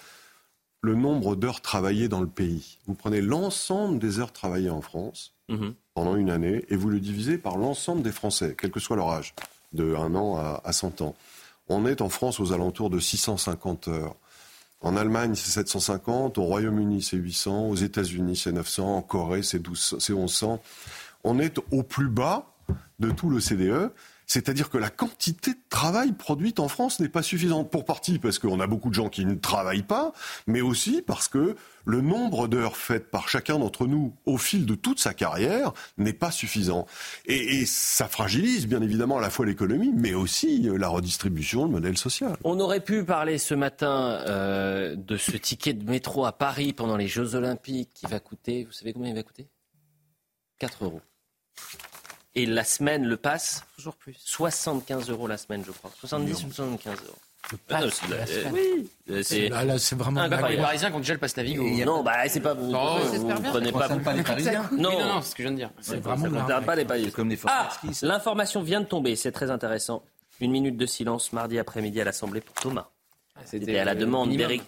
[0.81, 2.79] le nombre d'heures travaillées dans le pays.
[2.87, 5.75] Vous prenez l'ensemble des heures travaillées en France mhm.
[5.93, 9.09] pendant une année et vous le divisez par l'ensemble des Français, quel que soit leur
[9.09, 9.33] âge,
[9.73, 11.15] de 1 an à, 100 ans.
[11.69, 14.15] On est en France aux alentours de 650 heures.
[14.81, 19.59] En Allemagne, c'est 750, au Royaume-Uni, c'est 800, aux États-Unis, c'est 900, en Corée, c'est
[19.59, 20.61] 1100.
[21.23, 22.51] On est au plus bas
[22.99, 23.91] de tout le CDE.
[24.33, 27.69] C'est-à-dire que la quantité de travail produite en France n'est pas suffisante.
[27.69, 30.13] Pour partie parce qu'on a beaucoup de gens qui ne travaillent pas,
[30.47, 34.73] mais aussi parce que le nombre d'heures faites par chacun d'entre nous au fil de
[34.73, 36.85] toute sa carrière n'est pas suffisant.
[37.25, 41.97] Et, ça fragilise bien évidemment à la fois l'économie, mais aussi la redistribution, le modèle
[41.97, 42.37] social.
[42.45, 46.95] On aurait pu parler ce matin euh, de ce ticket de métro à Paris pendant
[46.95, 49.49] les Jeux Olympiques qui va coûter, vous savez combien il va coûter?
[50.59, 51.01] 4 euros.
[52.35, 54.15] Et la semaine, le passe Toujours plus.
[54.17, 55.91] 75 euros la semaine, je crois.
[55.99, 57.17] 70 ou 75 euros.
[57.51, 58.01] Le pass,
[58.53, 58.89] oui,
[59.23, 60.21] c'est là, c'est vraiment.
[60.21, 61.67] Ah, les Parisiens qui ont déjà le passe Navigo.
[61.83, 62.71] Non, bah c'est pas vous.
[62.71, 64.69] Non, vous, vous prenez pas, pas les Parisiens.
[64.71, 65.71] Non, non, c'est ce que je viens de dire.
[65.81, 67.09] C'est vraiment ça pas les Parisiens.
[67.09, 67.69] Comme les ah,
[68.03, 69.15] l'information vient de tomber.
[69.15, 70.03] C'est très intéressant.
[70.39, 72.89] Une minute de silence mardi après-midi à l'Assemblée pour Thomas.
[73.35, 74.61] Ah, c'était à la demande d'Éric.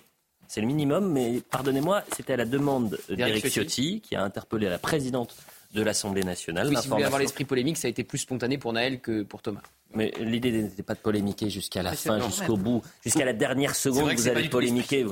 [0.48, 4.77] C'est le minimum, mais pardonnez-moi, c'était à la demande d'Éric Ciotti qui a interpellé la
[4.77, 5.35] présidente
[5.74, 6.68] de l'Assemblée nationale.
[6.70, 9.24] Oui, si vous voulez avoir l'esprit polémique, ça a été plus spontané pour Naël que
[9.24, 9.62] pour Thomas.
[9.94, 14.14] Mais l'idée n'était pas de polémiquer jusqu'à la fin, jusqu'au bout, jusqu'à la dernière seconde,
[14.14, 15.06] vous allez polémiquer.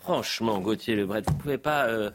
[0.00, 1.86] Franchement, Gauthier Lebret, vous ne pouvez pas...
[1.86, 2.10] Euh,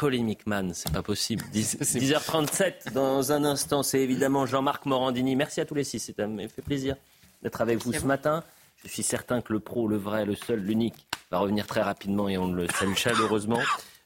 [0.00, 1.44] polémique man, c'est pas possible.
[1.52, 5.36] 10, h 37 dans un instant, c'est évidemment Jean-Marc Morandini.
[5.36, 6.96] Merci à tous les six, ça m'a fait plaisir
[7.42, 8.42] d'être avec vous ce matin.
[8.82, 12.30] Je suis certain que le pro, le vrai, le seul, l'unique, va revenir très rapidement
[12.30, 13.60] et on le salue chaleureusement.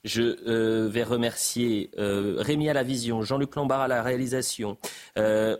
[0.04, 4.76] Je euh, vais remercier euh, Rémi à la vision, Jean-Luc Lombard à la réalisation,
[5.16, 5.56] euh,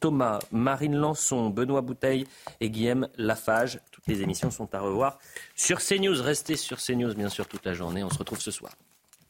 [0.00, 2.26] Thomas, Marine Lançon, Benoît Bouteille
[2.60, 3.80] et Guillaume Lafage.
[3.92, 5.18] Toutes les émissions sont à revoir
[5.54, 6.20] sur CNews.
[6.20, 8.02] Restez sur CNews bien sûr toute la journée.
[8.02, 8.72] On se retrouve ce soir.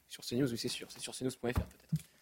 [0.09, 0.87] Sur CNews, oui c'est sûr.
[0.91, 2.14] C'est sur CNews.fr peut-être.